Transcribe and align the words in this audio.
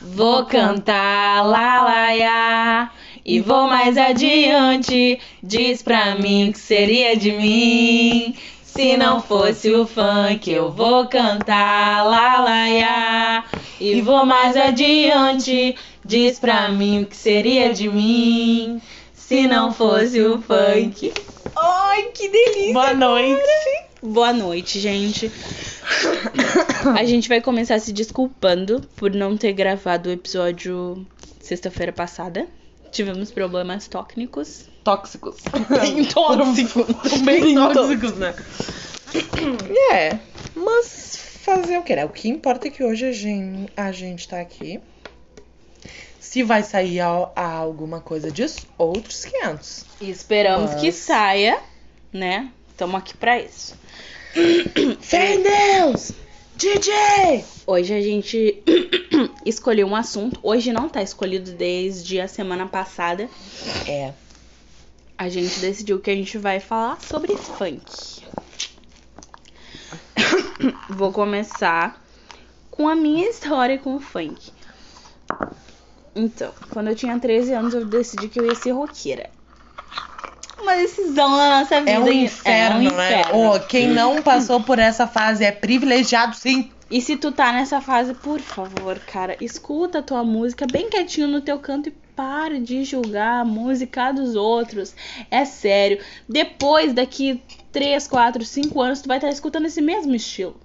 Vou 0.00 0.44
cantar 0.44 1.44
ya. 2.14 2.90
E 3.24 3.40
vou 3.40 3.68
mais 3.68 3.98
adiante. 3.98 5.20
Diz 5.42 5.82
pra 5.82 6.14
mim 6.14 6.52
que 6.52 6.58
seria 6.58 7.16
de 7.16 7.32
mim. 7.32 8.34
Se 8.62 8.96
não 8.96 9.20
fosse 9.20 9.70
o 9.72 9.86
funk, 9.86 10.50
eu 10.50 10.70
vou 10.70 11.06
cantar 11.08 12.04
ya. 12.68 13.44
E 13.80 14.00
vou 14.00 14.24
mais 14.24 14.56
adiante. 14.56 15.74
Diz 16.04 16.38
pra 16.38 16.68
mim 16.68 17.02
o 17.02 17.06
que 17.06 17.16
seria 17.16 17.74
de 17.74 17.88
mim. 17.88 18.80
Se 19.12 19.46
não 19.48 19.72
fosse 19.72 20.20
o 20.22 20.40
funk. 20.40 21.12
Ai, 21.56 22.04
que 22.14 22.28
delícia! 22.28 22.72
Boa 22.72 22.94
noite. 22.94 23.87
Boa 24.02 24.32
noite, 24.32 24.78
gente. 24.78 25.30
A 26.96 27.04
gente 27.04 27.28
vai 27.28 27.40
começar 27.40 27.78
se 27.80 27.92
desculpando 27.92 28.80
por 28.96 29.10
não 29.12 29.36
ter 29.36 29.52
gravado 29.52 30.08
o 30.08 30.12
episódio 30.12 31.04
sexta-feira 31.40 31.92
passada. 31.92 32.46
Tivemos 32.92 33.30
problemas 33.30 33.88
técnicos. 33.88 34.68
Tóxicos. 34.84 35.36
Bem 35.80 36.04
tóxicos. 36.04 36.86
Bem 37.22 37.54
tóxicos, 37.54 38.16
né? 38.16 38.34
É, 39.92 40.18
mas 40.54 41.18
fazer 41.42 41.78
o 41.78 41.82
que, 41.82 41.96
né? 41.96 42.04
O 42.04 42.08
que 42.10 42.28
importa 42.28 42.68
é 42.68 42.70
que 42.70 42.84
hoje 42.84 43.06
a 43.06 43.12
gente, 43.12 43.72
a 43.76 43.90
gente 43.90 44.28
tá 44.28 44.40
aqui. 44.40 44.80
Se 46.20 46.42
vai 46.42 46.62
sair 46.62 47.00
a, 47.00 47.30
a 47.34 47.52
alguma 47.54 48.00
coisa 48.00 48.30
disso, 48.30 48.60
outros 48.76 49.24
500. 49.24 49.84
E 50.00 50.10
esperamos 50.10 50.72
Mas- 50.72 50.80
que 50.80 50.92
saia, 50.92 51.58
né? 52.12 52.50
Estamos 52.70 52.94
aqui 52.96 53.16
pra 53.16 53.40
isso. 53.40 53.74
Fé 55.00 55.34
em 55.34 55.42
Deus! 55.42 56.12
DJ! 56.56 57.44
Hoje 57.66 57.94
a 57.94 58.00
gente 58.00 58.62
escolheu 59.44 59.86
um 59.86 59.96
assunto. 59.96 60.38
Hoje 60.42 60.72
não 60.72 60.88
tá 60.88 61.02
escolhido 61.02 61.52
desde 61.52 62.20
a 62.20 62.28
semana 62.28 62.66
passada. 62.66 63.28
É. 63.86 64.12
A 65.16 65.28
gente 65.28 65.58
decidiu 65.60 65.98
que 65.98 66.10
a 66.10 66.14
gente 66.14 66.38
vai 66.38 66.60
falar 66.60 67.00
sobre 67.00 67.36
funk. 67.36 68.22
Vou 70.90 71.12
começar 71.12 72.02
com 72.70 72.88
a 72.88 72.94
minha 72.94 73.28
história 73.28 73.78
com 73.78 73.96
o 73.96 74.00
funk. 74.00 74.52
Então, 76.14 76.52
quando 76.70 76.88
eu 76.88 76.96
tinha 76.96 77.18
13 77.18 77.52
anos, 77.52 77.74
eu 77.74 77.84
decidi 77.84 78.28
que 78.28 78.40
eu 78.40 78.46
ia 78.46 78.54
ser 78.54 78.72
roqueira. 78.72 79.30
Uma 80.60 80.74
decisão 80.76 81.36
na 81.36 81.60
nossa 81.60 81.78
vida. 81.80 81.90
É 81.92 81.98
um 82.00 82.10
inferno, 82.12 82.88
É 82.88 82.92
um 82.92 82.96
né? 82.96 83.20
inferno. 83.20 83.50
Ô, 83.54 83.60
quem 83.60 83.88
não 83.88 84.22
passou 84.22 84.60
por 84.62 84.78
essa 84.78 85.06
fase 85.06 85.44
é 85.44 85.52
privilegiado, 85.52 86.34
sim. 86.36 86.70
E 86.90 87.00
se 87.02 87.16
tu 87.16 87.30
tá 87.30 87.52
nessa 87.52 87.80
fase, 87.80 88.14
por 88.14 88.40
favor, 88.40 88.98
cara, 89.00 89.36
escuta 89.40 89.98
a 89.98 90.02
tua 90.02 90.24
música 90.24 90.66
bem 90.70 90.88
quietinho 90.88 91.28
no 91.28 91.40
teu 91.42 91.58
canto 91.58 91.88
e 91.90 91.92
para 92.16 92.58
de 92.58 92.82
julgar 92.82 93.42
a 93.42 93.44
música 93.44 94.10
dos 94.10 94.34
outros. 94.34 94.94
É 95.30 95.44
sério. 95.44 96.00
Depois, 96.28 96.92
daqui 96.94 97.42
3, 97.70 98.08
4, 98.08 98.44
5 98.44 98.80
anos, 98.80 99.02
tu 99.02 99.06
vai 99.08 99.18
estar 99.18 99.28
escutando 99.28 99.66
esse 99.66 99.80
mesmo 99.82 100.14
estilo. 100.14 100.56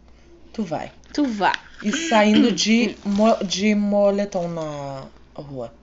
Tu 0.53 0.63
vai. 0.63 0.91
Tu 1.13 1.25
vai. 1.25 1.53
E 1.83 1.91
saindo 1.91 2.51
de, 2.51 2.95
mo- 3.05 3.37
de 3.43 3.75
moletom 3.75 4.47
na 4.47 5.03
rua. 5.35 5.73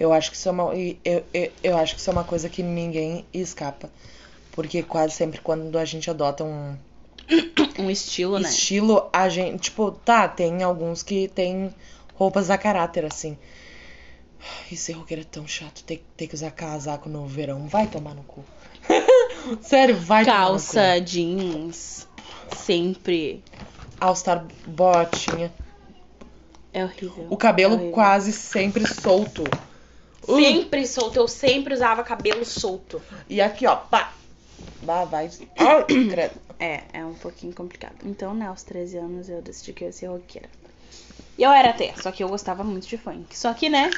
Eu 0.00 0.14
acho 0.14 0.30
que 0.30 0.36
isso 0.38 0.48
é 0.48 0.52
uma, 0.52 0.74
eu, 0.74 1.24
eu, 1.34 1.52
eu 1.62 1.76
acho 1.76 1.94
que 1.94 2.00
isso 2.00 2.08
é 2.08 2.12
uma 2.14 2.24
coisa 2.24 2.48
que 2.48 2.62
ninguém 2.62 3.26
escapa. 3.34 3.90
Porque 4.52 4.82
quase 4.82 5.14
sempre 5.14 5.40
quando 5.42 5.76
a 5.76 5.84
gente 5.84 6.08
adota 6.10 6.42
um 6.42 6.74
Um 7.78 7.90
estilo, 7.90 8.38
né? 8.38 8.48
estilo, 8.48 9.10
a 9.12 9.28
gente, 9.28 9.60
tipo, 9.64 9.90
tá, 9.92 10.26
tem 10.26 10.62
alguns 10.62 11.02
que 11.02 11.28
tem 11.28 11.72
roupas 12.14 12.48
a 12.48 12.56
caráter, 12.56 13.04
assim. 13.04 13.36
E 14.70 14.76
ser 14.76 14.92
roqueiro 14.92 15.20
é 15.20 15.26
tão 15.30 15.46
chato, 15.46 15.84
ter, 15.84 16.02
ter 16.16 16.26
que 16.26 16.34
usar 16.34 16.50
casaco 16.50 17.06
no 17.08 17.26
verão. 17.26 17.68
Vai 17.68 17.86
tomar 17.86 18.14
no 18.14 18.22
cu. 18.22 18.42
Sério, 19.60 19.96
vai 19.96 20.24
Calça, 20.24 20.72
tomar 20.80 20.98
no 21.00 21.04
jeans, 21.04 22.08
sempre. 22.56 23.44
cu. 23.44 23.60
All-Star 24.00 24.46
botinha. 24.66 25.52
É 26.72 26.84
horrível. 26.84 27.26
O 27.28 27.36
cabelo 27.36 27.74
É 27.74 27.76
horrível. 27.76 27.92
quase 27.92 28.32
sempre 28.32 28.86
solto. 28.86 29.44
Uh, 30.30 30.36
Sempre 30.36 30.86
solto. 30.86 31.16
Eu 31.16 31.28
sempre 31.28 31.74
usava 31.74 32.02
cabelo 32.02 32.44
solto. 32.44 33.02
E 33.28 33.40
aqui, 33.40 33.66
ó, 33.66 33.76
pá. 33.76 34.12
Bah, 34.82 35.04
vai. 35.04 35.30
Ai, 35.56 35.84
credo. 36.10 36.34
É, 36.58 36.82
é 36.92 37.04
um 37.04 37.14
pouquinho 37.14 37.54
complicado. 37.54 37.96
Então, 38.04 38.34
né, 38.34 38.46
aos 38.46 38.62
13 38.62 38.98
anos 38.98 39.28
eu 39.28 39.40
decidi 39.40 39.72
que 39.72 39.84
eu 39.84 39.88
ia 39.88 39.92
ser 39.92 40.06
roqueira. 40.06 40.48
E 41.38 41.42
eu 41.42 41.50
era 41.50 41.70
até, 41.70 41.94
só 41.96 42.12
que 42.12 42.22
eu 42.22 42.28
gostava 42.28 42.62
muito 42.62 42.86
de 42.86 42.98
funk. 42.98 43.36
Só 43.36 43.54
que, 43.54 43.70
né, 43.70 43.90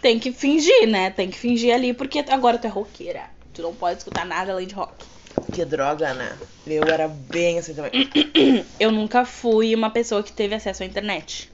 tem 0.00 0.18
que 0.18 0.32
fingir, 0.32 0.88
né? 0.88 1.10
Tem 1.10 1.30
que 1.30 1.38
fingir 1.38 1.74
ali, 1.74 1.92
porque 1.92 2.24
agora 2.28 2.58
tu 2.58 2.66
é 2.66 2.70
roqueira. 2.70 3.24
Tu 3.52 3.62
não 3.62 3.74
pode 3.74 3.98
escutar 3.98 4.24
nada 4.24 4.52
além 4.52 4.66
de 4.66 4.74
rock. 4.74 5.04
Que 5.52 5.64
droga, 5.64 6.14
né? 6.14 6.36
Eu 6.66 6.82
era 6.84 7.08
bem 7.08 7.58
assim 7.58 7.74
também. 7.74 7.92
Eu 8.78 8.92
nunca 8.92 9.24
fui 9.24 9.74
uma 9.74 9.90
pessoa 9.90 10.22
que 10.22 10.32
teve 10.32 10.54
acesso 10.54 10.82
à 10.82 10.86
internet. 10.86 11.50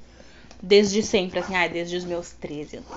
Desde 0.63 1.03
sempre, 1.03 1.41
assim, 1.41 1.55
ai, 1.55 1.69
desde 1.69 1.97
os 1.97 2.05
meus 2.05 2.33
13 2.33 2.77
anos. 2.79 2.89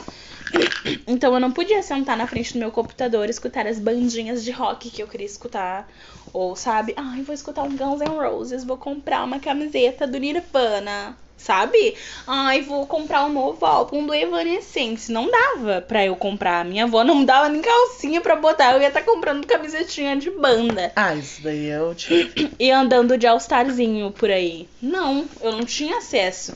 Então 1.05 1.33
eu 1.33 1.39
não 1.39 1.51
podia 1.51 1.81
sentar 1.81 2.17
na 2.17 2.27
frente 2.27 2.53
do 2.53 2.59
meu 2.59 2.71
computador 2.71 3.27
e 3.27 3.31
escutar 3.31 3.65
as 3.67 3.79
bandinhas 3.79 4.43
de 4.43 4.51
rock 4.51 4.89
que 4.89 5.01
eu 5.01 5.07
queria 5.07 5.25
escutar. 5.25 5.89
Ou, 6.33 6.55
sabe, 6.55 6.93
ai, 6.97 7.21
vou 7.21 7.33
escutar 7.33 7.63
um 7.63 7.75
Guns 7.75 7.99
N' 8.01 8.07
Roses, 8.07 8.63
vou 8.63 8.77
comprar 8.77 9.23
uma 9.23 9.39
camiseta 9.39 10.05
do 10.05 10.17
Nirvana. 10.17 11.17
Sabe? 11.39 11.95
Ai, 12.25 12.61
vou 12.63 12.87
comprar 12.87 13.23
um 13.25 13.31
novo 13.31 13.63
álbum 13.63 14.07
do 14.07 14.13
Evanescence. 14.13 15.11
Não 15.11 15.29
dava 15.29 15.81
pra 15.81 16.03
eu 16.03 16.15
comprar. 16.15 16.65
Minha 16.65 16.85
avó 16.85 17.03
não 17.03 17.23
dava 17.23 17.47
nem 17.47 17.61
calcinha 17.61 18.19
pra 18.21 18.35
botar. 18.35 18.73
Eu 18.73 18.81
ia 18.81 18.87
estar 18.87 19.03
comprando 19.03 19.45
camisetinha 19.45 20.15
de 20.17 20.31
banda 20.31 20.91
Ah, 20.95 21.13
isso 21.13 21.39
daí 21.43 21.67
eu 21.67 21.93
tive. 21.93 22.51
e 22.59 22.71
andando 22.71 23.15
de 23.19 23.27
All-Starzinho 23.27 24.09
por 24.11 24.31
aí. 24.31 24.67
Não, 24.81 25.25
eu 25.39 25.51
não 25.51 25.63
tinha 25.63 25.97
acesso. 25.97 26.53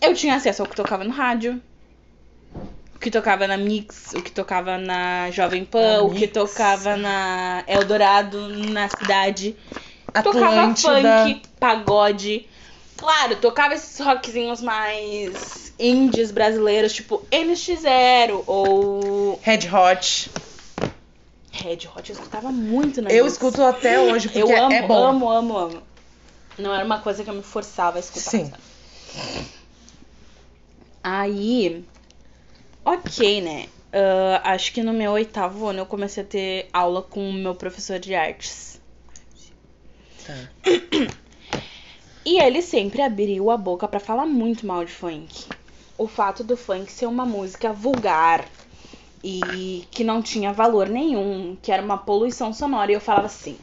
Eu 0.00 0.14
tinha 0.14 0.34
acesso 0.34 0.62
ao 0.62 0.68
que 0.68 0.76
tocava 0.76 1.04
no 1.04 1.10
rádio, 1.10 1.60
o 2.94 2.98
que 2.98 3.10
tocava 3.10 3.46
na 3.46 3.56
Mix, 3.56 4.12
o 4.14 4.22
que 4.22 4.30
tocava 4.30 4.78
na 4.78 5.30
Jovem 5.30 5.64
Pan, 5.64 5.96
Na 5.98 6.02
o 6.02 6.14
que 6.14 6.26
tocava 6.26 6.96
na 6.96 7.64
Eldorado, 7.66 8.48
na 8.48 8.88
cidade. 8.88 9.56
Tocava 10.22 10.70
Atlântida. 10.70 11.24
funk, 11.24 11.42
pagode. 11.60 12.46
Claro, 12.96 13.36
tocava 13.36 13.74
esses 13.74 13.98
rockzinhos 14.00 14.62
mais 14.62 15.72
indies 15.78 16.30
brasileiros, 16.30 16.94
tipo 16.94 17.22
NX0 17.30 18.42
ou 18.46 19.38
Red 19.42 19.68
Hot. 19.70 20.30
Red 21.52 21.88
Hot. 21.94 22.08
Eu 22.10 22.14
escutava 22.14 22.50
muito 22.50 23.02
na 23.02 23.10
Eu 23.10 23.24
Mix. 23.24 23.34
escuto 23.34 23.62
até 23.62 23.98
hoje 24.00 24.28
porque 24.28 24.42
Eu 24.42 24.56
amo, 24.64 24.72
é 24.72 24.82
bom. 24.82 25.04
amo, 25.06 25.30
amo, 25.30 25.58
amo. 25.58 25.82
Não 26.58 26.74
era 26.74 26.84
uma 26.84 26.98
coisa 27.00 27.22
que 27.22 27.28
eu 27.28 27.34
me 27.34 27.42
forçava 27.42 27.98
a 27.98 28.00
escutar. 28.00 28.30
Sim. 28.30 28.50
sabe? 28.50 29.46
Aí, 31.08 31.84
ok, 32.84 33.40
né? 33.40 33.68
Ah, 33.92 34.54
acho 34.54 34.72
que 34.72 34.82
no 34.82 34.92
meu 34.92 35.12
oitavo 35.12 35.66
ano 35.66 35.78
eu 35.78 35.86
comecei 35.86 36.24
a 36.24 36.26
ter 36.26 36.68
aula 36.72 37.00
com 37.00 37.30
o 37.30 37.32
meu 37.32 37.54
professor 37.54 38.00
de 38.00 38.12
artes. 38.12 38.80
Tá. 40.26 40.34
E 42.24 42.40
ele 42.40 42.60
sempre 42.60 43.02
abriu 43.02 43.52
a 43.52 43.56
boca 43.56 43.86
pra 43.86 44.00
falar 44.00 44.26
muito 44.26 44.66
mal 44.66 44.84
de 44.84 44.90
funk. 44.90 45.46
O 45.96 46.08
fato 46.08 46.42
do 46.42 46.56
funk 46.56 46.90
ser 46.90 47.06
uma 47.06 47.24
música 47.24 47.72
vulgar 47.72 48.44
e 49.22 49.86
que 49.92 50.02
não 50.02 50.20
tinha 50.20 50.52
valor 50.52 50.88
nenhum, 50.88 51.56
que 51.62 51.70
era 51.70 51.84
uma 51.84 51.98
poluição 51.98 52.52
sonora. 52.52 52.90
E 52.90 52.94
eu 52.94 53.00
falava 53.00 53.26
assim: 53.26 53.56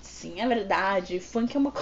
sim, 0.00 0.40
é 0.40 0.48
verdade, 0.48 1.20
funk 1.20 1.54
é 1.54 1.60
uma. 1.60 1.74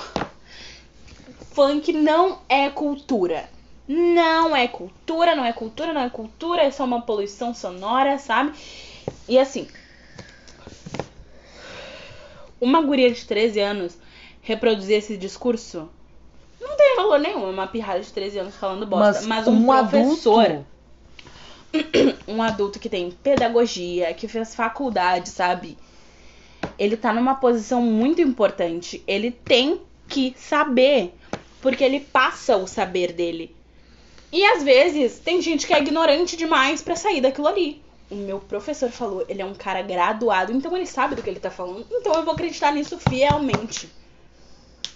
Funk 1.52 1.92
não 1.92 2.41
é 2.48 2.68
cultura. 2.68 3.53
Não 3.87 4.56
é 4.56 4.67
cultura, 4.67 5.34
não 5.34 5.45
é 5.45 5.53
cultura, 5.53 5.92
não 5.92 6.01
é 6.01 6.09
cultura, 6.09 6.63
é 6.63 6.71
só 6.71 6.84
uma 6.84 7.03
poluição 7.03 7.54
sonora, 7.54 8.19
sabe? 8.19 8.53
E 9.28 9.39
assim, 9.39 9.69
uma 12.60 12.81
guria 12.81 13.13
de 13.13 13.25
13 13.25 13.60
anos 13.60 13.98
reproduzir 14.41 14.97
esse 14.97 15.16
discurso 15.16 15.89
não 16.60 16.77
tem 16.77 16.97
valor 16.97 17.19
nenhum. 17.19 17.47
É 17.47 17.51
uma 17.51 17.66
pirralha 17.66 18.01
de 18.01 18.13
13 18.13 18.39
anos 18.39 18.57
falando 18.57 18.86
bosta. 18.86 19.27
Mas, 19.27 19.47
um, 19.47 19.65
professor, 19.65 20.45
adulto. 20.45 20.66
um 22.27 22.42
adulto 22.42 22.78
que 22.78 22.89
tem 22.89 23.10
pedagogia, 23.10 24.13
que 24.15 24.27
fez 24.27 24.54
faculdade, 24.54 25.28
sabe? 25.28 25.77
Ele 26.78 26.97
tá 26.97 27.13
numa 27.13 27.34
posição 27.34 27.83
muito 27.83 28.22
importante. 28.22 29.03
Ele 29.07 29.30
tem 29.30 29.80
que 30.09 30.34
saber. 30.37 31.15
Porque 31.60 31.84
ele 31.84 32.01
passa 32.01 32.57
o 32.57 32.66
saber 32.66 33.13
dele. 33.13 33.54
E 34.34 34.45
às 34.45 34.65
vezes 34.65 35.21
tem 35.21 35.41
gente 35.41 35.65
que 35.65 35.72
é 35.72 35.78
ignorante 35.78 36.36
demais 36.36 36.83
pra 36.83 36.97
sair 36.97 37.21
daquilo 37.21 37.47
ali. 37.47 37.81
O 38.10 38.16
meu 38.16 38.41
professor 38.41 38.91
falou, 38.91 39.25
ele 39.28 39.41
é 39.41 39.45
um 39.45 39.54
cara 39.54 39.81
graduado, 39.81 40.53
então 40.53 40.77
ele 40.77 40.86
sabe 40.86 41.15
do 41.15 41.22
que 41.22 41.31
ele 41.31 41.39
tá 41.39 41.53
falando. 41.53 41.86
Então 41.89 42.13
eu 42.13 42.25
vou 42.25 42.34
acreditar 42.34 42.72
nisso 42.72 42.98
fielmente. 42.98 43.89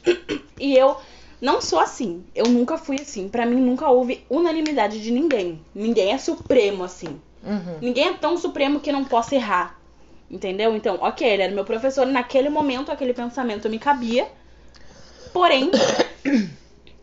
E 0.61 0.77
eu 0.77 0.97
não 1.41 1.61
sou 1.61 1.79
assim. 1.79 2.25
Eu 2.35 2.47
nunca 2.47 2.77
fui 2.77 2.97
assim. 3.01 3.29
Pra 3.29 3.47
mim 3.47 3.61
nunca 3.61 3.89
houve 3.89 4.25
unanimidade 4.29 5.01
de 5.01 5.13
ninguém. 5.13 5.65
Ninguém 5.73 6.13
é 6.13 6.19
supremo 6.19 6.83
assim. 6.83 7.21
Uhum. 7.45 7.79
Ninguém 7.81 8.09
é 8.09 8.15
tão 8.15 8.37
supremo 8.37 8.81
que 8.81 8.91
não 8.91 9.05
possa 9.05 9.37
errar. 9.37 9.79
Entendeu? 10.29 10.75
Então, 10.75 10.99
ok, 11.01 11.25
ele 11.25 11.43
era 11.43 11.55
meu 11.55 11.65
professor. 11.65 12.05
Naquele 12.05 12.49
momento, 12.49 12.91
aquele 12.91 13.15
pensamento 13.15 13.71
me 13.71 13.79
cabia. 13.79 14.27
Porém, 15.33 15.71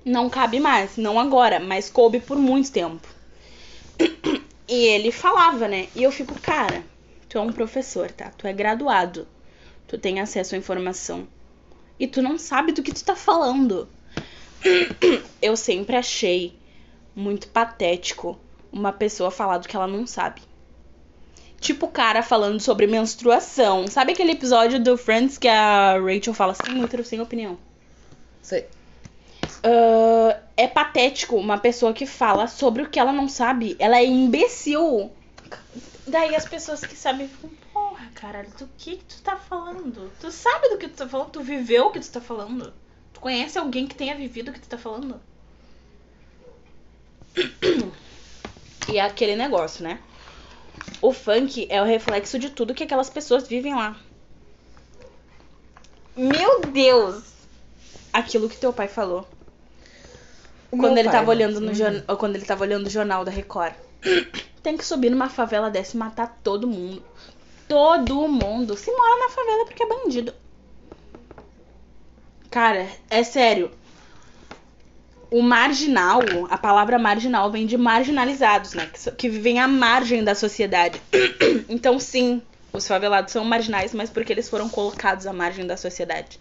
não 0.05 0.29
cabe 0.29 0.59
mais. 0.59 0.95
Não 0.95 1.19
agora, 1.19 1.59
mas 1.59 1.89
coube 1.89 2.19
por 2.19 2.37
muito 2.37 2.71
tempo. 2.71 3.07
E 4.67 4.85
ele 4.87 5.11
falava, 5.11 5.67
né? 5.67 5.89
E 5.95 6.01
eu 6.01 6.11
fico, 6.11 6.33
cara, 6.41 6.83
tu 7.29 7.37
é 7.37 7.41
um 7.41 7.51
professor, 7.51 8.09
tá? 8.09 8.31
Tu 8.35 8.47
é 8.47 8.51
graduado. 8.51 9.27
Tu 9.87 9.95
tem 9.95 10.19
acesso 10.19 10.55
à 10.55 10.57
informação. 10.57 11.27
E 11.99 12.07
tu 12.07 12.19
não 12.19 12.39
sabe 12.39 12.71
do 12.71 12.81
que 12.81 12.91
tu 12.91 13.03
tá 13.03 13.15
falando. 13.15 13.87
Eu 15.39 15.55
sempre 15.55 15.95
achei 15.95 16.57
muito 17.15 17.47
patético 17.49 18.39
uma 18.71 18.91
pessoa 18.91 19.29
falar 19.29 19.59
do 19.59 19.67
que 19.67 19.75
ela 19.75 19.85
não 19.85 20.07
sabe. 20.07 20.41
Tipo 21.59 21.85
o 21.85 21.91
cara 21.91 22.23
falando 22.23 22.59
sobre 22.59 22.87
menstruação. 22.87 23.87
Sabe 23.87 24.13
aquele 24.13 24.31
episódio 24.31 24.79
do 24.79 24.97
Friends 24.97 25.37
que 25.37 25.47
a 25.47 25.99
Rachel 25.99 26.33
fala 26.33 26.55
sem 26.55 26.83
útero, 26.83 27.03
sem 27.03 27.21
opinião? 27.21 27.55
Sei. 28.41 28.65
Uh, 29.65 30.39
é 30.55 30.67
patético 30.67 31.35
uma 31.37 31.57
pessoa 31.57 31.91
que 31.91 32.05
fala 32.05 32.45
sobre 32.45 32.83
o 32.83 32.89
que 32.89 32.99
ela 32.99 33.11
não 33.11 33.27
sabe. 33.27 33.75
Ela 33.79 33.97
é 33.97 34.05
imbecil. 34.05 35.11
Daí 36.05 36.35
as 36.35 36.45
pessoas 36.45 36.81
que 36.81 36.95
sabem 36.95 37.27
ficam, 37.27 37.49
porra, 37.73 38.07
caralho, 38.13 38.49
do 38.59 38.69
que, 38.77 38.97
que 38.97 39.05
tu 39.05 39.21
tá 39.23 39.35
falando? 39.35 40.11
Tu 40.21 40.31
sabe 40.31 40.69
do 40.69 40.77
que 40.77 40.87
tu 40.87 40.97
tá 40.97 41.07
falando? 41.07 41.31
Tu 41.31 41.41
viveu 41.41 41.87
o 41.87 41.91
que 41.91 41.99
tu 41.99 42.11
tá 42.11 42.21
falando? 42.21 42.71
Tu 43.11 43.19
conhece 43.19 43.57
alguém 43.57 43.87
que 43.87 43.95
tenha 43.95 44.13
vivido 44.13 44.49
o 44.49 44.53
que 44.53 44.59
tu 44.59 44.69
tá 44.69 44.77
falando? 44.77 45.19
E 48.87 48.99
é 48.99 49.01
aquele 49.01 49.35
negócio, 49.35 49.83
né? 49.83 49.99
O 51.01 51.11
funk 51.11 51.65
é 51.71 51.81
o 51.81 51.85
reflexo 51.85 52.37
de 52.37 52.51
tudo 52.51 52.75
que 52.75 52.83
aquelas 52.83 53.09
pessoas 53.09 53.47
vivem 53.47 53.73
lá. 53.73 53.97
Meu 56.15 56.61
Deus! 56.61 57.23
Aquilo 58.13 58.47
que 58.47 58.57
teu 58.57 58.71
pai 58.71 58.87
falou. 58.87 59.27
Quando 60.77 60.97
ele 60.97 61.09
pai, 61.09 61.19
tava 61.19 61.31
olhando 61.31 61.59
né? 61.59 61.67
no 61.67 61.73
jornal, 61.73 62.17
quando 62.17 62.35
ele 62.35 62.45
tava 62.45 62.63
olhando 62.63 62.87
o 62.87 62.89
jornal 62.89 63.23
da 63.23 63.31
Record. 63.31 63.73
Tem 64.61 64.77
que 64.77 64.85
subir 64.85 65.09
numa 65.09 65.29
favela 65.29 65.69
dessa 65.69 65.95
e 65.95 65.99
matar 65.99 66.39
todo 66.43 66.67
mundo. 66.67 67.03
Todo 67.67 68.27
mundo. 68.27 68.75
Se 68.77 68.91
mora 68.91 69.19
na 69.19 69.29
favela 69.29 69.61
é 69.61 69.65
porque 69.65 69.83
é 69.83 69.87
bandido. 69.87 70.33
Cara, 72.49 72.87
é 73.09 73.23
sério. 73.23 73.71
O 75.29 75.41
marginal, 75.41 76.21
a 76.49 76.57
palavra 76.57 76.97
marginal 76.97 77.51
vem 77.51 77.65
de 77.65 77.77
marginalizados, 77.77 78.73
né? 78.73 78.87
Que, 78.87 79.11
que 79.11 79.29
vivem 79.29 79.59
à 79.59 79.67
margem 79.67 80.23
da 80.23 80.33
sociedade. 80.35 81.01
Então, 81.67 81.99
sim, 81.99 82.41
os 82.71 82.87
favelados 82.87 83.33
são 83.33 83.43
marginais, 83.43 83.93
mas 83.93 84.09
porque 84.09 84.31
eles 84.31 84.47
foram 84.47 84.69
colocados 84.69 85.25
à 85.27 85.33
margem 85.33 85.65
da 85.65 85.75
sociedade. 85.75 86.39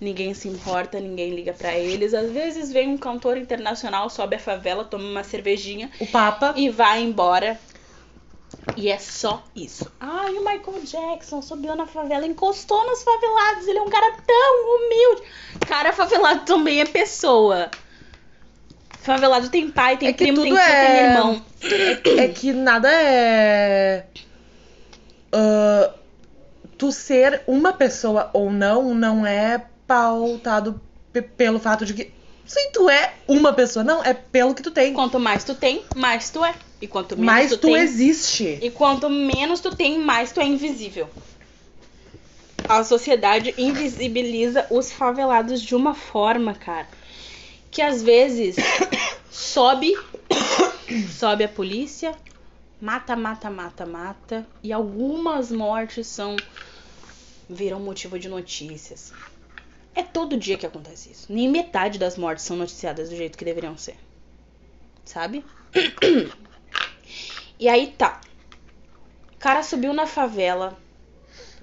Ninguém 0.00 0.32
se 0.32 0.46
importa, 0.48 1.00
ninguém 1.00 1.34
liga 1.34 1.52
pra 1.52 1.74
eles. 1.74 2.14
Às 2.14 2.30
vezes 2.30 2.72
vem 2.72 2.88
um 2.88 2.96
cantor 2.98 3.36
internacional, 3.36 4.08
sobe 4.08 4.36
a 4.36 4.38
favela, 4.38 4.84
toma 4.84 5.04
uma 5.04 5.24
cervejinha 5.24 5.90
O 6.00 6.06
Papa. 6.06 6.54
e 6.56 6.70
vai 6.70 7.02
embora. 7.02 7.58
E 8.76 8.88
é 8.88 8.98
só 8.98 9.42
isso. 9.56 9.90
Ai, 9.98 10.32
o 10.34 10.40
Michael 10.40 10.82
Jackson 10.84 11.42
subiu 11.42 11.74
na 11.74 11.86
favela, 11.86 12.24
encostou 12.26 12.86
nos 12.86 13.02
favelados. 13.02 13.66
Ele 13.66 13.78
é 13.78 13.82
um 13.82 13.88
cara 13.90 14.16
tão 14.26 14.76
humilde. 14.76 15.22
Cara, 15.66 15.92
favelado 15.92 16.44
também 16.44 16.80
é 16.80 16.84
pessoa. 16.84 17.68
Favelado 19.00 19.48
tem 19.48 19.70
pai, 19.70 19.96
tem 19.96 20.08
É 20.08 20.12
que 20.12 20.24
primo, 20.24 20.42
tem 20.42 20.52
tio, 20.52 20.58
é- 20.58 20.86
tem 20.86 20.96
irmão. 21.06 21.44
É 22.18 22.28
que 22.28 22.52
nada 22.52 22.88
é. 22.92 24.04
ah, 25.32 25.92
tu 26.76 26.92
ser 26.92 27.42
uma 27.46 27.72
pessoa 27.72 28.30
ou 28.32 28.50
não, 28.50 28.94
não 28.94 29.26
é 29.26 29.64
pautado 29.88 30.80
pe- 31.12 31.22
pelo 31.22 31.58
fato 31.58 31.84
de 31.84 31.94
que. 31.94 32.12
Sim, 32.46 32.70
tu 32.72 32.88
é 32.88 33.14
uma 33.26 33.52
pessoa. 33.52 33.82
Não, 33.84 34.04
é 34.04 34.14
pelo 34.14 34.54
que 34.54 34.62
tu 34.62 34.70
tem. 34.70 34.92
Quanto 34.94 35.18
mais 35.18 35.42
tu 35.42 35.54
tem, 35.54 35.82
mais 35.96 36.30
tu 36.30 36.44
é. 36.44 36.54
E 36.80 36.86
quanto 36.86 37.16
menos 37.16 37.26
Mas 37.26 37.50
tu, 37.50 37.58
tu 37.58 37.66
tem, 37.66 37.76
existe. 37.76 38.58
E 38.62 38.70
quanto 38.70 39.10
menos 39.10 39.60
tu 39.60 39.74
tem, 39.74 39.98
mais 39.98 40.30
tu 40.30 40.40
é 40.40 40.46
invisível. 40.46 41.08
A 42.68 42.84
sociedade 42.84 43.54
invisibiliza 43.58 44.66
os 44.70 44.92
favelados 44.92 45.60
de 45.60 45.74
uma 45.74 45.94
forma, 45.94 46.54
cara, 46.54 46.86
que 47.70 47.80
às 47.82 48.02
vezes 48.02 48.56
sobe, 49.30 49.96
sobe 51.18 51.44
a 51.44 51.48
polícia, 51.48 52.14
mata, 52.80 53.16
mata, 53.16 53.50
mata, 53.50 53.86
mata, 53.86 54.46
e 54.62 54.72
algumas 54.72 55.50
mortes 55.50 56.06
são 56.06 56.36
viram 57.48 57.80
motivo 57.80 58.18
de 58.18 58.28
notícias. 58.28 59.12
É 59.98 60.02
todo 60.04 60.36
dia 60.36 60.56
que 60.56 60.64
acontece 60.64 61.10
isso. 61.10 61.26
Nem 61.28 61.48
metade 61.48 61.98
das 61.98 62.16
mortes 62.16 62.44
são 62.44 62.56
noticiadas 62.56 63.08
do 63.10 63.16
jeito 63.16 63.36
que 63.36 63.44
deveriam 63.44 63.76
ser. 63.76 63.96
Sabe? 65.04 65.44
E 67.58 67.68
aí 67.68 67.88
tá. 67.98 68.20
O 69.34 69.38
cara 69.40 69.62
subiu 69.64 69.92
na 69.92 70.06
favela. 70.06 70.78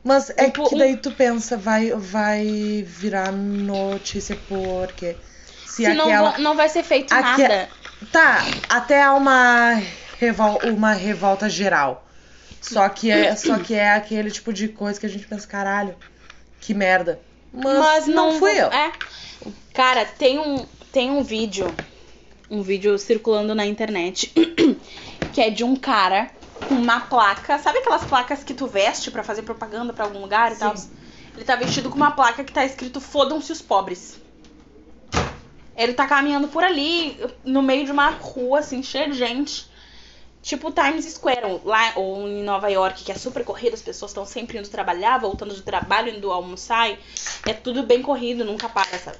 Mas 0.03 0.29
é 0.31 0.47
Um 0.47 0.51
que 0.51 0.77
daí 0.77 0.97
tu 0.97 1.11
pensa, 1.11 1.55
vai, 1.55 1.91
vai 1.91 2.83
virar 2.85 3.31
notícia 3.31 4.37
porque. 4.49 5.15
Se, 5.65 5.85
Se 5.85 5.93
não, 5.93 6.05
aquela. 6.05 6.31
vão- 6.31 6.39
não 6.41 6.55
vai 6.57 6.67
ser 6.67 6.83
feito 6.83 7.13
Aque- 7.13 7.41
nada. 7.41 7.69
Tá, 8.11 8.39
até 8.67 9.01
há 9.01 9.13
uma, 9.13 9.81
revol... 10.19 10.59
uma 10.65 10.91
revolta 10.91 11.47
geral. 11.49 12.05
Só 12.61 12.89
que, 12.89 13.09
é, 13.09 13.33
só 13.35 13.57
que 13.59 13.73
é 13.73 13.91
aquele 13.91 14.29
tipo 14.29 14.51
de 14.51 14.67
coisa 14.67 14.99
que 14.99 15.05
a 15.05 15.09
gente 15.09 15.25
pensa, 15.25 15.47
caralho, 15.47 15.95
que 16.59 16.73
merda. 16.73 17.19
Mas, 17.55 18.07
não, 18.07 18.37
fui 18.39 18.51
eu. 18.51 18.67
É. 18.67 18.91
Cara, 19.73 20.05
tem 20.05 20.39
um, 20.39 20.65
tem 20.91 21.11
um 21.11 21.23
vídeo. 21.23 21.73
Um 22.49 22.61
vídeo 22.61 22.97
circulando 22.97 23.55
na 23.55 23.65
internet. 23.65 24.31
que 25.33 25.41
é 25.41 25.49
de 25.49 25.63
um 25.63 25.75
cara 25.75 26.29
com 26.67 26.75
uma 26.75 27.01
placa. 27.01 27.57
Sabe 27.59 27.79
aquelas 27.79 28.03
placas 28.03 28.43
que 28.43 28.53
tu 28.53 28.67
veste 28.67 29.11
pra 29.11 29.23
fazer 29.23 29.43
propaganda 29.43 29.93
pra 29.93 30.05
algum 30.05 30.21
lugar 30.21 30.51
e 30.51 30.55
Sim. 30.55 30.59
tal? 30.59 30.75
Ele 31.35 31.45
tá 31.45 31.55
vestido 31.55 31.89
com 31.89 31.97
uma 31.97 32.11
placa 32.11 32.43
que 32.43 32.53
tá 32.53 32.65
escrito 32.65 33.01
Fodam-se 33.01 33.51
os 33.51 33.61
pobres. 33.61 34.19
Ele 35.75 35.93
tá 35.93 36.07
caminhando 36.07 36.47
por 36.47 36.63
ali, 36.63 37.19
no 37.43 37.61
meio 37.61 37.85
de 37.85 37.91
uma 37.91 38.09
rua, 38.09 38.59
assim, 38.59 38.81
cheia 38.81 39.09
de 39.09 39.17
gente. 39.17 39.67
Tipo 40.45 40.71
Times 40.71 41.05
Square, 41.05 41.59
lá 41.65 41.93
ou 41.95 42.27
em 42.27 42.43
Nova 42.43 42.69
York, 42.69 43.03
que 43.03 43.11
é 43.11 43.15
super 43.15 43.43
corrido, 43.43 43.73
as 43.73 43.81
pessoas 43.81 44.11
estão 44.11 44.27
sempre 44.27 44.59
indo 44.59 44.69
trabalhar, 44.69 45.17
voltando 45.17 45.55
do 45.55 45.63
trabalho, 45.63 46.15
indo 46.15 46.31
almoçar. 46.31 46.95
É 47.47 47.53
tudo 47.53 47.81
bem 47.81 48.03
corrido, 48.03 48.45
nunca 48.45 48.69
para, 48.69 48.95
sabe? 48.99 49.17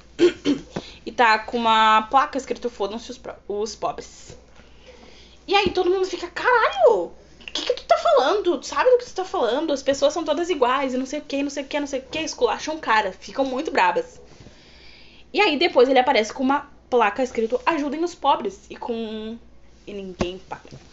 E 1.04 1.10
tá 1.10 1.36
com 1.40 1.56
uma 1.56 2.02
placa 2.02 2.38
escrito 2.38 2.70
Fodam-se 2.70 3.10
os, 3.10 3.20
os 3.48 3.74
pobres. 3.74 4.38
E 5.48 5.54
aí 5.56 5.70
todo 5.70 5.90
mundo 5.90 6.06
fica, 6.06 6.28
caralho! 6.28 7.06
O 7.40 7.52
que, 7.52 7.62
que 7.62 7.74
tu 7.74 7.84
tá 7.86 7.98
falando? 7.98 8.58
Tu 8.58 8.66
sabe 8.68 8.88
do 8.88 8.98
que 8.98 9.06
tu 9.06 9.14
tá 9.14 9.24
falando? 9.24 9.72
As 9.72 9.82
pessoas 9.82 10.12
são 10.12 10.24
todas 10.24 10.48
iguais 10.48 10.94
e 10.94 10.96
não 10.96 11.06
sei 11.06 11.18
o 11.18 11.22
que, 11.22 11.42
não 11.42 11.50
sei 11.50 11.64
o 11.64 11.66
que, 11.66 11.80
não 11.80 11.88
sei 11.88 11.98
o 11.98 12.02
que. 12.04 12.20
Esculacham 12.20 12.78
cara, 12.78 13.10
ficam 13.10 13.44
muito 13.44 13.72
brabas. 13.72 14.20
E 15.32 15.40
aí 15.40 15.58
depois 15.58 15.88
ele 15.88 15.98
aparece 15.98 16.32
com 16.32 16.44
uma 16.44 16.70
placa 16.88 17.20
escrito 17.20 17.60
Ajudem 17.66 18.04
os 18.04 18.14
pobres. 18.14 18.60
E 18.70 18.76
com. 18.76 19.36
E 19.84 19.92
ninguém 19.92 20.38
para. 20.48 20.85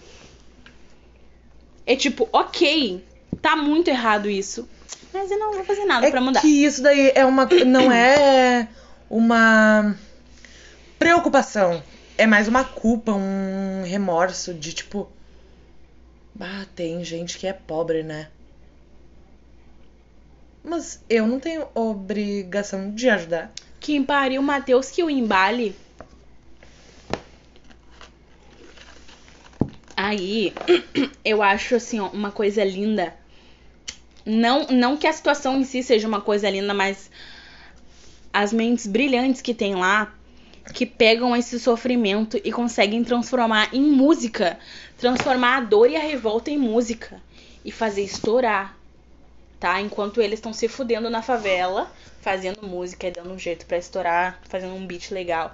É 1.86 1.96
tipo, 1.96 2.28
ok, 2.32 3.04
tá 3.42 3.56
muito 3.56 3.90
errado 3.90 4.30
isso. 4.30 4.68
Mas 5.13 5.30
eu 5.30 5.38
não 5.40 5.54
vou 5.54 5.63
fazer 5.63 5.86
nada 5.86 6.08
É 6.08 6.12
pra 6.12 6.22
mudar. 6.22 6.42
que 6.42 6.48
isso 6.48 6.82
daí 6.82 7.12
é 7.13 7.25
uma. 7.25 7.46
Não 7.66 7.92
é 7.92 8.68
uma 9.10 9.96
preocupação. 10.98 11.84
É 12.18 12.25
mais 12.25 12.48
uma 12.48 12.63
culpa, 12.63 13.12
um 13.12 13.84
remorso 13.86 14.54
de 14.54 14.74
tipo. 14.74 15.10
Bah, 16.34 16.66
tem 16.75 17.04
gente 17.04 17.38
que 17.38 17.46
é 17.46 17.54
pobre, 17.54 18.02
né? 18.02 18.30
Mas 20.63 21.04
eu 21.10 21.28
não 21.28 21.40
tenho 21.40 21.68
obrigação 21.75 22.92
de 22.92 23.10
ajudar. 23.10 23.52
Que 23.80 24.02
pariu, 24.02 24.42
Matheus, 24.42 24.90
que 24.90 25.04
o 25.04 25.10
embale. 25.10 25.75
Aí, 30.13 30.53
eu 31.25 31.41
acho 31.41 31.75
assim, 31.75 32.00
ó, 32.00 32.08
uma 32.10 32.32
coisa 32.32 32.63
linda. 32.63 33.15
Não, 34.24 34.67
não 34.67 34.96
que 34.96 35.08
a 35.08 35.13
situação 35.13 35.60
em 35.60 35.63
si 35.63 35.82
seja 35.82 36.08
uma 36.08 36.22
coisa 36.22 36.50
linda, 36.50 36.74
mas 36.74 37.10
as 38.32 38.53
mentes 38.53 38.86
brilhantes 38.86 39.41
que 39.41 39.53
tem 39.53 39.75
lá 39.75 40.13
que 40.74 40.86
pegam 40.86 41.36
esse 41.36 41.60
sofrimento 41.60 42.39
e 42.41 42.51
conseguem 42.51 43.03
transformar 43.03 43.74
em 43.74 43.82
música, 43.82 44.58
transformar 44.98 45.58
a 45.58 45.62
dor 45.62 45.89
e 45.89 45.96
a 45.96 46.00
revolta 46.00 46.50
em 46.50 46.58
música 46.58 47.22
e 47.65 47.72
fazer 47.72 48.03
estourar. 48.03 48.77
tá? 49.60 49.82
Enquanto 49.82 50.22
eles 50.22 50.39
estão 50.39 50.53
se 50.53 50.67
fudendo 50.67 51.10
na 51.10 51.22
favela, 51.22 51.91
fazendo 52.22 52.65
música 52.65 53.08
e 53.08 53.12
dando 53.12 53.34
um 53.34 53.39
jeito 53.39 53.65
pra 53.65 53.77
estourar, 53.77 54.39
fazendo 54.48 54.75
um 54.75 54.86
beat 54.86 55.12
legal. 55.12 55.53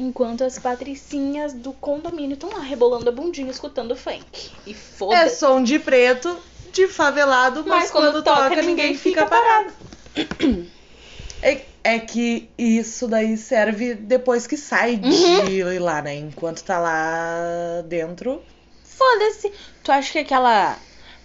Enquanto 0.00 0.42
as 0.44 0.58
patricinhas 0.58 1.52
do 1.52 1.74
condomínio 1.74 2.32
estão 2.32 2.48
lá 2.48 2.60
rebolando 2.60 3.10
a 3.10 3.12
bundinha, 3.12 3.50
escutando 3.50 3.94
funk. 3.94 4.50
E 4.66 4.70
É 4.70 4.74
foda-se. 4.74 5.36
som 5.36 5.62
de 5.62 5.78
preto, 5.78 6.34
de 6.72 6.88
favelado, 6.88 7.62
mas, 7.66 7.82
Mas 7.82 7.90
quando 7.90 8.12
quando, 8.12 8.24
toca, 8.24 8.48
ninguém 8.48 8.66
ninguém 8.66 8.94
fica 8.96 9.26
fica 9.26 9.26
parado. 9.26 9.72
É, 11.42 11.60
é 11.84 11.98
que 11.98 12.48
isso 12.56 13.06
daí 13.08 13.36
serve 13.36 13.94
depois 13.94 14.46
que 14.46 14.56
sai 14.56 14.96
de 14.96 15.78
lá, 15.78 16.00
né? 16.00 16.14
Enquanto 16.14 16.64
tá 16.64 16.78
lá 16.78 17.82
dentro. 17.86 18.42
Foda-se. 18.82 19.52
Tu 19.82 19.92
acha 19.92 20.12
que 20.12 20.18
aquela 20.20 20.78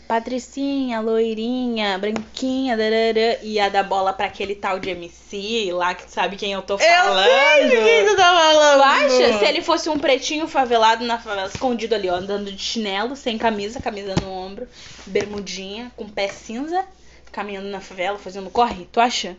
patricinha, 0.07 0.99
loirinha, 1.01 1.97
branquinha, 1.97 2.77
darará, 2.77 3.41
ia 3.41 3.69
dar 3.69 3.83
bola 3.83 4.13
pra 4.13 4.27
aquele 4.27 4.55
tal 4.55 4.79
de 4.79 4.89
MC 4.89 5.71
lá 5.73 5.93
que 5.93 6.05
tu 6.05 6.11
sabe 6.11 6.35
quem 6.35 6.53
eu 6.53 6.61
tô 6.61 6.77
falando? 6.77 7.19
Eu 7.19 7.69
sei 7.69 7.69
de 7.69 7.83
quem 7.83 8.05
tu 8.05 8.15
tá 8.15 8.23
falando. 8.23 8.81
Tu 8.81 8.83
acha? 8.83 9.39
Se 9.39 9.45
ele 9.45 9.61
fosse 9.61 9.89
um 9.89 9.99
pretinho 9.99 10.47
favelado 10.47 11.03
na 11.05 11.17
favela, 11.17 11.47
escondido 11.47 11.95
ali, 11.95 12.09
ó, 12.09 12.15
andando 12.15 12.51
de 12.51 12.61
chinelo, 12.61 13.15
sem 13.15 13.37
camisa, 13.37 13.79
camisa 13.79 14.15
no 14.21 14.31
ombro, 14.31 14.67
bermudinha, 15.05 15.91
com 15.95 16.07
pé 16.07 16.27
cinza, 16.27 16.85
caminhando 17.31 17.69
na 17.69 17.81
favela, 17.81 18.17
fazendo 18.17 18.49
corre, 18.49 18.87
tu 18.91 18.99
acha? 18.99 19.35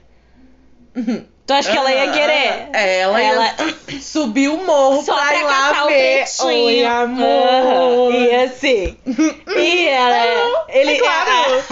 Tu 1.47 1.53
acha 1.53 1.71
que 1.71 1.77
ela 1.79 1.93
ia 1.93 2.11
querer? 2.11 2.69
É, 2.73 2.99
ela, 2.99 3.23
Ela- 3.23 3.55
ia 3.89 4.01
subir 4.03 4.49
o 4.49 4.67
morro 4.67 5.03
Só 5.05 5.15
pra 5.15 5.27
pra 5.27 5.39
ir 5.39 5.45
lá 5.45 5.87
ver. 5.87 6.25
Oi, 6.45 6.85
amor. 6.85 7.49
Aham, 7.49 8.11
E 8.13 8.35
assim. 8.35 8.97
E 9.57 9.89
ela. 9.89 10.67
Ele. 10.69 10.91
É 10.91 10.99
claro. 10.99 11.65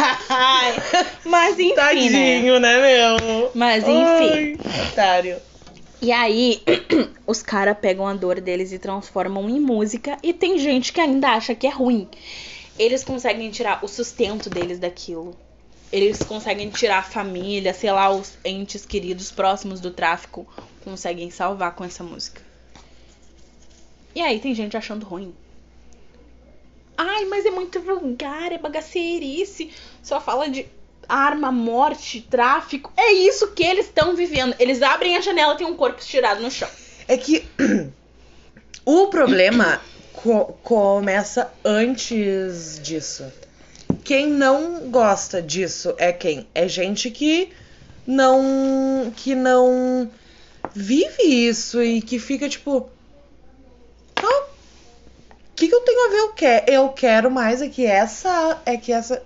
Mas 1.24 1.58
enfim. 1.58 1.68
Né? 1.70 1.74
Tadinho, 1.74 2.60
né, 2.60 2.78
meu? 2.78 3.50
Mas 3.54 3.82
enfim. 3.82 4.58
Ai, 4.64 4.88
otário. 4.92 5.36
E 6.00 6.12
aí, 6.12 6.62
os 7.26 7.42
caras 7.42 7.76
pegam 7.80 8.06
a 8.06 8.14
dor 8.14 8.40
deles 8.40 8.72
e 8.72 8.78
transformam 8.78 9.48
em 9.50 9.58
música. 9.58 10.16
E 10.22 10.32
tem 10.32 10.56
gente 10.58 10.92
que 10.92 11.00
ainda 11.00 11.30
acha 11.30 11.54
que 11.54 11.66
é 11.66 11.70
ruim. 11.70 12.08
Eles 12.78 13.02
conseguem 13.02 13.50
tirar 13.50 13.80
o 13.82 13.88
sustento 13.88 14.48
deles 14.48 14.78
daquilo. 14.78 15.36
Eles 15.94 16.18
conseguem 16.24 16.70
tirar 16.70 16.98
a 16.98 17.02
família, 17.04 17.72
sei 17.72 17.92
lá, 17.92 18.10
os 18.10 18.32
entes 18.44 18.84
queridos 18.84 19.30
próximos 19.30 19.78
do 19.78 19.92
tráfico. 19.92 20.44
Conseguem 20.82 21.30
salvar 21.30 21.72
com 21.76 21.84
essa 21.84 22.02
música. 22.02 22.42
E 24.12 24.20
aí 24.20 24.40
tem 24.40 24.52
gente 24.56 24.76
achando 24.76 25.06
ruim. 25.06 25.32
Ai, 26.98 27.26
mas 27.26 27.46
é 27.46 27.50
muito 27.50 27.80
vulgar, 27.80 28.50
é 28.50 28.58
bagaceirice. 28.58 29.70
Só 30.02 30.20
fala 30.20 30.48
de 30.50 30.66
arma, 31.08 31.52
morte, 31.52 32.20
tráfico. 32.22 32.92
É 32.96 33.12
isso 33.12 33.52
que 33.52 33.62
eles 33.62 33.86
estão 33.86 34.16
vivendo. 34.16 34.56
Eles 34.58 34.82
abrem 34.82 35.16
a 35.16 35.20
janela, 35.20 35.54
tem 35.54 35.64
um 35.66 35.76
corpo 35.76 36.00
estirado 36.00 36.42
no 36.42 36.50
chão. 36.50 36.68
É 37.06 37.16
que 37.16 37.46
o 38.84 39.06
problema 39.06 39.80
co- 40.12 40.56
começa 40.64 41.52
antes 41.64 42.80
disso. 42.82 43.32
Quem 44.04 44.28
não 44.28 44.90
gosta 44.90 45.40
disso 45.40 45.94
é 45.98 46.12
quem? 46.12 46.46
É 46.54 46.68
gente 46.68 47.10
que 47.10 47.50
não 48.06 49.12
que 49.16 49.34
não 49.34 50.10
vive 50.74 51.22
isso 51.22 51.82
e 51.82 52.02
que 52.02 52.18
fica 52.18 52.48
tipo 52.48 52.90
o 54.20 55.56
que, 55.56 55.68
que 55.68 55.74
eu 55.74 55.80
tenho 55.82 56.06
a 56.06 56.10
ver? 56.10 56.18
Eu 56.18 56.32
quero, 56.32 56.70
eu 56.70 56.88
quero 56.90 57.30
mais 57.30 57.62
é 57.62 57.68
que 57.68 57.86
essa 57.86 58.60
é 58.66 58.76
que 58.76 58.92
essa 58.92 59.22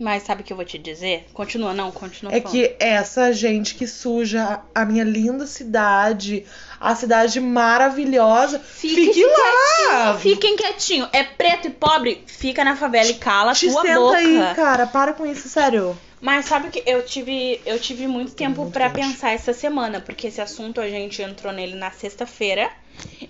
Mas 0.00 0.22
sabe 0.22 0.42
o 0.42 0.44
que 0.44 0.52
eu 0.52 0.56
vou 0.56 0.64
te 0.64 0.78
dizer? 0.78 1.26
Continua, 1.34 1.74
não, 1.74 1.90
continua 1.90 2.32
é 2.32 2.40
falando. 2.40 2.52
que 2.52 2.76
essa 2.78 3.32
gente 3.32 3.74
que 3.74 3.86
suja 3.86 4.60
a 4.74 4.84
minha 4.84 5.02
linda 5.02 5.44
cidade, 5.46 6.46
a 6.80 6.94
cidade 6.94 7.40
maravilhosa, 7.40 8.58
Fique, 8.60 8.94
fique 8.94 9.24
lá. 9.24 9.32
quietinho, 9.34 10.18
Fiquem 10.20 10.56
quietinho. 10.56 11.08
É 11.12 11.24
preto 11.24 11.66
e 11.66 11.70
pobre, 11.70 12.22
fica 12.26 12.64
na 12.64 12.76
favela 12.76 13.10
e 13.10 13.14
cala 13.14 13.50
a 13.52 13.54
Te 13.54 13.68
tua 13.70 13.82
senta 13.82 13.98
boca. 14.00 14.16
aí, 14.18 14.54
cara, 14.54 14.86
para 14.86 15.12
com 15.12 15.26
isso, 15.26 15.48
sério. 15.48 15.98
Mas 16.20 16.46
sabe 16.46 16.68
o 16.68 16.70
que 16.70 16.82
eu 16.86 17.04
tive, 17.04 17.60
eu 17.64 17.78
tive 17.78 18.06
muito 18.08 18.32
tempo 18.34 18.70
quente. 18.70 18.72
pensar 18.90 19.30
essa 19.32 19.52
semana, 19.52 20.00
porque 20.00 20.26
esse 20.28 20.40
assunto 20.40 20.80
a 20.80 20.88
gente 20.88 21.22
entrou 21.22 21.52
nele 21.52 21.76
na 21.76 21.90
sexta-feira 21.92 22.70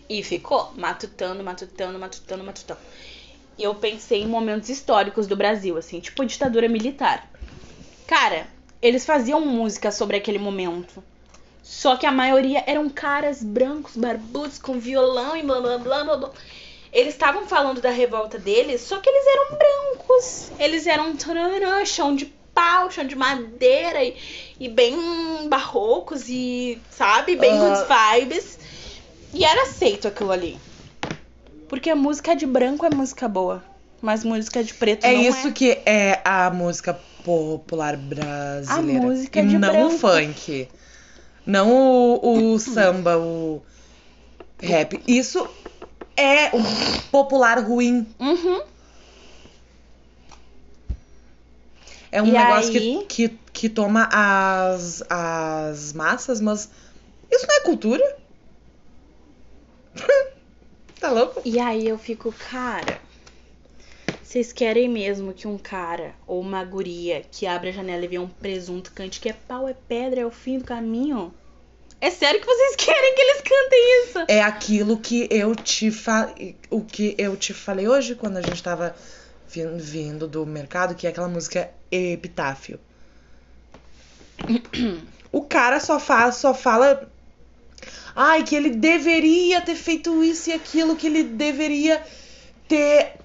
e 0.09 0.23
ficou 0.23 0.73
matutando, 0.77 1.43
matutando, 1.45 1.99
matutando, 1.99 2.45
matutando. 2.45 2.81
Eu 3.59 3.75
pensei 3.75 4.23
em 4.23 4.27
momentos 4.29 4.69
históricos 4.69 5.27
do 5.27 5.35
Brasil, 5.37 5.77
assim, 5.77 5.99
tipo 6.01 6.25
ditadura 6.25 6.69
militar. 6.69 7.29
Cara, 8.07 8.47
eles 8.81 9.05
faziam 9.05 9.41
música 9.41 9.91
sobre 9.91 10.17
aquele 10.17 10.39
momento. 10.39 11.03
Só 11.63 11.97
que 11.97 12.07
a 12.07 12.13
maioria 12.13 12.63
eram 12.67 12.89
caras 12.89 13.43
brancos, 13.43 13.97
barbudos, 13.97 14.59
com 14.59 14.79
violão 14.79 15.37
e 15.37 15.43
blá 15.43 15.61
blá 15.61 15.79
blá 15.79 16.05
blá. 16.05 16.17
blá. 16.17 16.31
Eles 16.93 17.13
estavam 17.13 17.47
falando 17.47 17.83
da 17.83 17.91
revolta 17.91 18.39
deles, 18.39 18.81
só 18.81 18.99
que 18.99 19.11
eles 19.11 19.27
eram 19.27 19.59
brancos. 19.59 20.51
Eles 20.59 20.87
eram 20.87 21.15
tarará, 21.17 21.85
chão 21.85 22.17
de 22.17 22.27
pau, 22.55 22.91
chão 22.91 23.05
de 23.05 23.15
madeira 23.15 24.03
e, 24.03 24.17
e 24.59 24.69
bem 24.69 24.97
barrocos 25.49 26.29
e, 26.29 26.81
sabe, 26.91 27.37
bem 27.37 27.53
Ah. 27.53 27.59
good 27.59 28.21
vibes. 28.23 28.59
E 29.35 29.45
era 29.45 29.63
aceito 29.65 30.09
aquilo 30.09 30.33
ali. 30.33 30.59
Porque 31.69 31.91
a 31.91 31.97
música 31.97 32.35
de 32.35 32.47
branco 32.47 32.87
é 32.87 32.91
música 32.91 33.29
boa, 33.29 33.63
mas 34.01 34.25
música 34.25 34.65
de 34.65 34.73
preto 34.75 35.05
É 35.05 35.13
não 35.13 35.21
isso 35.21 35.49
é. 35.49 35.53
que 35.53 35.79
é 35.85 36.21
a 36.25 36.51
música 36.51 36.99
popular 37.25 37.97
brasileira. 37.97 39.01
A 39.03 39.07
música 39.07 39.43
de 39.45 39.59
não 39.59 39.69
branco. 39.73 39.95
o 39.95 39.99
funk. 39.99 40.69
Não 41.45 41.71
o, 41.71 42.53
o 42.55 42.59
samba, 42.59 43.17
o 43.19 43.63
rap. 44.61 45.01
Isso 45.07 45.49
é 46.17 46.51
popular 47.11 47.59
ruim. 47.63 48.07
Uhum. 48.19 48.63
É 52.11 52.23
um 52.23 52.27
E 52.27 52.31
negócio 52.33 52.73
aí? 52.73 53.05
que, 53.09 53.29
que, 53.29 53.39
que 53.53 53.69
toma 53.69 54.09
as, 54.11 55.03
as 55.11 55.93
massas, 55.93 56.41
mas 56.41 56.71
isso 57.31 57.47
não 57.47 57.55
é 57.57 57.61
cultura? 57.61 58.17
tá 61.01 61.11
louco? 61.11 61.43
E 61.45 61.59
aí 61.59 61.87
eu 61.89 61.99
fico, 61.99 62.33
cara, 62.33 63.01
vocês 64.23 64.53
querem 64.53 64.89
mesmo 64.89 65.33
que 65.33 65.49
um 65.49 65.59
cara 65.59 66.15
ou 66.27 66.41
uma 66.41 66.65
guria 66.65 67.23
que 67.33 67.47
abre 67.47 67.71
a 67.71 67.73
janela 67.73 68.05
e 68.05 68.09
vê 68.09 68.19
um 68.19 68.29
presunto 68.29 68.93
cante 68.93 69.21
que 69.21 69.29
é 69.29 69.33
pau, 69.33 69.67
é 69.67 69.75
pedra, 69.75 70.21
é 70.21 70.27
o 70.27 70.31
fim 70.31 70.59
do 70.59 70.65
caminho? 70.65 71.35
É 72.01 72.11
sério 72.11 72.41
que 72.41 72.47
vocês 72.47 72.77
querem 72.77 73.15
que 73.15 73.21
eles 73.23 73.41
cantem 73.43 74.03
isso? 74.05 74.19
É 74.29 74.43
aquilo 74.43 74.99
que 74.99 75.27
eu 75.31 75.57
te 75.57 75.91
fa... 75.91 76.33
o 76.71 76.85
que 76.85 77.15
eu 77.19 77.37
te 77.37 77.53
falei 77.55 77.89
hoje 77.89 78.15
quando 78.15 78.37
a 78.37 78.43
gente 78.43 78.63
tava 78.63 78.95
vin- 79.49 79.77
vindo 79.79 80.29
do 80.29 80.45
mercado, 80.47 80.95
que 80.95 81.07
é 81.07 81.11
aquela 81.11 81.29
música 81.29 81.71
Epitáfio. 81.91 82.79
O 85.31 85.43
cara 85.43 85.79
só 85.79 86.01
faz, 86.01 86.37
só 86.37 86.55
fala 86.55 87.13
ai 88.15 88.43
que 88.43 88.55
ele 88.55 88.71
deveria 88.71 89.61
ter 89.61 89.75
feito 89.75 90.23
isso 90.23 90.51
e 90.51 90.53
aquilo, 90.53 90.97
que 90.97 91.07
ele 91.07 91.23
deveria 91.23 92.03
ter 92.67 93.19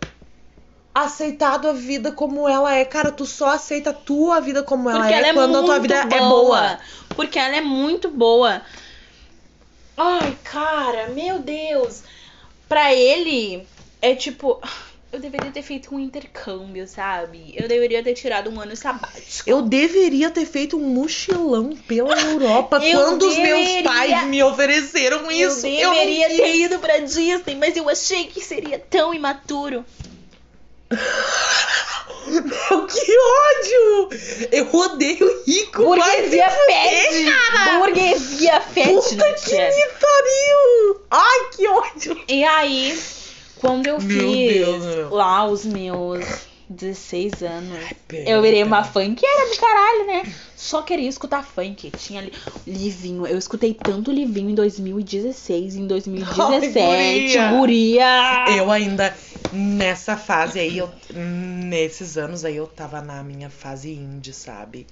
aceitado 0.93 1.67
a 1.67 1.73
vida 1.73 2.11
como 2.11 2.47
ela 2.47 2.75
é. 2.75 2.85
Cara, 2.85 3.11
tu 3.11 3.25
só 3.25 3.49
aceita 3.49 3.89
a 3.89 3.93
tua 3.93 4.39
vida 4.39 4.61
como 4.63 4.89
ela 4.89 4.99
Porque 4.99 5.13
é 5.13 5.17
ela 5.17 5.27
é 5.27 5.33
quando 5.33 5.57
a 5.57 5.63
tua 5.63 5.79
vida 5.79 5.95
é 5.95 6.19
boa. 6.19 6.79
Porque 7.15 7.39
ela 7.39 7.55
é 7.55 7.61
muito 7.61 8.09
boa. 8.09 8.61
Ai, 9.97 10.37
cara, 10.43 11.07
meu 11.07 11.39
Deus. 11.39 12.03
Pra 12.67 12.93
ele, 12.93 13.67
é 14.01 14.15
tipo. 14.15 14.61
Eu 15.13 15.19
deveria 15.19 15.51
ter 15.51 15.61
feito 15.61 15.93
um 15.93 15.99
intercâmbio, 15.99 16.87
sabe? 16.87 17.53
Eu 17.55 17.67
deveria 17.67 18.03
ter 18.03 18.15
tirado 18.15 18.49
um 18.49 18.59
ano 18.59 18.75
sabático. 18.75 19.47
Eu 19.47 19.61
deveria 19.61 20.31
ter 20.31 20.43
feito 20.45 20.75
um 20.75 20.79
mochilão 20.81 21.77
pela 21.87 22.17
Europa 22.19 22.77
Eu 22.83 22.99
quando 22.99 23.27
os 23.27 23.37
meus 23.37 23.59
deveria- 23.59 23.83
pais 23.83 24.23
me 24.25 24.41
ofereceram 24.41 25.29
isso. 25.31 25.67
eu 25.67 25.91
deveria 25.91 26.29
ter 26.29 26.55
ido 26.55 26.79
pra 26.79 26.97
Disney, 26.97 27.55
mas 27.59 27.77
eu 27.77 27.87
achei 27.87 28.25
que 28.25 28.41
seria 28.41 28.79
tão 28.79 29.13
imaturo. 29.13 29.85
Meu, 32.25 32.85
que 32.87 33.17
ódio! 33.17 34.09
Eu 34.51 34.67
odeio 34.73 35.43
rico. 35.45 35.83
Burguesia 35.83 36.49
se 36.49 36.65
fede! 36.65 37.31
cara! 37.31 37.77
Burguesia 37.79 38.61
fede, 38.61 38.93
Puta 38.93 39.33
que 39.33 39.55
pariu! 39.99 41.01
Ai, 41.11 41.39
que 41.55 41.67
ódio! 41.67 42.23
E 42.27 42.43
aí, 42.43 42.99
quando 43.63 43.87
eu 43.87 43.97
Meu 44.01 44.27
fiz 44.33 44.83
Deus, 44.83 45.11
lá 45.11 45.45
os 45.47 45.63
meus 45.63 46.25
16 46.69 47.41
anos, 47.43 47.79
pera, 48.09 48.29
eu 48.29 48.41
virei 48.41 48.61
uma 48.61 48.83
funkeira 48.83 49.49
do 49.49 49.57
caralho, 49.57 50.05
né? 50.07 50.33
Só 50.53 50.81
queria 50.81 51.07
escutar 51.07 51.43
funk. 51.45 51.89
Tinha 51.91 52.19
li- 52.21 52.33
livinho. 52.67 53.25
Eu 53.25 53.37
escutei 53.37 53.73
tanto 53.73 54.11
livinho 54.11 54.49
em 54.49 54.55
2016, 54.55 55.77
em 55.77 55.87
2017. 55.87 57.37
guria. 57.37 57.51
guria. 57.51 58.57
Eu 58.57 58.69
ainda, 58.69 59.15
nessa 59.49 60.17
fase 60.17 60.59
aí, 60.59 60.77
eu, 60.79 60.89
nesses 61.13 62.17
anos 62.17 62.43
aí, 62.43 62.57
eu 62.57 62.67
tava 62.67 63.01
na 63.01 63.23
minha 63.23 63.49
fase 63.49 63.93
indie, 63.93 64.33
sabe? 64.33 64.87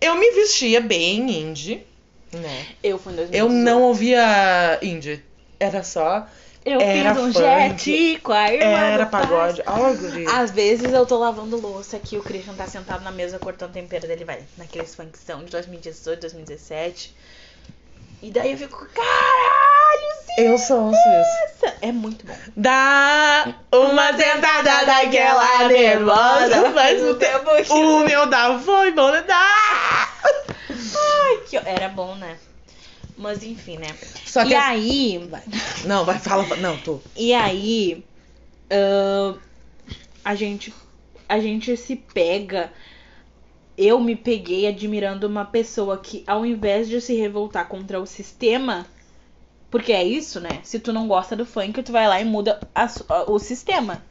Eu 0.00 0.14
me 0.14 0.30
vestia 0.30 0.80
bem 0.80 1.28
indie, 1.42 1.82
né? 2.32 2.66
Eu 2.80 2.96
fui 2.96 3.12
em 3.12 3.16
2018. 3.16 3.52
Eu 3.52 3.52
não 3.52 3.82
ouvia 3.82 4.78
indie. 4.82 5.20
Era 5.58 5.82
só. 5.82 6.28
Eu 6.68 6.80
era 6.80 7.14
fiz 7.14 7.22
um 7.24 7.32
funk, 7.32 7.38
jet 7.38 8.20
com 8.22 8.32
a 8.32 8.52
irmã 8.52 8.66
Era 8.66 9.06
pagode. 9.06 9.62
Às 10.34 10.50
vezes 10.50 10.92
eu 10.92 11.06
tô 11.06 11.18
lavando 11.18 11.60
louça 11.60 11.96
aqui, 11.96 12.16
o 12.16 12.22
Christian 12.22 12.54
tá 12.54 12.66
sentado 12.66 13.02
na 13.02 13.10
mesa 13.10 13.38
cortando 13.38 13.72
tempero 13.72 14.06
dele, 14.06 14.24
vai 14.24 14.42
naqueles 14.56 14.94
funkção 14.94 15.44
de 15.44 15.50
2018, 15.50 16.20
2017. 16.20 17.14
E 18.20 18.30
daí 18.32 18.50
eu 18.50 18.58
fico, 18.58 18.84
caralho, 18.86 20.16
sim, 20.26 20.42
Eu 20.42 20.58
sou 20.58 20.90
isso. 20.90 20.98
essa. 21.44 21.76
É 21.80 21.92
muito 21.92 22.26
bom. 22.26 22.36
Dá 22.56 23.54
uma 23.72 24.12
sentada 24.12 24.84
daquela 24.84 25.68
nervosa, 25.68 26.70
faz 26.74 27.00
o 27.02 27.14
tempo 27.14 27.38
tempo 27.56 27.74
O 27.74 28.04
meu 28.04 28.26
dá 28.26 28.58
foi 28.58 28.90
bom, 28.90 29.10
né? 29.12 29.22
dá. 29.22 30.08
Ai, 30.24 31.36
que... 31.48 31.56
Era 31.56 31.88
bom, 31.88 32.14
né? 32.16 32.36
Mas 33.18 33.42
enfim, 33.42 33.76
né? 33.76 33.88
Só 34.24 34.44
que 34.44 34.52
E 34.52 34.54
aí, 34.54 35.28
Não, 35.84 36.04
vai, 36.04 36.18
fala. 36.18 36.56
Não, 36.56 36.76
tô. 36.78 37.00
E 37.16 37.32
aí, 37.34 38.04
ahn, 38.70 39.36
a 40.24 40.34
gente 40.34 40.72
a 41.28 41.40
gente 41.40 41.76
se 41.76 41.96
pega. 41.96 42.72
Eu 43.76 44.00
me 44.00 44.16
peguei 44.16 44.66
admirando 44.66 45.26
uma 45.26 45.44
pessoa 45.44 45.98
que, 45.98 46.24
ao 46.26 46.44
invés 46.44 46.88
de 46.88 47.00
se 47.00 47.14
revoltar 47.14 47.68
contra 47.68 48.00
o 48.00 48.06
sistema, 48.06 48.86
porque 49.70 49.92
é 49.92 50.02
isso, 50.02 50.40
né? 50.40 50.60
Se 50.64 50.80
tu 50.80 50.92
não 50.92 51.06
gosta 51.06 51.36
do 51.36 51.46
funk, 51.46 51.82
tu 51.82 51.92
vai 51.92 52.08
lá 52.08 52.20
e 52.20 52.24
muda 52.24 52.58
a 52.74 52.84
a- 53.08 53.30
o 53.30 53.38
sistema. 53.38 54.02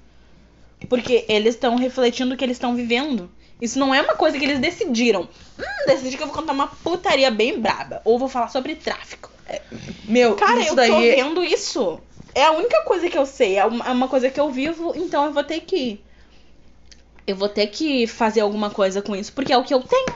Porque 0.90 1.26
eles 1.28 1.56
estão 1.56 1.76
refletindo 1.76 2.34
o 2.34 2.38
que 2.38 2.46
eles 2.46 2.56
estão 2.58 2.76
vivendo. 2.76 3.30
Isso 3.62 3.80
não 3.80 3.94
é 3.94 4.02
uma 4.02 4.16
coisa 4.16 4.38
que 4.38 4.46
eles 4.46 4.60
decidiram. 4.60 5.28
Hum, 5.58 5.64
decidi 5.88 6.16
que 6.16 6.22
eu 6.24 6.28
vou 6.28 6.36
contar 6.36 6.54
uma 6.54 6.68
putaria 6.68 7.32
bem 7.32 7.60
braba. 7.60 8.02
Ou 8.06 8.20
vou 8.20 8.28
falar 8.28 8.50
sobre 8.50 8.76
tráfico. 8.76 9.32
Meu, 10.08 10.36
Cara, 10.36 10.62
eu 10.66 10.76
daí. 10.76 10.90
tô 10.92 11.00
vendo 11.00 11.44
isso. 11.44 12.00
É 12.36 12.44
a 12.46 12.52
única 12.52 12.84
coisa 12.84 13.10
que 13.10 13.18
eu 13.18 13.26
sei. 13.26 13.56
É 13.58 13.66
uma, 13.66 13.88
é 13.88 13.92
uma 13.92 14.08
coisa 14.08 14.30
que 14.30 14.40
eu 14.40 14.52
vivo, 14.52 14.94
então 14.96 15.26
eu 15.26 15.34
vou 15.34 15.44
ter 15.44 15.62
que. 15.62 16.00
Eu 17.26 17.36
vou 17.36 17.50
ter 17.50 17.68
que 17.68 18.06
fazer 18.06 18.42
alguma 18.42 18.70
coisa 18.70 19.02
com 19.02 19.16
isso, 19.16 19.34
porque 19.34 19.52
é 19.52 19.58
o 19.58 19.64
que 19.64 19.74
eu 19.74 19.82
tenho. 19.82 20.16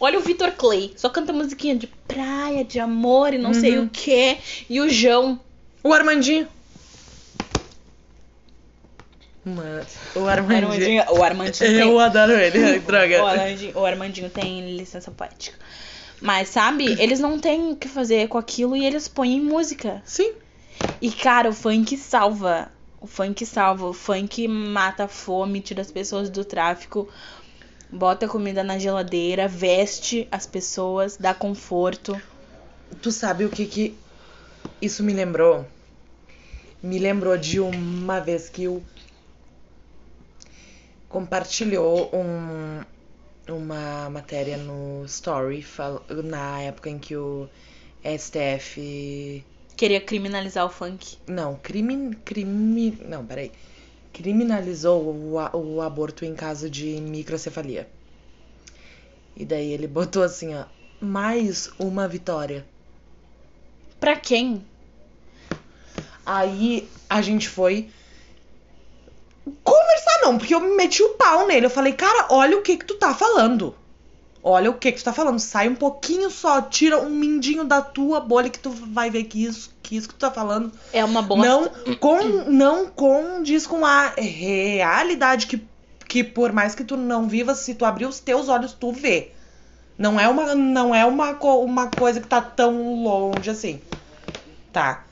Olha 0.00 0.18
o 0.18 0.22
Vitor 0.22 0.52
Clay, 0.52 0.92
só 0.96 1.08
canta 1.08 1.32
musiquinha 1.32 1.74
de 1.74 1.88
praia, 1.88 2.64
de 2.64 2.78
amor 2.78 3.34
e 3.34 3.38
não 3.38 3.52
sei 3.52 3.78
Uhum. 3.78 3.86
o 3.86 3.88
que. 3.88 4.38
E 4.70 4.80
o 4.80 4.88
João. 4.88 5.40
O 5.82 5.92
Armandinho. 5.92 6.46
O 10.14 10.26
Armandinho. 10.28 10.64
Armandinho, 10.64 11.04
o 11.10 11.22
Armandinho 11.22 11.54
tem. 11.70 11.80
Eu 11.80 11.98
adoro 11.98 12.32
ele, 12.32 12.78
droga. 12.80 13.22
O 13.22 13.26
Armandinho, 13.26 13.78
o 13.78 13.84
Armandinho 13.84 14.30
tem 14.30 14.76
licença 14.76 15.10
poética. 15.10 15.56
Mas, 16.20 16.48
sabe, 16.48 16.96
eles 17.00 17.20
não 17.20 17.38
têm 17.38 17.72
o 17.72 17.76
que 17.76 17.88
fazer 17.88 18.28
com 18.28 18.38
aquilo 18.38 18.76
e 18.76 18.84
eles 18.84 19.06
põem 19.06 19.36
em 19.36 19.40
música. 19.40 20.02
Sim. 20.04 20.32
E, 21.00 21.10
cara, 21.12 21.48
o 21.48 21.52
funk 21.52 21.96
salva. 21.96 22.70
O 23.00 23.06
funk 23.06 23.46
salva. 23.46 23.86
O 23.86 23.92
funk 23.92 24.48
mata 24.48 25.04
a 25.04 25.08
fome, 25.08 25.60
tira 25.60 25.80
as 25.80 25.92
pessoas 25.92 26.28
do 26.28 26.44
tráfico, 26.44 27.08
bota 27.90 28.26
comida 28.26 28.64
na 28.64 28.78
geladeira, 28.78 29.46
veste 29.46 30.26
as 30.30 30.44
pessoas, 30.44 31.16
dá 31.16 31.32
conforto. 31.32 32.20
Tu 33.00 33.12
sabe 33.12 33.44
o 33.44 33.48
que 33.48 33.66
que 33.66 33.94
isso 34.82 35.02
me 35.04 35.12
lembrou? 35.12 35.66
Me 36.82 36.98
lembrou 36.98 37.36
de 37.36 37.60
uma 37.60 38.20
vez 38.20 38.48
que 38.48 38.66
o 38.68 38.82
compartilhou 41.08 42.10
um, 42.14 42.82
uma 43.54 44.10
matéria 44.10 44.56
no 44.56 45.04
Story 45.06 45.62
fal- 45.62 46.04
na 46.24 46.60
época 46.62 46.90
em 46.90 46.98
que 46.98 47.16
o 47.16 47.48
STF 48.04 49.44
Queria 49.76 50.00
criminalizar 50.00 50.66
o 50.66 50.70
funk. 50.70 51.16
não 51.26 51.56
crime 51.56 52.14
crime 52.24 52.98
não 53.06 53.24
peraí 53.24 53.52
criminalizou 54.12 55.02
o, 55.04 55.34
o 55.56 55.80
aborto 55.80 56.24
em 56.24 56.34
caso 56.34 56.68
de 56.68 57.00
microcefalia 57.00 57.88
e 59.36 59.44
daí 59.44 59.72
ele 59.72 59.86
botou 59.86 60.22
assim 60.22 60.54
ó 60.54 60.64
mais 61.00 61.70
uma 61.78 62.08
vitória 62.08 62.66
Pra 64.00 64.14
quem? 64.14 64.64
Aí 66.24 66.88
a 67.10 67.20
gente 67.20 67.48
foi 67.48 67.90
conversar 69.64 69.87
não, 70.28 70.38
porque 70.38 70.54
eu 70.54 70.60
meti 70.76 71.02
o 71.02 71.10
pau 71.10 71.46
nele. 71.46 71.66
Eu 71.66 71.70
falei, 71.70 71.92
cara, 71.92 72.26
olha 72.30 72.56
o 72.58 72.62
que 72.62 72.76
que 72.76 72.84
tu 72.84 72.94
tá 72.94 73.14
falando. 73.14 73.74
Olha 74.42 74.70
o 74.70 74.74
que 74.74 74.92
que 74.92 74.98
tu 74.98 75.04
tá 75.04 75.12
falando. 75.12 75.38
Sai 75.38 75.68
um 75.68 75.74
pouquinho 75.74 76.30
só, 76.30 76.62
tira 76.62 77.00
um 77.00 77.10
mindinho 77.10 77.64
da 77.64 77.82
tua 77.82 78.20
bolha 78.20 78.48
que 78.50 78.58
tu 78.58 78.70
vai 78.70 79.10
ver 79.10 79.24
que 79.24 79.44
isso 79.44 79.74
que, 79.82 79.96
isso 79.96 80.08
que 80.08 80.14
tu 80.14 80.18
tá 80.20 80.30
falando 80.30 80.70
É 80.92 81.04
uma 81.04 81.22
bosta. 81.22 81.46
não, 81.46 81.96
com, 81.96 82.22
não 82.50 82.86
condiz 82.86 83.66
com 83.66 83.84
a 83.84 84.12
realidade 84.16 85.46
que, 85.46 85.66
que 86.06 86.22
por 86.22 86.52
mais 86.52 86.74
que 86.74 86.84
tu 86.84 86.96
não 86.96 87.26
viva, 87.26 87.54
se 87.54 87.74
tu 87.74 87.84
abrir 87.84 88.06
os 88.06 88.20
teus 88.20 88.48
olhos, 88.48 88.72
tu 88.72 88.92
vê. 88.92 89.32
Não 89.96 90.20
é 90.20 90.28
uma, 90.28 90.54
não 90.54 90.94
é 90.94 91.04
uma, 91.04 91.32
uma 91.32 91.88
coisa 91.88 92.20
que 92.20 92.28
tá 92.28 92.40
tão 92.40 93.02
longe 93.02 93.50
assim. 93.50 93.80
Tá. 94.72 95.07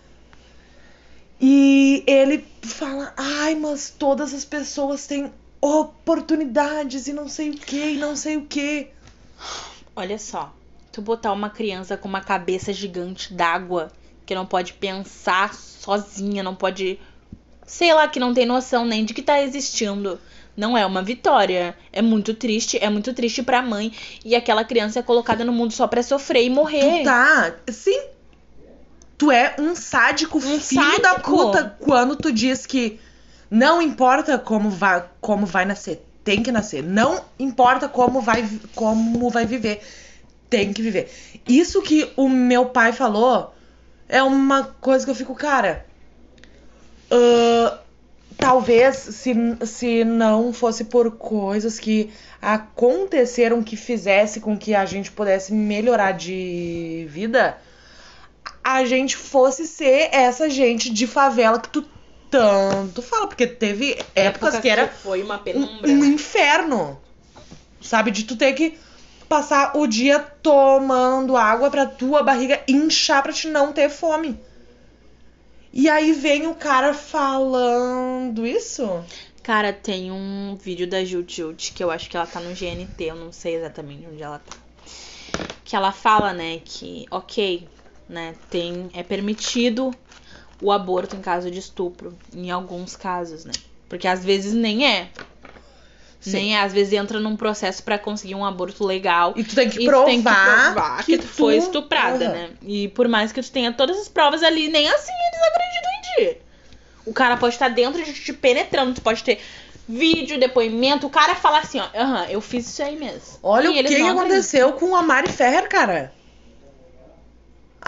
E 1.40 2.02
ele 2.06 2.44
fala, 2.62 3.12
ai, 3.16 3.54
mas 3.54 3.90
todas 3.90 4.32
as 4.32 4.44
pessoas 4.44 5.06
têm 5.06 5.30
oportunidades 5.60 7.06
e 7.06 7.12
não 7.12 7.28
sei 7.28 7.50
o 7.50 7.54
que, 7.54 7.92
e 7.92 7.96
não 7.96 8.16
sei 8.16 8.36
o 8.36 8.46
que. 8.46 8.88
Olha 9.94 10.18
só. 10.18 10.54
Tu 10.92 11.02
botar 11.02 11.32
uma 11.32 11.50
criança 11.50 11.96
com 11.96 12.08
uma 12.08 12.22
cabeça 12.22 12.72
gigante 12.72 13.34
d'água, 13.34 13.90
que 14.24 14.34
não 14.34 14.46
pode 14.46 14.72
pensar 14.74 15.54
sozinha, 15.54 16.42
não 16.42 16.54
pode. 16.54 16.98
Sei 17.66 17.92
lá, 17.92 18.08
que 18.08 18.20
não 18.20 18.32
tem 18.32 18.46
noção 18.46 18.86
nem 18.86 19.04
de 19.04 19.12
que 19.12 19.22
tá 19.22 19.42
existindo. 19.42 20.18
Não 20.56 20.76
é 20.76 20.86
uma 20.86 21.02
vitória. 21.02 21.76
É 21.92 22.00
muito 22.00 22.32
triste, 22.32 22.78
é 22.82 22.88
muito 22.88 23.12
triste 23.12 23.42
pra 23.42 23.60
mãe. 23.60 23.92
E 24.24 24.34
aquela 24.34 24.64
criança 24.64 25.00
é 25.00 25.02
colocada 25.02 25.44
no 25.44 25.52
mundo 25.52 25.72
só 25.72 25.86
pra 25.86 26.02
sofrer 26.02 26.44
e 26.44 26.50
morrer. 26.50 27.00
Tu 27.00 27.04
tá, 27.04 27.56
sim. 27.68 28.00
Tu 29.18 29.30
é 29.30 29.54
um 29.58 29.74
sádico, 29.74 30.38
Um 30.38 30.60
filho 30.60 31.00
da 31.00 31.10
sádico. 31.10 31.30
puta 31.30 31.76
quando 31.80 32.16
tu 32.16 32.30
diz 32.32 32.66
que 32.66 33.00
não 33.50 33.80
importa 33.80 34.38
como 34.38 34.68
vai, 34.70 35.04
como 35.20 35.46
vai 35.46 35.64
nascer, 35.64 36.04
tem 36.24 36.42
que 36.42 36.52
nascer. 36.52 36.82
Não 36.82 37.24
importa 37.38 37.88
como 37.88 38.20
vai, 38.20 38.48
como 38.74 39.30
vai 39.30 39.46
viver, 39.46 39.80
tem 40.50 40.72
que 40.72 40.82
viver. 40.82 41.10
Isso 41.48 41.80
que 41.82 42.12
o 42.16 42.28
meu 42.28 42.66
pai 42.66 42.92
falou 42.92 43.54
é 44.08 44.22
uma 44.22 44.64
coisa 44.64 45.04
que 45.04 45.10
eu 45.10 45.14
fico, 45.14 45.34
cara. 45.34 45.86
ah, 47.10 47.78
talvez 48.36 48.96
se, 48.96 49.34
se 49.64 50.04
não 50.04 50.52
fosse 50.52 50.84
por 50.84 51.10
coisas 51.12 51.78
que 51.78 52.10
aconteceram 52.40 53.62
que 53.62 53.76
fizesse 53.76 54.40
com 54.40 54.58
que 54.58 54.74
a 54.74 54.84
gente 54.84 55.10
pudesse 55.10 55.52
melhorar 55.52 56.12
de 56.12 57.06
vida, 57.08 57.56
a 58.66 58.84
gente 58.84 59.16
fosse 59.16 59.64
ser 59.64 60.08
essa 60.12 60.50
gente 60.50 60.90
de 60.90 61.06
favela 61.06 61.60
que 61.60 61.68
tu 61.68 61.84
tanto 62.28 63.00
fala, 63.00 63.28
porque 63.28 63.46
teve 63.46 63.92
épocas 64.12 64.54
Época 64.54 64.60
que 64.60 64.68
era 64.68 64.88
foi 64.88 65.22
uma 65.22 65.36
um, 65.36 65.38
penumbra. 65.38 65.88
um 65.88 66.04
inferno. 66.04 67.00
Sabe? 67.80 68.10
De 68.10 68.24
tu 68.24 68.34
ter 68.34 68.54
que 68.54 68.76
passar 69.28 69.76
o 69.76 69.86
dia 69.86 70.18
tomando 70.18 71.36
água 71.36 71.70
pra 71.70 71.86
tua 71.86 72.24
barriga 72.24 72.60
inchar 72.66 73.22
pra 73.22 73.32
te 73.32 73.46
não 73.46 73.72
ter 73.72 73.88
fome. 73.88 74.36
E 75.72 75.88
aí 75.88 76.12
vem 76.12 76.48
o 76.48 76.54
cara 76.56 76.92
falando 76.92 78.44
isso. 78.44 79.04
Cara, 79.44 79.72
tem 79.72 80.10
um 80.10 80.58
vídeo 80.60 80.88
da 80.88 81.04
Jut 81.04 81.36
Jut, 81.36 81.72
que 81.72 81.84
eu 81.84 81.90
acho 81.92 82.10
que 82.10 82.16
ela 82.16 82.26
tá 82.26 82.40
no 82.40 82.50
GNT, 82.52 83.04
eu 83.04 83.14
não 83.14 83.30
sei 83.30 83.54
exatamente 83.54 84.08
onde 84.12 84.20
ela 84.20 84.40
tá. 84.40 84.56
Que 85.64 85.76
ela 85.76 85.92
fala, 85.92 86.32
né, 86.32 86.60
que, 86.64 87.06
ok, 87.12 87.68
né, 88.08 88.34
tem, 88.50 88.88
é 88.94 89.02
permitido 89.02 89.94
o 90.60 90.72
aborto 90.72 91.16
em 91.16 91.20
caso 91.20 91.50
de 91.50 91.58
estupro, 91.58 92.16
em 92.34 92.50
alguns 92.50 92.96
casos, 92.96 93.44
né? 93.44 93.52
Porque 93.88 94.08
às 94.08 94.24
vezes 94.24 94.52
nem 94.54 94.86
é. 94.86 95.10
Sim. 96.20 96.32
Nem 96.32 96.56
é, 96.56 96.62
às 96.62 96.72
vezes 96.72 96.92
entra 96.92 97.20
num 97.20 97.36
processo 97.36 97.82
pra 97.82 97.98
conseguir 97.98 98.34
um 98.34 98.44
aborto 98.44 98.84
legal. 98.84 99.32
E 99.36 99.44
tu 99.44 99.54
tem 99.54 99.68
que 99.68 99.84
provar, 99.84 100.04
tem 100.06 100.22
que 100.22 100.24
provar 100.24 101.04
que, 101.04 101.18
tu 101.18 101.28
foi 101.28 101.56
estuprada, 101.56 102.24
Aham. 102.24 102.32
né? 102.32 102.50
E 102.62 102.88
por 102.88 103.06
mais 103.06 103.32
que 103.32 103.42
tu 103.42 103.50
tenha 103.50 103.72
todas 103.72 103.96
as 103.98 104.08
provas 104.08 104.42
ali, 104.42 104.68
nem 104.68 104.88
assim 104.88 105.12
eles 105.12 105.46
acreditam 105.46 105.90
em 105.92 106.34
ti. 106.34 106.38
O 107.04 107.12
cara 107.12 107.36
pode 107.36 107.54
estar 107.54 107.68
dentro 107.68 108.02
de 108.02 108.12
te 108.12 108.32
penetrando, 108.32 108.94
tu 108.94 109.02
pode 109.02 109.22
ter 109.22 109.40
vídeo, 109.88 110.40
depoimento, 110.40 111.06
o 111.06 111.10
cara 111.10 111.36
fala 111.36 111.60
assim, 111.60 111.78
ó, 111.78 111.86
aham, 111.94 112.26
eu 112.28 112.40
fiz 112.40 112.66
isso 112.66 112.82
aí 112.82 112.96
mesmo. 112.96 113.38
Olha 113.42 113.66
E 113.66 113.68
o 113.68 113.74
que, 113.74 113.94
que 113.94 114.02
aconteceu 114.02 114.72
com 114.72 114.96
a 114.96 115.02
Mari 115.02 115.30
Ferrer, 115.30 115.68
cara. 115.68 116.12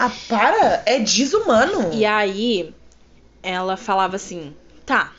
Ah, 0.01 0.11
para! 0.29 0.81
É 0.85 0.99
desumano. 0.99 1.93
E 1.93 2.05
aí, 2.05 2.73
ela 3.43 3.75
falava 3.75 4.15
assim: 4.15 4.55
tá, 4.85 5.11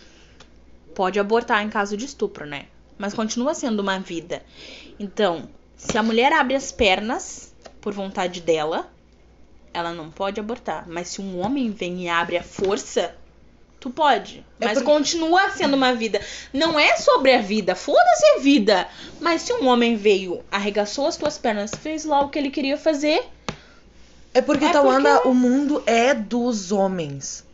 pode 0.95 1.21
abortar 1.21 1.63
em 1.63 1.69
caso 1.69 1.97
de 1.97 2.07
estupro, 2.07 2.47
né? 2.47 2.65
Mas 2.99 3.13
continua 3.15 3.53
sendo 3.55 3.81
uma 3.81 3.99
vida. 3.99 4.43
Então, 4.99 5.49
se 5.77 5.97
a 5.99 6.03
mulher 6.03 6.33
abre 6.33 6.55
as 6.55 6.73
pernas 6.73 7.55
por 7.81 7.93
vontade 7.93 8.41
dela, 8.41 8.91
ela 9.73 9.93
não 9.93 10.11
pode 10.11 10.41
abortar. 10.41 10.85
Mas 10.89 11.09
se 11.09 11.21
um 11.21 11.39
homem 11.41 11.71
vem 11.71 12.05
e 12.05 12.09
abre 12.09 12.37
a 12.37 12.43
força, 12.43 13.15
tu 13.79 13.89
pode. 13.91 14.45
É 14.61 14.67
Mas 14.67 14.79
porque- 14.79 14.91
continua 14.91 15.51
sendo 15.51 15.75
uma 15.75 15.95
vida. 15.95 16.21
Não 16.53 16.79
é 16.79 16.97
sobre 16.97 17.33
a 17.35 17.41
vida, 17.41 17.75
foda-se 17.75 18.27
a 18.37 18.39
vida. 18.41 18.87
Mas 19.21 19.43
se 19.43 19.53
um 19.55 19.67
homem 19.69 19.97
veio, 19.97 20.43
arregaçou 20.51 21.07
as 21.07 21.17
tuas 21.17 21.39
pernas, 21.39 21.71
fez 21.83 22.05
lá 22.05 22.21
o 22.21 22.29
que 22.29 22.39
ele 22.39 22.51
queria 22.51 22.77
fazer, 22.77 23.25
É 24.33 24.41
porque, 24.41 24.65
É 24.65 24.73
Tawanda, 24.73 25.15
porque- 25.17 25.29
o 25.29 25.35
mundo 25.35 25.83
é 25.87 26.15
dos 26.15 26.71
homens. 26.73 27.45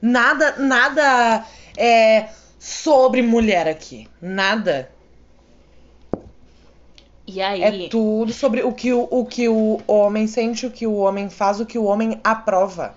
Nada, 0.00 0.56
nada 0.56 1.44
é 1.76 2.28
sobre 2.58 3.20
mulher 3.22 3.68
aqui. 3.68 4.08
Nada. 4.20 4.90
e 7.26 7.42
aí. 7.42 7.62
É 7.62 7.88
tudo 7.88 8.32
sobre 8.32 8.62
o 8.62 8.72
que 8.72 8.92
o, 8.92 9.06
o 9.10 9.26
que 9.26 9.48
o 9.48 9.80
homem 9.86 10.26
sente, 10.26 10.64
o 10.64 10.70
que 10.70 10.86
o 10.86 10.94
homem 10.94 11.28
faz, 11.28 11.60
o 11.60 11.66
que 11.66 11.78
o 11.78 11.84
homem 11.84 12.18
aprova. 12.24 12.94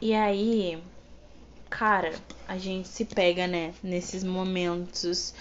E 0.00 0.12
aí, 0.12 0.82
cara, 1.70 2.12
a 2.48 2.58
gente 2.58 2.88
se 2.88 3.04
pega, 3.04 3.46
né, 3.46 3.72
nesses 3.82 4.24
momentos 4.24 5.32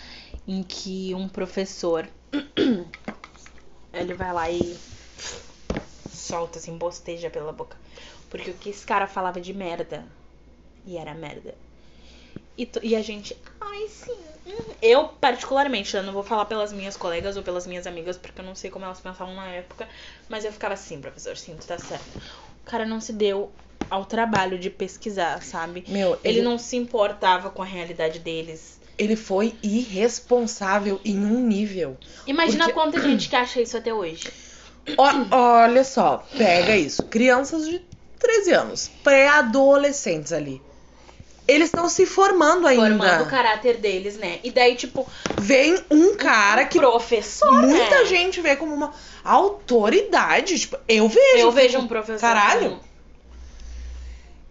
em 0.48 0.62
que 0.62 1.16
um 1.16 1.28
professor 1.28 2.08
ele 3.92 4.14
vai 4.14 4.32
lá 4.34 4.52
e 4.52 4.78
solta 6.26 6.60
assim, 6.60 6.78
bosteja 6.78 7.30
pela 7.30 7.52
boca. 7.54 7.78
Porque 8.30 8.52
o 8.52 8.54
que 8.56 8.70
esse 8.70 8.86
cara 8.86 9.08
falava 9.08 9.40
de 9.40 9.54
merda 9.54 10.04
e 10.86 10.98
era 10.98 11.14
merda. 11.14 11.56
E, 12.58 12.70
e 12.84 12.96
a 12.96 13.02
gente, 13.02 13.36
ai 13.62 13.88
sim. 13.88 14.18
hum." 14.48 14.74
Eu, 14.82 15.08
particularmente, 15.10 15.96
eu 15.96 16.04
não 16.04 16.14
vou 16.14 16.24
falar 16.24 16.46
pelas 16.46 16.72
minhas 16.74 16.96
colegas 16.98 17.38
ou 17.38 17.44
pelas 17.44 17.66
minhas 17.68 17.86
amigas, 17.88 18.18
porque 18.18 18.40
eu 18.42 18.46
não 18.46 18.56
sei 18.56 18.70
como 18.70 18.86
elas 18.86 19.00
pensavam 19.00 19.34
na 19.36 19.48
época, 19.48 19.88
mas 20.30 20.46
eu 20.46 20.52
ficava 20.52 20.74
assim, 20.74 21.00
professor, 21.02 21.36
sim, 21.38 21.56
tu 21.60 21.66
tá 21.68 21.78
certo. 21.78 22.06
O 22.62 22.66
cara 22.66 22.86
não 22.86 23.00
se 23.02 23.14
deu 23.14 23.52
ao 23.90 24.06
trabalho 24.06 24.58
de 24.58 24.70
pesquisar, 24.70 25.42
sabe? 25.44 25.84
Meu, 25.88 26.14
Ele 26.24 26.40
ele, 26.40 26.42
não 26.42 26.58
se 26.58 26.76
importava 26.76 27.50
com 27.50 27.62
a 27.62 27.66
realidade 27.66 28.20
deles. 28.20 28.80
ele 28.98 29.16
foi 29.16 29.54
irresponsável 29.62 31.00
em 31.06 31.18
um 31.20 31.46
nível. 31.46 31.98
Imagina 32.26 32.66
Porque- 32.66 32.80
quanta 32.80 33.00
gente 33.02 33.30
que 33.30 33.36
acha 33.36 33.62
isso 33.62 33.78
até 33.78 33.94
hoje. 33.94 34.32
Ó- 34.98 35.36
olha 35.36 35.84
só, 35.84 36.26
pega 36.38 36.76
isso. 36.78 37.06
Crianças 37.06 37.68
de 37.68 37.82
13 38.20 38.52
anos, 38.52 38.92
pré-adolescentes 39.04 40.32
ali. 40.32 40.62
Eles 41.48 41.68
estão 41.68 41.88
se 41.88 42.06
formando 42.08 42.66
ainda. 42.66 42.88
Formando 42.90 43.24
o 43.24 43.30
caráter 43.30 43.78
deles, 43.78 44.18
né? 44.18 44.40
E 44.44 44.50
daí, 44.50 44.76
tipo, 44.76 45.08
Vem 45.40 45.80
um 45.92 46.16
cara 46.16 46.66
que 46.66 46.80
professor, 46.80 47.52
muita 47.62 48.00
né? 48.00 48.06
gente 48.06 48.42
vê 48.42 48.56
como 48.56 48.74
uma 48.74 48.92
autoridade. 49.24 50.58
Tipo, 50.60 50.78
eu 50.88 51.08
vejo. 51.08 51.38
Eu 51.38 51.52
vejo 51.52 51.78
um 51.78 51.88
professor. 51.88 52.20
Caralho. 52.22 52.70
como- 52.70 52.82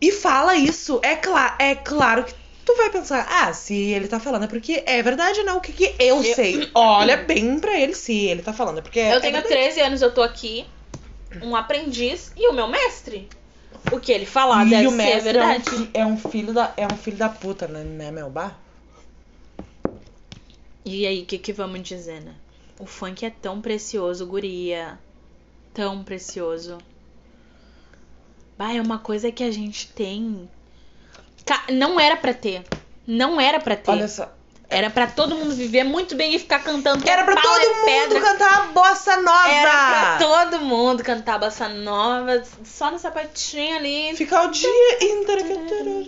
E 0.00 0.12
fala 0.12 0.54
isso. 0.54 1.00
É, 1.02 1.16
cla 1.16 1.56
é 1.58 1.74
claro 1.74 2.24
que 2.24 2.34
tu 2.64 2.76
vai 2.76 2.90
pensar, 2.90 3.26
ah, 3.28 3.52
se 3.52 3.74
ele 3.74 4.08
tá 4.08 4.18
falando 4.20 4.44
é 4.44 4.46
porque 4.48 4.82
é 4.86 5.02
verdade, 5.02 5.42
não. 5.42 5.58
O 5.58 5.60
que, 5.60 5.72
que 5.72 5.94
eu, 5.98 6.22
Eu- 6.22 6.34
sei? 6.34 6.70
Olha 6.74 7.16
bem 7.18 7.58
pra 7.60 7.78
ele 7.78 7.94
se 7.94 8.12
ele 8.26 8.42
tá 8.42 8.52
falando. 8.52 8.78
É 8.78 8.82
porque 8.82 9.00
é 9.00 9.14
Eu 9.14 9.20
tenho 9.20 9.32
verdade. 9.34 9.48
13 9.54 9.80
anos, 9.80 10.02
eu 10.02 10.12
tô 10.12 10.22
aqui, 10.22 10.66
um 11.42 11.54
aprendiz 11.54 12.32
e 12.36 12.48
o 12.48 12.52
meu 12.52 12.66
mestre. 12.68 13.28
O 13.92 14.00
que 14.00 14.10
ele 14.12 14.24
falar 14.24 14.66
E 14.66 14.70
deve 14.70 14.86
o 14.86 14.90
ser 14.90 14.96
mestre 14.96 15.18
é 15.38 15.42
um, 15.42 15.48
verdade. 15.48 15.90
é 15.94 16.06
um 16.06 16.16
filho 16.16 16.52
da 16.54 16.72
é 16.76 16.86
um 16.86 16.96
filho 16.96 17.16
da 17.18 17.28
puta, 17.28 17.68
né, 17.68 17.84
né 17.84 18.10
meu 18.10 18.30
bar? 18.30 18.58
E 20.84 21.06
aí, 21.06 21.22
o 21.22 21.26
que 21.26 21.38
que 21.38 21.52
vamos 21.52 21.82
dizer, 21.82 22.20
né? 22.20 22.34
O 22.78 22.86
funk 22.86 23.24
é 23.24 23.30
tão 23.30 23.60
precioso, 23.60 24.26
guria. 24.26 24.98
Tão 25.72 26.02
precioso. 26.04 26.78
Bah, 28.56 28.72
é 28.72 28.80
uma 28.80 28.98
coisa 28.98 29.32
que 29.32 29.42
a 29.42 29.50
gente 29.50 29.88
tem. 29.88 30.48
Não 31.70 31.98
era 31.98 32.16
pra 32.16 32.34
ter. 32.34 32.64
Não 33.06 33.40
era 33.40 33.60
pra 33.60 33.76
ter. 33.76 33.90
Olha 33.90 34.08
só. 34.08 34.32
Era 34.68 34.90
pra 34.90 35.06
todo 35.06 35.36
mundo 35.36 35.54
viver 35.54 35.84
muito 35.84 36.16
bem 36.16 36.34
e 36.34 36.38
ficar 36.38 36.58
cantando. 36.60 37.08
Era 37.08 37.22
pra 37.24 37.36
todo 37.40 37.60
é 37.60 37.68
mundo 37.68 37.84
pedra. 37.84 38.20
cantar 38.20 38.60
a 38.60 38.62
bossa 38.68 39.16
nova. 39.18 39.48
Era 39.48 39.70
pra 39.70 40.18
todo 40.18 40.60
mundo 40.60 41.04
cantar 41.04 41.38
bossa 41.38 41.68
nova, 41.68 42.42
só 42.64 42.90
no 42.90 42.98
sapatinho 42.98 43.76
ali. 43.76 44.16
Ficar 44.16 44.48
o 44.48 44.50
dia 44.50 44.70
inteiro. 45.00 46.06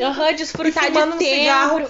Aham, 0.00 0.32
desfrutar 0.34 0.90
de 0.90 0.92
tempo. 0.92 1.18
cigarro. 1.18 1.88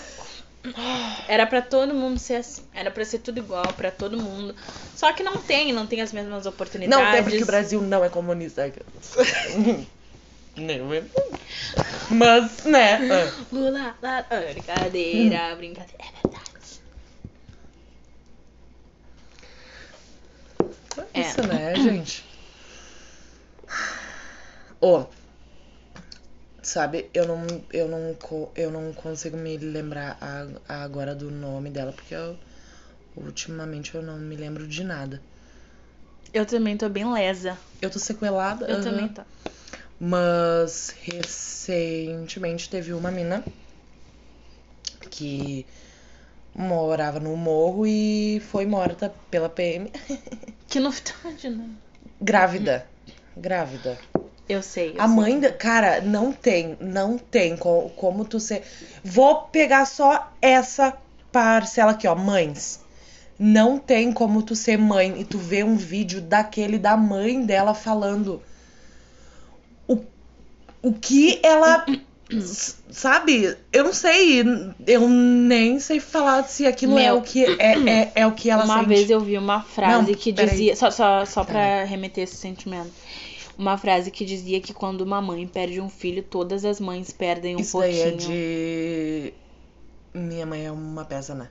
Era 1.27 1.47
pra 1.47 1.61
todo 1.61 1.93
mundo 1.93 2.19
ser 2.19 2.37
assim. 2.37 2.63
Era 2.73 2.91
pra 2.91 3.05
ser 3.05 3.19
tudo 3.19 3.39
igual 3.39 3.67
pra 3.73 3.91
todo 3.91 4.17
mundo. 4.17 4.55
Só 4.95 5.13
que 5.13 5.23
não 5.23 5.37
tem, 5.37 5.73
não 5.73 5.87
tem 5.87 6.01
as 6.01 6.13
mesmas 6.13 6.47
oportunidades. 6.47 7.03
Não, 7.03 7.11
até 7.11 7.23
porque 7.23 7.43
o 7.43 7.47
Brasil 7.47 7.81
não 7.81 8.05
é 8.05 8.09
comunista. 8.09 8.73
É. 10.57 10.79
Mas, 12.11 12.65
né? 12.65 13.03
é. 13.09 13.35
Lula, 13.53 13.97
lá, 14.03 14.27
ah, 14.31 14.41
brincadeira, 14.53 15.57
brincadeira. 15.57 15.99
É 15.99 16.11
verdade. 16.13 16.81
É 21.15 21.21
É. 21.21 21.21
Isso, 21.21 21.43
né, 21.43 21.77
gente? 21.79 22.25
Ô, 24.81 25.09
sabe, 26.63 27.11
eu 27.15 27.27
não, 27.29 27.65
eu, 27.73 27.87
não, 27.89 28.17
eu 28.57 28.71
não 28.71 28.93
consigo 28.93 29.37
me 29.37 29.57
lembrar 29.57 30.19
agora 30.69 31.15
do 31.15 31.31
nome 31.31 31.71
dela, 31.71 31.93
porque 31.93 32.15
eu, 32.15 32.37
ultimamente 33.17 33.95
eu 33.95 34.03
não 34.03 34.19
me 34.19 34.37
lembro 34.37 34.67
de 34.69 34.85
nada. 34.85 35.23
Eu 36.35 36.45
também 36.45 36.77
tô 36.77 36.87
bem 36.89 37.11
lesa. 37.11 37.59
Eu 37.81 37.89
tô 37.91 37.99
sequelada. 37.99 38.67
Eu 38.67 38.75
aham. 38.77 38.83
também 38.83 39.09
tô. 39.09 39.23
Mas 39.99 40.95
recentemente 41.03 42.69
teve 42.69 42.93
uma 42.93 43.11
mina 43.11 43.45
que 45.11 45.67
morava 46.55 47.21
no 47.21 47.37
morro 47.37 47.87
e 47.87 48.41
foi 48.51 48.67
morta 48.67 49.15
pela 49.31 49.49
PM. 49.49 49.91
Que 50.67 50.81
novidade, 50.81 51.49
né? 51.51 51.69
Grávida. 52.21 52.87
Grávida. 53.37 53.97
Eu 54.49 54.61
sei. 54.61 54.95
eu 54.97 55.01
A 55.01 55.07
sei. 55.07 55.17
mãe 55.17 55.39
da. 55.39 55.53
Cara, 55.53 56.01
não 56.01 56.33
tem. 56.33 56.77
Não 56.81 57.17
tem 57.17 57.57
co- 57.57 57.91
como 57.95 58.25
tu 58.25 58.41
ser. 58.41 58.65
Vou 59.05 59.43
pegar 59.43 59.85
só 59.87 60.33
essa 60.43 60.93
parcela 61.31 61.93
aqui, 61.93 62.09
ó. 62.09 62.15
Mães. 62.17 62.81
Não 63.39 63.79
tem 63.79 64.13
como 64.13 64.43
tu 64.43 64.57
ser 64.57 64.77
mãe 64.77 65.21
e 65.21 65.25
tu 65.25 65.39
ver 65.39 65.65
um 65.65 65.77
vídeo 65.77 66.21
daquele 66.21 66.77
da 66.79 66.97
mãe 66.97 67.45
dela 67.47 67.73
falando. 67.73 68.43
O, 69.89 69.99
o 70.83 70.93
que 70.93 71.41
ela. 71.43 71.85
Sabe? 72.91 73.57
Eu 73.73 73.85
não 73.85 73.93
sei. 73.93 74.43
Eu 74.87 75.09
nem 75.09 75.79
sei 75.79 76.01
falar 76.01 76.43
se 76.45 76.67
aquilo 76.67 76.99
é 76.99 77.05
Meu. 77.05 77.19
o 77.19 77.23
que 77.23 77.45
é, 77.45 77.79
é, 77.89 78.13
é 78.15 78.27
o 78.27 78.33
que 78.33 78.51
ela 78.51 78.65
uma 78.65 78.79
sente. 78.79 78.89
vez 78.89 79.11
eu 79.11 79.21
vi 79.21 79.37
uma 79.37 79.63
frase 79.63 80.11
Não, 80.13 80.19
que 80.19 80.33
dizia. 80.33 80.75
Só, 80.75 80.91
só, 80.91 81.25
só 81.27 81.45
pra 81.45 81.85
remeter 81.85 82.25
esse 82.25 82.37
sentimento. 82.37 82.91
Uma 83.57 83.77
frase 83.79 84.11
que 84.11 84.25
dizia 84.25 84.61
que 84.61 84.73
quando 84.73 85.03
uma 85.03 85.21
mãe 85.23 85.47
perde 85.47 85.81
um 85.81 85.89
filho, 85.89 86.23
todas 86.23 86.65
as 86.65 86.81
mães 86.81 87.13
perdem 87.13 87.57
um 87.57 87.61
Isso 87.61 87.73
pouquinho. 87.73 88.03
daí 88.03 88.09
é 88.09 88.17
de. 88.17 89.35
Minha 90.13 90.47
mãe 90.47 90.67
é 90.67 90.73
uma 90.73 91.05
peça, 91.05 91.35
né? 91.35 91.49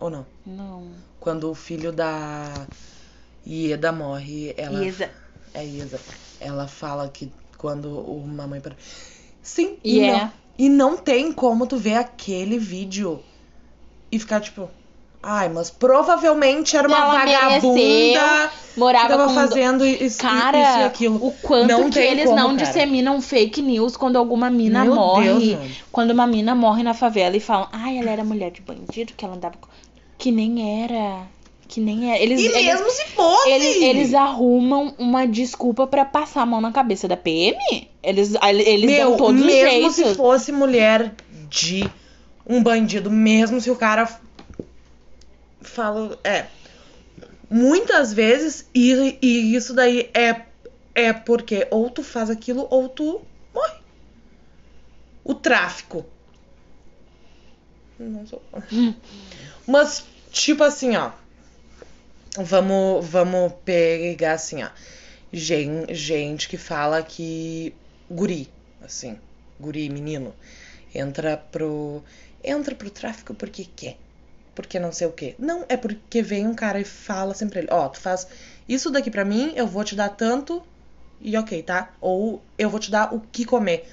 Ou 0.00 0.10
não? 0.10 0.26
Não. 0.44 0.88
Quando 1.20 1.50
o 1.50 1.54
filho 1.54 1.92
da 1.92 2.66
Ieda 3.46 3.92
morre, 3.92 4.54
ela. 4.56 4.84
Isa. 4.84 5.10
É 5.54 5.64
Isa. 5.64 6.00
Ela 6.40 6.66
fala 6.66 7.08
que 7.08 7.30
quando 7.56 7.88
uma 8.00 8.46
mãe. 8.46 8.60
per- 8.60 8.76
Sim, 9.42 9.76
E 9.84 10.00
é. 10.00 10.12
não, 10.12 10.32
e 10.58 10.68
não 10.68 10.96
tem 10.96 11.32
como 11.32 11.66
tu 11.66 11.76
ver 11.76 11.94
aquele 11.96 12.58
vídeo 12.58 13.20
e 14.10 14.18
ficar 14.18 14.40
tipo. 14.40 14.68
Ai, 15.22 15.48
mas 15.48 15.70
provavelmente 15.70 16.76
era 16.76 16.86
uma 16.86 16.98
Ela 16.98 17.12
vagabunda 17.24 17.80
mereceu, 17.80 18.50
que 18.74 18.78
Morava 18.80 19.08
tava 19.08 19.22
com. 19.24 19.28
do- 19.30 19.34
fazendo 19.34 19.84
isso, 19.84 20.20
Cara, 20.20 20.58
isso 20.60 20.78
e 20.78 20.82
aquilo. 20.84 21.16
o 21.26 21.32
quanto 21.32 21.66
Não 21.66 21.90
que 21.90 21.98
eles 21.98 22.26
como, 22.26 22.36
não 22.36 22.54
cara. 22.56 22.64
disseminam 22.66 23.20
fake 23.20 23.60
news 23.60 23.96
quando 23.96 24.16
alguma 24.16 24.48
mina 24.50 24.84
Meu 24.84 24.94
morre. 24.94 25.56
Deus, 25.56 25.70
quando 25.90 26.12
uma 26.12 26.28
mina 26.28 26.54
morre 26.54 26.84
na 26.84 26.94
favela 26.94 27.36
e 27.36 27.40
falam, 27.40 27.66
ai, 27.72 27.98
ela 27.98 28.10
era 28.10 28.22
mulher 28.22 28.52
de 28.52 28.60
bandido, 28.60 29.14
que 29.16 29.24
ela 29.24 29.34
andava 29.34 29.56
com. 29.60 29.68
Que 30.16 30.30
nem 30.30 30.84
era. 30.84 31.22
Que 31.68 31.80
nem 31.80 32.10
era. 32.12 32.22
Eles, 32.22 32.40
E 32.40 32.46
eles, 32.46 32.64
mesmo 32.64 32.90
se 32.90 33.04
fosse! 33.08 33.50
eles, 33.50 33.76
eles 33.82 34.14
arrumam 34.14 34.94
uma 34.98 35.26
desculpa 35.26 35.86
pra 35.86 36.04
passar 36.04 36.42
a 36.42 36.46
mão 36.46 36.60
na 36.60 36.70
cabeça 36.72 37.08
da 37.08 37.16
PM. 37.16 37.58
Eles, 38.02 38.34
eles 38.42 38.90
Meu, 38.90 39.08
dão 39.10 39.16
todos 39.16 39.40
os 39.40 39.46
mesmo 39.46 39.90
se 39.90 39.96
jeitos. 40.02 40.16
fosse 40.16 40.52
mulher 40.52 41.14
de 41.50 41.90
um 42.46 42.62
bandido, 42.62 43.10
mesmo 43.10 43.60
se 43.60 43.70
o 43.70 43.76
cara 43.76 44.08
fala. 45.60 46.18
É. 46.22 46.46
Muitas 47.50 48.12
vezes, 48.12 48.68
e, 48.74 49.18
e 49.22 49.54
isso 49.54 49.72
daí 49.74 50.10
é, 50.14 50.42
é 50.94 51.12
porque 51.12 51.66
ou 51.70 51.90
tu 51.90 52.02
faz 52.02 52.30
aquilo 52.30 52.66
ou 52.70 52.88
tu 52.88 53.20
morre. 53.54 53.74
tráfico. 55.42 56.04
Não 57.98 58.26
sou. 58.26 58.42
Mas, 59.66 60.04
tipo 60.30 60.62
assim, 60.62 60.96
ó. 60.96 61.10
Vamos, 62.38 63.06
vamos 63.06 63.52
pegar 63.64 64.32
assim, 64.32 64.62
ó. 64.62 64.68
Gente, 65.32 65.94
gente 65.94 66.48
que 66.48 66.56
fala 66.56 67.02
que 67.02 67.74
guri, 68.10 68.48
assim, 68.82 69.18
guri, 69.58 69.88
menino, 69.88 70.34
entra 70.94 71.36
pro 71.36 72.02
entra 72.44 72.74
pro 72.74 72.90
tráfico 72.90 73.34
porque 73.34 73.64
quer. 73.64 73.96
Porque 74.54 74.78
não 74.78 74.92
sei 74.92 75.06
o 75.06 75.12
quê. 75.12 75.34
Não, 75.38 75.64
é 75.68 75.76
porque 75.76 76.22
vem 76.22 76.46
um 76.46 76.54
cara 76.54 76.80
e 76.80 76.84
fala 76.84 77.32
assim 77.32 77.48
pra 77.48 77.60
ele, 77.60 77.68
ó, 77.70 77.86
oh, 77.86 77.88
tu 77.88 78.00
faz 78.00 78.26
isso 78.68 78.90
daqui 78.90 79.10
pra 79.10 79.24
mim, 79.24 79.52
eu 79.56 79.66
vou 79.66 79.84
te 79.84 79.94
dar 79.94 80.10
tanto 80.10 80.62
e 81.20 81.36
ok, 81.36 81.62
tá? 81.62 81.94
Ou 82.00 82.42
eu 82.58 82.68
vou 82.68 82.80
te 82.80 82.90
dar 82.90 83.14
o 83.14 83.20
que 83.20 83.44
comer. 83.44 83.90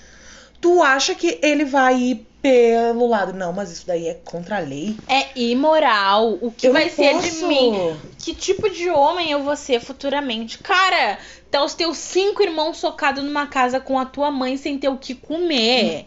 Tu 0.62 0.82
acha 0.82 1.16
que 1.16 1.40
ele 1.42 1.66
vai 1.66 1.98
ir 1.98 2.28
pelo 2.44 3.08
lado. 3.08 3.32
Não, 3.32 3.54
mas 3.54 3.72
isso 3.72 3.88
daí 3.88 4.10
é 4.10 4.16
contra 4.16 4.58
a 4.58 4.60
lei. 4.60 4.98
É 5.08 5.40
imoral. 5.40 6.38
O 6.42 6.52
que 6.52 6.68
eu 6.68 6.74
vai 6.74 6.90
ser 6.90 7.18
de 7.22 7.32
mim? 7.46 7.98
Que 8.20 8.36
tipo 8.36 8.70
de 8.70 8.90
homem 8.90 9.32
eu 9.32 9.42
vou 9.42 9.56
ser 9.56 9.80
futuramente? 9.80 10.58
Cara, 10.58 11.18
tá 11.50 11.64
os 11.64 11.74
teus 11.74 11.98
cinco 11.98 12.44
irmãos 12.44 12.78
socados 12.78 13.24
numa 13.24 13.48
casa 13.48 13.80
com 13.80 13.98
a 13.98 14.06
tua 14.06 14.30
mãe 14.30 14.58
sem 14.58 14.78
ter 14.78 14.90
o 14.90 14.98
que 14.98 15.16
comer. 15.16 16.06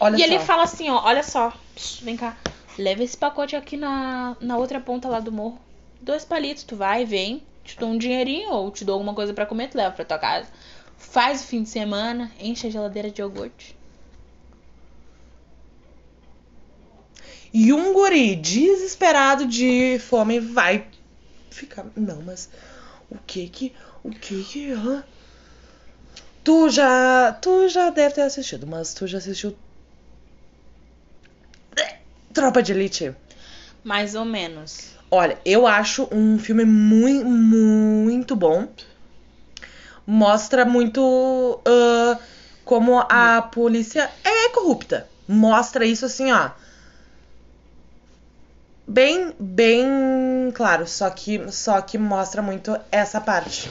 Olha 0.00 0.16
e 0.16 0.18
só. 0.18 0.24
ele 0.24 0.38
fala 0.38 0.62
assim, 0.62 0.88
ó, 0.88 1.04
olha 1.04 1.22
só, 1.22 1.52
vem 2.00 2.16
cá, 2.16 2.34
leva 2.78 3.04
esse 3.04 3.14
pacote 3.14 3.54
aqui 3.54 3.76
na, 3.76 4.34
na 4.40 4.56
outra 4.56 4.80
ponta 4.80 5.08
lá 5.08 5.20
do 5.20 5.30
morro. 5.30 5.60
Dois 6.00 6.24
palitos, 6.24 6.62
tu 6.62 6.74
vai, 6.74 7.04
vem, 7.04 7.42
te 7.62 7.78
dou 7.78 7.90
um 7.90 7.98
dinheirinho 7.98 8.50
ou 8.50 8.70
te 8.70 8.82
dou 8.82 8.94
alguma 8.94 9.12
coisa 9.12 9.34
para 9.34 9.44
comer, 9.44 9.68
tu 9.68 9.76
leva 9.76 9.94
pra 9.94 10.06
tua 10.06 10.18
casa. 10.18 10.48
Faz 10.96 11.42
o 11.42 11.44
fim 11.44 11.62
de 11.62 11.68
semana, 11.68 12.32
enche 12.40 12.66
a 12.66 12.70
geladeira 12.70 13.10
de 13.10 13.20
iogurte. 13.20 13.76
E 17.52 17.72
um 17.72 17.92
guri 17.92 18.36
desesperado 18.36 19.46
de 19.46 19.98
fome 19.98 20.38
vai 20.38 20.86
ficar. 21.50 21.86
Não, 21.96 22.22
mas 22.22 22.48
o 23.10 23.18
que 23.26 23.48
que. 23.48 23.74
O 24.02 24.10
que 24.10 24.44
que. 24.44 24.72
Hã? 24.72 25.04
Tu 26.44 26.70
já. 26.70 27.32
Tu 27.32 27.68
já 27.68 27.90
deve 27.90 28.14
ter 28.14 28.22
assistido, 28.22 28.66
mas 28.66 28.94
tu 28.94 29.06
já 29.06 29.18
assistiu 29.18 29.56
Tropa 32.32 32.62
de 32.62 32.72
Elite? 32.72 33.14
Mais 33.82 34.14
ou 34.14 34.24
menos. 34.24 34.90
Olha, 35.10 35.36
eu 35.44 35.66
acho 35.66 36.08
um 36.12 36.38
filme 36.38 36.64
muito, 36.64 37.26
muito 37.26 38.36
bom. 38.36 38.68
Mostra 40.06 40.64
muito 40.64 41.00
uh, 41.00 42.18
como 42.64 43.00
a 43.00 43.42
polícia 43.42 44.08
é 44.24 44.48
corrupta. 44.50 45.08
Mostra 45.26 45.84
isso 45.84 46.06
assim, 46.06 46.30
ó. 46.30 46.50
Bem, 48.90 49.32
bem 49.38 50.50
claro. 50.52 50.84
Só 50.86 51.08
que, 51.10 51.50
só 51.52 51.80
que 51.80 51.96
mostra 51.96 52.42
muito 52.42 52.76
essa 52.90 53.20
parte. 53.20 53.70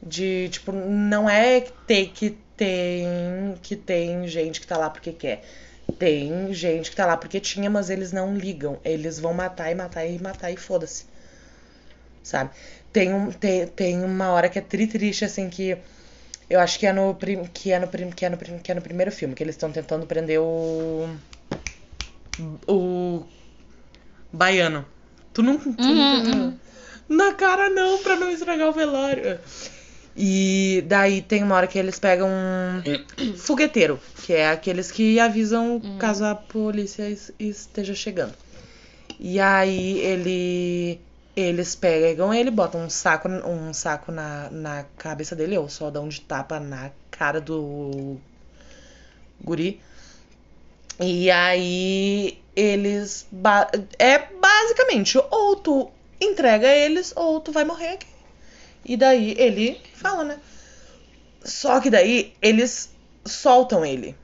De, 0.00 0.48
tipo, 0.50 0.70
não 0.70 1.28
é 1.28 1.60
ter 1.60 2.08
que 2.10 2.38
tem 2.56 3.58
que 3.62 3.74
tem 3.74 4.28
gente 4.28 4.60
que 4.60 4.66
tá 4.66 4.76
lá 4.76 4.88
porque 4.88 5.12
quer 5.12 5.42
tem 5.98 6.54
gente 6.54 6.90
que 6.90 6.96
tá 6.96 7.04
lá 7.06 7.16
porque 7.16 7.40
tinha, 7.40 7.68
mas 7.68 7.90
eles 7.90 8.12
não 8.12 8.36
ligam. 8.36 8.78
Eles 8.84 9.18
vão 9.18 9.34
matar 9.34 9.72
e 9.72 9.74
matar 9.74 10.06
e 10.06 10.20
matar 10.22 10.52
e 10.52 10.56
foda-se. 10.56 11.04
Sabe? 12.22 12.50
Tem, 12.92 13.12
um, 13.12 13.30
tem, 13.32 13.66
tem 13.66 14.02
uma 14.04 14.30
hora 14.30 14.48
que 14.48 14.58
é 14.58 14.62
tri 14.62 14.86
triste, 14.86 15.24
assim, 15.24 15.50
que 15.50 15.76
eu 16.48 16.60
acho 16.60 16.78
que 16.78 16.86
é 16.86 16.92
no, 16.92 17.16
que 17.52 17.72
é 17.72 17.78
no, 17.80 17.88
que 17.88 18.24
é 18.24 18.30
no, 18.30 18.36
que 18.38 18.72
é 18.72 18.74
no 18.74 18.82
primeiro 18.82 19.10
filme, 19.10 19.34
que 19.34 19.42
eles 19.42 19.54
estão 19.56 19.72
tentando 19.72 20.06
prender 20.06 20.40
o. 20.40 21.08
O. 22.68 23.24
Baiano. 24.34 24.84
Tu 25.32 25.42
não. 25.42 25.58
Tu 25.58 25.82
uhum, 25.82 25.94
nunca... 25.94 26.36
Uhum. 26.36 26.58
Na 27.08 27.34
cara 27.34 27.70
não, 27.70 28.02
pra 28.02 28.16
não 28.16 28.30
estragar 28.30 28.68
o 28.68 28.72
velório. 28.72 29.38
E 30.16 30.84
daí 30.86 31.22
tem 31.22 31.42
uma 31.42 31.54
hora 31.54 31.66
que 31.66 31.78
eles 31.78 31.98
pegam 31.98 32.28
um 32.28 33.36
fogueteiro, 33.36 34.00
que 34.24 34.32
é 34.32 34.48
aqueles 34.48 34.90
que 34.90 35.18
avisam 35.18 35.76
hum. 35.76 35.98
caso 35.98 36.24
a 36.24 36.34
polícia 36.34 37.04
esteja 37.38 37.94
chegando. 37.94 38.32
E 39.18 39.40
aí 39.40 39.98
ele 39.98 41.00
eles 41.36 41.74
pegam 41.74 42.32
ele, 42.32 42.50
botam 42.50 42.84
um 42.84 42.90
saco, 42.90 43.28
um 43.28 43.72
saco 43.72 44.12
na, 44.12 44.48
na 44.50 44.84
cabeça 44.96 45.34
dele, 45.34 45.58
ou 45.58 45.68
só 45.68 45.90
dão 45.90 46.08
de 46.08 46.20
tapa 46.20 46.60
na 46.60 46.92
cara 47.10 47.40
do 47.40 48.16
guri. 49.42 49.80
E 51.00 51.28
aí 51.28 52.38
eles. 52.54 53.26
Ba 53.30 53.70
é 53.98 54.18
basicamente, 54.18 55.18
ou 55.30 55.56
tu 55.56 55.90
entrega 56.20 56.68
eles, 56.68 57.12
ou 57.16 57.40
tu 57.40 57.52
vai 57.52 57.64
morrer 57.64 57.94
aqui. 57.94 58.06
E 58.84 58.96
daí 58.96 59.34
ele 59.38 59.80
fala, 59.94 60.24
né? 60.24 60.38
Só 61.44 61.80
que 61.80 61.90
daí 61.90 62.34
eles 62.40 62.90
soltam 63.24 63.84
ele. 63.84 64.16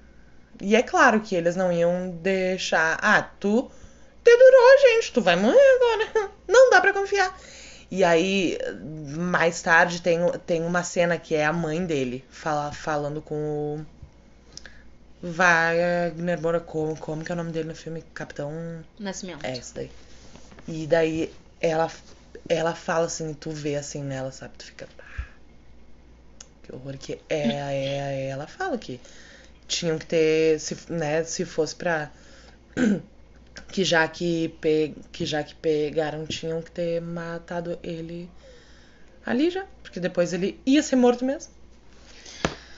E 0.60 0.76
é 0.76 0.82
claro 0.82 1.20
que 1.20 1.34
eles 1.34 1.56
não 1.56 1.72
iam 1.72 2.10
deixar. 2.10 2.98
Ah, 3.00 3.22
tu 3.22 3.70
dedurou 4.22 4.78
gente, 4.82 5.12
tu 5.12 5.22
vai 5.22 5.36
morrer 5.36 5.58
agora. 5.76 6.30
Não 6.46 6.68
dá 6.70 6.80
para 6.80 6.92
confiar. 6.92 7.34
E 7.90 8.04
aí, 8.04 8.58
mais 9.16 9.62
tarde, 9.62 10.00
tem, 10.00 10.18
tem 10.46 10.62
uma 10.62 10.84
cena 10.84 11.18
que 11.18 11.34
é 11.34 11.44
a 11.44 11.52
mãe 11.52 11.84
dele 11.84 12.24
fala, 12.30 12.72
falando 12.72 13.20
com 13.20 13.34
o. 13.34 13.86
Wagner 15.22 16.40
Moura, 16.40 16.60
como, 16.60 16.96
como 16.96 17.24
que 17.24 17.30
é 17.30 17.34
o 17.34 17.36
nome 17.36 17.52
dele 17.52 17.68
no 17.68 17.74
filme? 17.74 18.02
Capitão. 18.14 18.52
Nascimento. 18.98 19.44
É, 19.44 19.58
isso 19.58 19.74
daí. 19.74 19.90
E 20.66 20.86
daí 20.86 21.32
ela 21.60 21.90
ela 22.48 22.74
fala 22.74 23.06
assim, 23.06 23.32
tu 23.34 23.50
vê 23.50 23.76
assim 23.76 24.02
nela, 24.02 24.32
sabe? 24.32 24.54
Tu 24.58 24.64
fica. 24.64 24.88
Ah, 24.98 25.34
que 26.62 26.74
horror 26.74 26.96
que 26.98 27.20
é, 27.28 27.38
é, 27.38 28.26
é. 28.26 28.28
Ela 28.28 28.46
fala 28.46 28.76
que 28.78 29.00
tinham 29.68 29.98
que 29.98 30.06
ter, 30.06 30.58
se, 30.58 30.76
né, 30.90 31.22
se 31.24 31.44
fosse 31.44 31.76
pra. 31.76 32.10
que 33.70 33.84
já 33.84 34.06
que, 34.08 34.48
pe, 34.60 34.94
que 35.12 35.24
já 35.24 35.44
que 35.44 35.54
pegaram, 35.54 36.26
tinham 36.26 36.60
que 36.62 36.70
ter 36.70 37.00
matado 37.00 37.78
ele 37.82 38.28
ali 39.24 39.50
já. 39.50 39.64
Porque 39.82 40.00
depois 40.00 40.32
ele 40.32 40.60
ia 40.66 40.82
ser 40.82 40.96
morto 40.96 41.24
mesmo. 41.24 41.52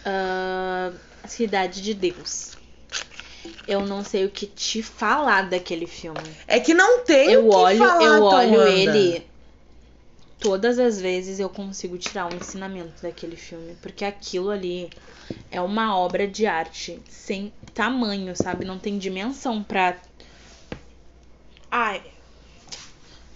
Uh, 0.05 0.99
Cidade 1.27 1.81
de 1.81 1.95
Deus. 1.95 2.53
Eu 3.67 3.87
não 3.87 4.05
sei 4.05 4.25
o 4.25 4.31
que 4.31 4.47
te 4.47 4.83
falar 4.83 5.49
daquele 5.49 5.87
filme. 5.87 6.21
É 6.47 6.59
que 6.61 6.75
não 6.75 7.05
tem 7.05 7.33
eu 7.33 7.47
o 7.47 7.51
que 7.51 7.57
olho, 7.57 7.79
falar, 7.79 8.05
Eu 8.05 8.23
olho 8.23 8.62
ele 8.67 9.33
todas 10.43 10.77
as 10.81 11.01
vezes 11.01 11.38
eu 11.38 11.49
consigo 11.49 11.97
tirar 11.97 12.27
um 12.27 12.37
ensinamento 12.37 13.01
daquele 13.01 13.37
filme, 13.37 13.77
porque 13.81 14.05
aquilo 14.05 14.51
ali 14.51 14.91
é 15.51 15.61
uma 15.61 15.97
obra 15.97 16.27
de 16.27 16.47
arte 16.47 17.01
sem 17.09 17.53
tamanho, 17.73 18.35
sabe? 18.35 18.65
Não 18.65 18.79
tem 18.79 18.99
dimensão 18.99 19.62
pra. 19.62 19.97
Ai. 21.71 22.03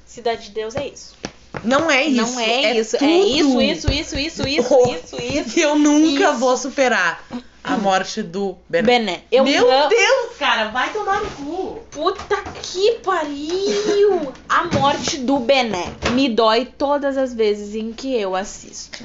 Cidade 0.05 0.47
de 0.47 0.51
Deus 0.51 0.75
é 0.75 0.89
isso. 0.89 1.17
Não 1.65 1.91
é 1.91 2.05
isso. 2.05 2.33
Não 2.33 2.41
é, 2.41 2.65
é 2.65 2.79
isso. 2.79 2.97
É, 2.97 3.05
é 3.05 3.19
isso, 3.19 3.61
isso, 3.61 3.91
isso, 3.93 4.19
isso, 4.19 4.47
isso, 4.49 4.75
oh, 4.75 4.95
isso, 4.95 5.21
isso. 5.21 5.59
Eu 5.59 5.79
nunca 5.79 6.31
isso. 6.31 6.39
vou 6.39 6.57
superar 6.57 7.25
a 7.67 7.77
morte 7.77 8.23
do 8.23 8.57
Bené. 8.69 8.87
Bené. 8.87 9.23
Eu 9.31 9.43
Meu 9.43 9.67
Deus, 9.89 10.37
cara, 10.39 10.69
vai 10.69 10.93
tomar 10.93 11.21
no 11.21 11.31
cu. 11.31 11.81
Puta 11.91 12.37
que 12.63 13.01
pariu! 13.03 14.33
A 14.49 14.65
morte 14.65 15.19
do 15.19 15.41
Bené 15.41 15.93
me 16.13 16.29
dói 16.29 16.65
todas 16.65 17.19
as 17.19 17.35
vezes 17.35 17.75
em 17.75 17.93
que 17.93 18.15
eu 18.15 18.37
assisto. 18.37 19.05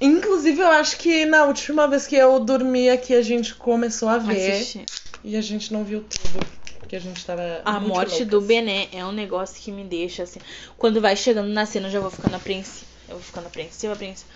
Inclusive, 0.00 0.60
eu 0.60 0.68
acho 0.68 0.96
que 0.96 1.24
na 1.26 1.44
última 1.44 1.88
vez 1.88 2.06
que 2.06 2.16
eu 2.16 2.38
dormi 2.38 2.88
aqui, 2.88 3.14
a 3.14 3.22
gente 3.22 3.54
começou 3.54 4.08
a 4.08 4.18
ver. 4.18 4.52
Assistir. 4.52 4.84
E 5.24 5.36
a 5.36 5.40
gente 5.40 5.72
não 5.72 5.84
viu 5.84 6.04
tudo. 6.04 6.46
Porque 6.92 6.96
a 6.96 7.00
gente. 7.00 7.24
A 7.64 7.80
morte 7.80 8.10
loucas. 8.10 8.28
do 8.28 8.40
Bené 8.42 8.88
é 8.92 9.02
um 9.02 9.12
negócio 9.12 9.62
que 9.62 9.72
me 9.72 9.82
deixa 9.82 10.24
assim. 10.24 10.40
Quando 10.76 11.00
vai 11.00 11.16
chegando 11.16 11.48
na 11.48 11.64
cena, 11.64 11.86
eu 11.86 11.90
já 11.90 12.00
vou 12.00 12.10
ficando 12.10 12.36
apreensiva. 12.36 12.86
Eu 13.08 13.14
vou 13.14 13.22
ficando 13.22 13.46
apreensiva, 13.46 13.94
apreensiva. 13.94 14.28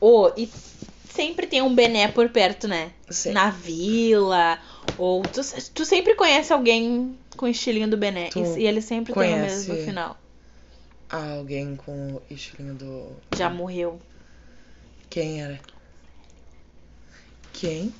Oh, 0.00 0.32
e 0.36 0.50
sempre 1.08 1.46
tem 1.46 1.62
um 1.62 1.72
Bené 1.72 2.08
por 2.08 2.28
perto, 2.30 2.66
né? 2.66 2.90
Sim. 3.08 3.30
Na 3.30 3.50
vila. 3.50 4.58
Ou 4.98 5.22
tu, 5.22 5.40
tu 5.72 5.84
sempre 5.84 6.16
conhece 6.16 6.52
alguém 6.52 7.16
com 7.36 7.46
o 7.46 7.48
estilinho 7.48 7.88
do 7.88 7.96
Bené. 7.96 8.28
E, 8.34 8.60
e, 8.60 8.66
ele 8.66 8.80
sempre 8.80 9.12
tem 9.12 9.34
o 9.34 9.38
mesmo 9.38 9.76
final. 9.76 10.18
Alguém 11.08 11.76
com 11.76 12.14
o 12.14 12.22
estilinho 12.28 12.74
do. 12.74 13.12
Já 13.36 13.48
morreu. 13.48 14.00
Quem 15.08 15.40
era? 15.40 15.60
Quem? 17.54 17.92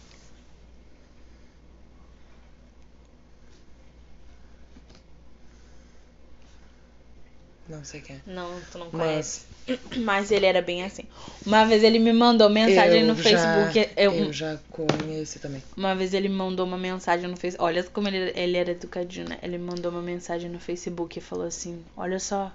Não 7.69 7.83
sei 7.83 8.01
quem 8.03 8.17
é. 8.17 8.21
Não, 8.27 8.61
tu 8.71 8.79
não 8.79 8.89
Mas 8.93 9.47
conhece. 9.67 9.81
Mas 10.05 10.31
ele 10.31 10.45
era 10.45 10.61
bem 10.61 10.85
assim. 10.85 11.05
Uma 11.47 11.65
vez 11.65 11.83
ele 11.83 11.99
me 11.99 12.13
mandou 12.13 12.51
mensagem 12.51 13.01
eu 13.01 13.07
no 13.07 13.15
já- 13.17 13.23
Facebook. 13.23 13.91
Eu, 13.97 14.13
Eu 14.13 14.33
já 14.33 14.59
conheci 14.71 15.39
também. 15.39 15.63
Uma 15.75 15.95
vez 15.95 16.13
ele 16.13 16.29
me 16.29 16.35
mandou 16.35 16.67
uma 16.67 16.77
mensagem 16.77 17.29
no 17.31 17.37
Facebook. 17.37 17.65
Olha 17.67 17.83
como 17.85 18.09
ele, 18.09 18.33
ele 18.39 18.57
era 18.59 18.73
educadinho, 18.73 19.29
né? 19.31 19.39
Ele 19.43 19.57
me 19.57 19.65
mandou 19.65 19.91
uma 19.91 20.03
mensagem 20.03 20.51
no 20.51 20.61
Facebook 20.61 21.19
e 21.19 21.23
falou 21.23 21.47
assim: 21.47 21.83
Olha 21.97 22.19
só, 22.21 22.53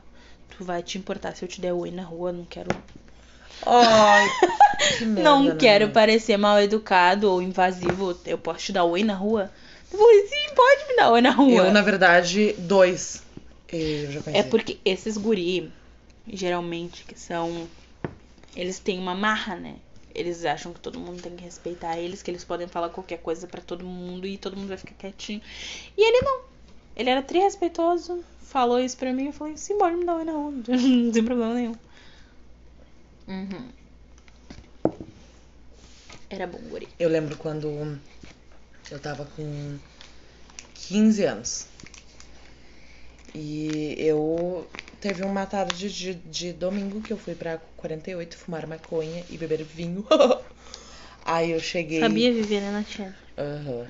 tu 0.56 0.64
vai 0.64 0.84
te 0.84 1.00
importar 1.00 1.36
se 1.36 1.44
eu 1.44 1.50
te 1.50 1.60
der 1.60 1.74
oi 1.74 1.90
na 1.90 2.04
rua? 2.04 2.32
Não 2.32 2.46
quero. 2.46 2.70
Ai, 3.66 4.28
que 5.00 5.06
merda, 5.06 5.30
não 5.30 5.44
né? 5.44 5.56
quero 5.58 5.90
parecer 5.90 6.38
mal 6.38 6.62
educado 6.62 7.32
ou 7.32 7.42
invasivo. 7.42 8.18
Eu 8.26 8.38
posso 8.38 8.66
te 8.66 8.72
dar 8.74 8.84
oi 8.84 9.02
na 9.02 9.16
rua? 9.16 9.50
Falei, 9.90 10.28
sim, 10.28 10.54
pode 10.54 10.88
me 10.88 10.96
dar 10.98 11.12
oi 11.12 11.22
na 11.22 11.32
rua. 11.32 11.68
Eu, 11.68 11.72
na 11.72 11.82
verdade, 11.82 12.54
dois. 12.58 13.24
Eu 13.72 14.12
já. 14.12 14.22
É 14.34 14.44
porque 14.44 14.78
esses 14.84 15.18
guri, 15.18 15.72
geralmente, 16.28 17.06
que 17.06 17.18
são. 17.18 17.68
Eles 18.56 18.80
têm 18.80 19.00
uma 19.00 19.16
marra, 19.16 19.56
né? 19.56 19.76
Eles 20.14 20.44
acham 20.44 20.74
que 20.74 20.80
todo 20.80 21.00
mundo 21.00 21.22
tem 21.22 21.36
que 21.36 21.44
respeitar 21.44 21.98
eles, 21.98 22.22
que 22.22 22.30
eles 22.30 22.44
podem 22.44 22.68
falar 22.68 22.90
qualquer 22.90 23.20
coisa 23.20 23.48
pra 23.48 23.62
todo 23.62 23.86
mundo 23.86 24.28
e 24.28 24.38
todo 24.38 24.58
mundo 24.58 24.68
vai 24.68 24.78
ficar 24.78 24.96
quietinho. 24.96 25.42
E 25.98 26.02
ele 26.02 26.22
não. 26.26 26.42
Ele 26.96 27.10
era 27.10 27.22
tri 27.22 27.40
respeitoso, 27.40 28.22
falou 28.42 28.80
isso 28.80 28.98
pra 28.98 29.14
mim, 29.14 29.28
eu 29.28 29.32
falei, 29.32 29.56
sim, 29.56 29.78
pode 29.78 29.96
me 29.96 30.06
dar 30.06 30.18
oi 30.18 30.26
na 30.26 30.34
rua, 30.34 30.52
não 30.68 31.12
tem 31.12 31.24
problema 31.24 31.54
nenhum. 31.54 31.76
Uhum. 33.26 33.79
Era 36.30 36.48
bom, 36.48 36.60
guri. 36.70 36.89
Eu 37.00 37.10
lembro 37.10 37.36
quando 37.38 38.00
eu 38.92 39.00
tava 39.00 39.26
com 39.26 39.80
15 40.74 41.26
anos. 41.26 41.68
E 43.34 43.96
eu 43.98 44.70
teve 45.00 45.24
uma 45.24 45.46
tarde 45.46 45.89
de, 45.92 46.13
de 46.15 46.54
domingo 46.54 47.02
que 47.02 47.13
eu 47.13 47.18
fui 47.18 47.36
pra 47.36 47.58
48 47.78 48.38
fumar 48.38 48.65
maconha 48.68 49.24
e 49.30 49.38
beber 49.38 49.63
vinho. 49.63 50.06
Aí 51.26 51.52
eu 51.52 51.60
cheguei. 51.60 52.02
Sabia 52.02 52.34
viver, 52.34 52.62
né, 52.62 52.72
Natia? 52.72 53.13
Aham. 53.38 53.88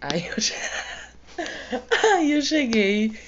Aí 0.00 0.26
eu 0.28 0.40
che... 0.40 0.54
Aí 2.14 2.32
eu 2.32 2.42
cheguei 2.42 3.18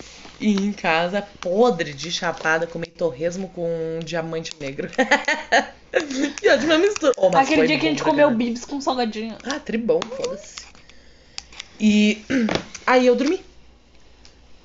em 0.41 0.73
casa 0.73 1.21
podre 1.23 1.93
de 1.95 2.11
chapada, 2.13 2.67
comi 2.67 2.87
torresmo 2.87 3.49
com 3.51 3.67
um 3.69 4.01
diamante 4.05 4.53
negro. 4.61 4.89
e 6.43 6.49
ótima 6.49 6.79
mistura. 6.79 7.13
Oh, 7.17 7.31
mas 7.31 7.47
Aquele 7.49 7.67
dia 7.67 7.79
que 7.79 7.87
a 7.87 7.91
gente 7.91 8.03
comeu 8.03 8.29
caralho. 8.29 8.37
bibs 8.37 8.65
com 8.65 8.81
salgadinho. 8.81 9.37
Ah, 9.45 9.59
tribom, 9.59 10.01
foda-se. 10.03 10.57
E 11.81 12.25
aí 12.87 13.07
eu 13.07 13.17
dormi. 13.17 13.41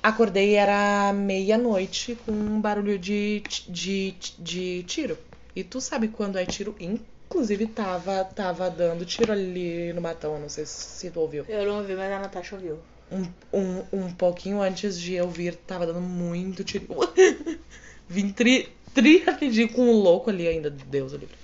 Acordei, 0.02 0.54
era 0.54 1.12
meia-noite 1.14 2.14
com 2.26 2.32
um 2.32 2.60
barulho 2.60 2.98
de, 2.98 3.42
de, 3.66 4.14
de 4.38 4.82
tiro. 4.82 5.16
E 5.56 5.64
tu 5.64 5.80
sabe 5.80 6.08
quando 6.08 6.36
é 6.36 6.44
tiro? 6.44 6.76
Inclusive 6.78 7.66
tava, 7.68 8.22
tava 8.24 8.68
dando 8.68 9.06
tiro 9.06 9.32
ali 9.32 9.94
no 9.94 10.02
matão, 10.02 10.38
não 10.38 10.48
sei 10.50 10.66
se 10.66 11.10
tu 11.10 11.20
ouviu. 11.20 11.46
Eu 11.48 11.64
não 11.64 11.78
ouvi, 11.78 11.94
mas 11.94 12.12
a 12.12 12.18
Natasha 12.18 12.54
ouviu. 12.56 12.78
Um, 13.10 13.24
um, 13.52 13.84
um 13.92 14.12
pouquinho 14.12 14.60
antes 14.60 15.00
de 15.00 15.14
eu 15.14 15.28
vir, 15.30 15.54
tava 15.54 15.86
dando 15.86 16.00
muito 16.02 16.62
tiro. 16.64 16.86
Vim 18.06 18.28
tri, 18.30 18.68
tri 18.94 19.18
rapidinho 19.18 19.68
com 19.68 19.88
o 19.88 20.00
louco 20.00 20.30
ali 20.30 20.46
ainda, 20.46 20.70
Deus 20.70 21.12
livre. 21.12 21.36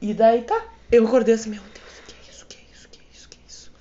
E 0.00 0.14
daí 0.14 0.42
tá, 0.42 0.66
eu 0.90 1.06
acordei 1.06 1.34
assim, 1.34 1.50
meu 1.50 1.60
Deus, 1.62 1.98
o 1.98 2.02
que 2.06 2.14
é 2.14 2.30
isso, 2.30 2.44
o 2.44 2.48
que 2.48 2.56
é 2.56 2.62
isso, 2.72 2.86
o 2.86 2.90
que 2.90 2.98
é 2.98 3.02
isso, 3.12 3.26
o 3.26 3.30
que 3.30 3.38
é 3.38 3.40
isso? 3.46 3.72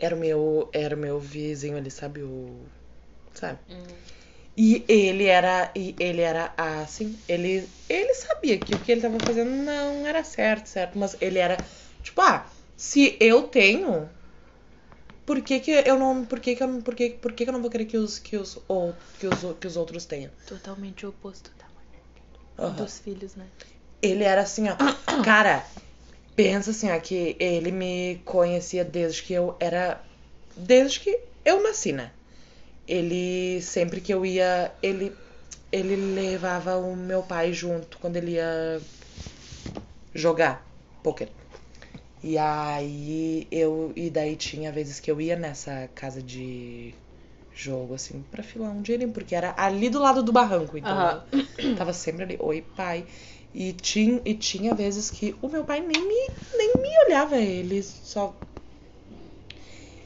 Era 0.00 0.16
o 0.16 0.18
meu, 0.18 0.68
era 0.72 0.96
o 0.96 0.98
meu 0.98 1.20
vizinho 1.20 1.76
ali, 1.76 1.90
sabe, 1.90 2.22
o... 2.22 2.56
Sabe? 3.34 3.58
E 4.56 4.82
ele 4.88 5.26
era, 5.26 5.70
e 5.74 5.94
ele 5.98 6.22
era 6.22 6.54
assim, 6.56 7.18
ele, 7.28 7.68
ele 7.90 8.14
sabia 8.14 8.58
que 8.58 8.74
o 8.74 8.78
que 8.78 8.90
ele 8.90 9.02
tava 9.02 9.18
fazendo 9.20 9.50
não 9.50 10.06
era 10.06 10.24
certo, 10.24 10.66
certo, 10.66 10.98
mas 10.98 11.14
ele 11.20 11.38
era, 11.38 11.58
tipo, 12.02 12.22
ah, 12.22 12.46
se 12.74 13.18
eu 13.20 13.42
tenho, 13.42 14.08
por 15.26 15.42
que 15.42 15.60
que 15.60 15.72
eu 15.72 15.98
não, 15.98 16.24
por 16.24 16.38
que 16.38 16.54
que 16.54 16.62
eu, 16.62 16.82
por 16.82 16.94
que, 16.94 17.10
por 17.10 17.32
que 17.32 17.44
que 17.44 17.50
eu 17.50 17.52
não 17.52 17.60
vou 17.60 17.70
querer 17.70 17.84
que 17.84 17.98
os, 17.98 18.18
que 18.18 18.36
os, 18.36 18.58
ou, 18.68 18.94
que 19.18 19.26
os, 19.26 19.58
que 19.58 19.66
os 19.66 19.76
outros 19.76 20.06
tenham? 20.06 20.30
Totalmente 20.46 21.04
o 21.04 21.10
oposto 21.10 21.50
da 21.58 21.66
Aham. 22.58 22.74
dos 22.74 23.00
filhos, 23.00 23.34
né? 23.34 23.46
Ele 24.00 24.24
era 24.24 24.42
assim, 24.42 24.66
ó, 24.68 24.76
cara, 25.22 25.66
pensa 26.34 26.70
assim, 26.70 26.90
ó, 26.90 26.98
que 26.98 27.36
ele 27.38 27.70
me 27.70 28.22
conhecia 28.24 28.84
desde 28.84 29.22
que 29.22 29.32
eu 29.34 29.56
era, 29.60 30.02
desde 30.56 31.00
que 31.00 31.18
eu 31.44 31.62
nasci, 31.62 31.92
né? 31.92 32.12
Ele, 32.88 33.60
sempre 33.62 34.00
que 34.00 34.14
eu 34.14 34.24
ia, 34.24 34.72
ele, 34.82 35.14
ele 35.72 35.96
levava 35.96 36.76
o 36.78 36.94
meu 36.94 37.22
pai 37.22 37.52
junto 37.52 37.98
quando 37.98 38.16
ele 38.16 38.32
ia 38.32 38.80
jogar 40.14 40.64
poker. 41.02 41.28
E 42.30 42.36
aí 42.38 43.46
eu, 43.52 43.92
e 43.96 44.10
daí 44.10 44.36
tinha 44.36 44.72
vezes 44.72 45.00
que 45.00 45.10
eu 45.10 45.20
ia 45.20 45.36
nessa 45.36 45.88
casa 45.94 46.22
de 46.22 46.94
jogo, 47.54 47.94
assim, 47.94 48.22
pra 48.24 48.42
filar 48.42 48.70
um 48.72 48.82
dinheirinho, 48.82 49.12
porque 49.12 49.34
era 49.34 49.54
ali 49.58 49.88
do 49.90 50.00
lado 50.00 50.22
do 50.22 50.32
barranco, 50.32 50.76
então 50.78 51.00
eu 51.00 51.22
tava 51.74 51.92
sempre 51.92 52.22
ali, 52.24 52.36
oi 52.40 52.62
pai. 52.62 53.06
E 53.54 53.72
tinha, 53.74 54.20
e 54.24 54.34
tinha 54.34 54.74
vezes 54.74 55.10
que 55.10 55.34
o 55.42 55.48
meu 55.48 55.64
pai 55.64 55.80
nem 55.80 56.02
me, 56.06 56.14
nem 56.58 56.82
me 56.82 56.88
olhava, 57.06 57.36
ele 57.38 57.82
só. 57.82 58.42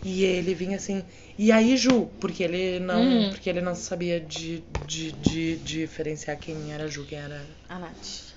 E 0.03 0.25
ele 0.25 0.55
vinha 0.55 0.77
assim, 0.77 1.05
e 1.39 1.51
aí, 1.53 1.77
Ju? 1.77 2.07
Porque 2.21 2.43
ele 2.43 2.81
não, 2.81 3.25
Hum. 3.25 3.31
porque 3.31 3.49
ele 3.51 3.61
não 3.61 3.75
sabia 3.75 4.19
de, 4.21 4.61
de, 4.71 5.13
de 5.13 5.57
diferenciar 5.59 6.39
quem 6.39 6.73
era 6.73 6.89
Ju, 6.89 7.05
quem 7.07 7.19
era. 7.19 7.47
A 7.69 7.79
Nath. 7.79 8.30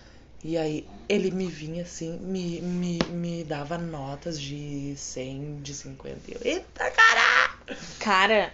E 0.44 0.58
aí 0.58 0.86
ele 1.08 1.32
me 1.32 1.48
vinha 1.48 1.84
assim, 1.84 2.18
me, 2.20 2.62
me, 2.62 3.00
me 3.12 3.44
dava 3.44 3.78
notas 3.78 4.40
de 4.40 4.94
100, 4.98 5.62
de 5.62 5.74
50. 5.74 6.20
E 6.32 6.34
eu, 6.34 6.42
Eita, 6.44 6.92
cara! 6.92 7.54
Cara, 8.00 8.54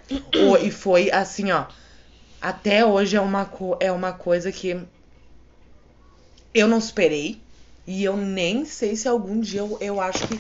e 0.62 0.72
foi 0.72 1.12
assim, 1.12 1.52
ó. 1.52 1.66
Até 2.42 2.86
hoje 2.86 3.18
é 3.18 3.22
uma, 3.22 3.50
é 3.80 3.92
uma 3.92 4.14
coisa 4.14 4.52
que 4.52 4.80
eu 6.54 6.68
não 6.68 6.80
superei. 6.80 7.42
E 7.88 8.04
eu 8.04 8.16
nem 8.16 8.66
sei 8.66 8.96
se 8.96 9.08
algum 9.08 9.40
dia 9.40 9.62
eu, 9.62 9.78
eu 9.82 10.00
acho 10.00 10.28
que 10.28 10.40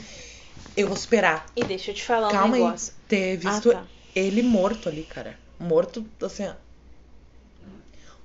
eu 0.77 0.87
vou 0.87 0.95
superar. 0.95 1.45
e 1.55 1.63
deixa 1.63 1.91
eu 1.91 1.95
te 1.95 2.03
falar 2.03 2.29
um 2.29 2.33
Calma 2.33 2.55
aí. 2.55 2.61
negócio. 2.61 2.93
Ter 3.07 3.37
Ah, 3.37 3.39
visto 3.39 3.71
tá. 3.71 3.83
ele 4.15 4.43
morto 4.43 4.87
ali, 4.87 5.03
cara. 5.03 5.37
Morto, 5.59 6.05
assim, 6.21 6.45
ó. 6.45 6.53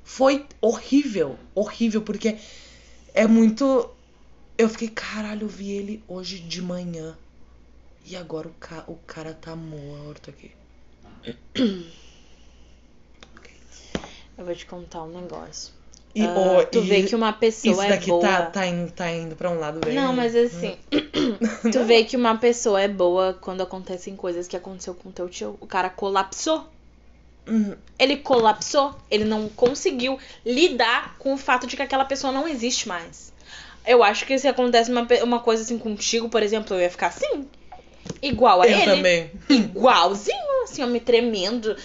Foi 0.05 0.47
horrível. 0.61 1.39
Horrível, 1.55 2.03
porque 2.03 2.37
é 3.15 3.27
muito. 3.27 3.89
Eu 4.59 4.69
fiquei, 4.69 4.89
caralho, 4.89 5.45
eu 5.45 5.49
vi 5.49 5.71
ele 5.71 6.05
hoje 6.07 6.41
de 6.41 6.61
manhã. 6.61 7.17
E 8.05 8.17
agora 8.17 8.49
o, 8.49 8.55
ca... 8.61 8.85
o 8.87 8.97
cara 9.07 9.33
tá 9.33 9.57
morto 9.57 10.29
aqui. 10.29 10.51
Eu 14.37 14.45
vou 14.45 14.55
te 14.55 14.67
contar 14.67 15.05
um 15.05 15.21
negócio. 15.21 15.73
E, 16.15 16.23
Ah, 16.23 16.59
ô, 16.61 16.67
tu 16.67 16.79
e 16.79 16.89
vê 16.89 17.03
que 17.05 17.15
uma 17.15 17.33
pessoa 17.33 17.73
Isso 17.73 17.83
é 17.83 17.89
daqui 17.89 18.09
boa. 18.09 18.21
tá, 18.21 18.47
tá, 18.47 18.67
indo, 18.67 18.93
tá 18.93 19.11
indo 19.11 19.35
pra 19.35 19.51
um 19.51 19.59
lado 19.59 19.81
bem. 19.81 19.95
Não, 19.95 20.13
mas 20.13 20.35
assim, 20.37 20.77
tu 21.73 21.83
vê 21.87 22.05
que 22.05 22.17
uma 22.17 22.37
pessoa 22.37 22.81
é 22.81 22.89
boa 22.89 23.35
quando 23.41 23.63
acontecem 23.63 24.15
coisas 24.15 24.47
que 24.47 24.57
aconteceu 24.57 24.95
com 24.95 25.11
teu 25.11 25.29
tio. 25.29 25.57
O 25.61 25.67
cara 25.67 25.89
colapsou. 25.91 26.74
Ele 27.99 28.17
colapsou. 28.17 28.95
Ele 29.11 29.25
não 29.25 29.49
conseguiu 29.49 30.19
lidar 30.45 31.17
com 31.19 31.35
o 31.35 31.39
fato 31.39 31.67
de 31.67 31.77
que 31.77 31.83
aquela 31.83 32.05
pessoa 32.05 32.33
não 32.33 32.49
existe 32.49 32.89
mais. 32.89 33.33
Eu 33.87 34.03
acho 34.03 34.25
que 34.27 34.39
se 34.39 34.49
acontece 34.49 34.91
uma, 34.91 35.07
uma 35.23 35.41
coisa 35.41 35.63
assim 35.63 35.79
contigo, 35.79 36.29
por 36.29 36.43
exemplo, 36.43 36.75
eu 36.75 36.81
ia 36.81 36.91
ficar 36.91 37.09
assim. 37.09 37.47
Igual 38.23 38.63
a 38.63 38.67
Eu 38.67 38.79
ele. 38.79 38.85
também. 38.85 39.31
Igualzinho, 39.49 40.65
assim, 40.65 40.83
ó, 40.83 40.87
me 40.87 41.01
tremendo. 41.01 41.77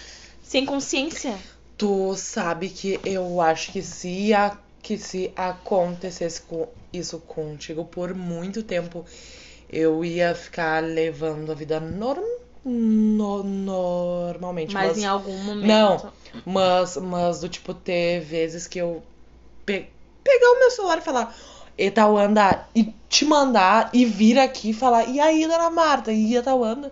Sem 0.41 0.65
consciência. 0.65 1.35
Tu 1.77 2.15
sabe 2.15 2.69
que 2.69 2.99
eu 3.05 3.39
acho 3.39 3.71
que 3.71 3.81
se, 3.81 4.33
a, 4.33 4.57
que 4.81 4.97
se 4.97 5.31
acontecesse 5.35 6.41
com 6.41 6.67
isso 6.91 7.19
contigo 7.19 7.85
por 7.85 8.13
muito 8.13 8.63
tempo, 8.63 9.05
eu 9.69 10.03
ia 10.03 10.33
ficar 10.33 10.83
levando 10.83 11.51
a 11.51 11.55
vida 11.55 11.79
norm, 11.79 12.23
no- 12.65 13.43
normalmente. 13.43 14.73
Mas, 14.73 14.89
mas 14.89 14.97
em 14.97 15.05
algum 15.05 15.37
momento. 15.43 15.65
Não. 15.67 16.11
Mas, 16.45 16.97
mas 16.97 17.39
do 17.41 17.49
tipo, 17.49 17.73
ter 17.73 18.21
vezes 18.21 18.67
que 18.67 18.79
eu 18.79 19.01
pe- 19.65 19.87
pegar 20.23 20.51
o 20.51 20.59
meu 20.59 20.71
celular 20.71 20.97
e 20.97 21.01
falar, 21.01 21.35
e 21.77 21.89
Tauanda, 21.89 22.65
e 22.75 22.93
te 23.07 23.25
mandar 23.25 23.89
e 23.93 24.05
vir 24.05 24.37
aqui 24.37 24.69
e 24.71 24.73
falar, 24.73 25.05
e 25.05 25.19
aí, 25.19 25.47
dona 25.47 25.69
Marta, 25.69 26.11
e 26.11 26.37
a 26.37 26.43
Tauanda? 26.43 26.91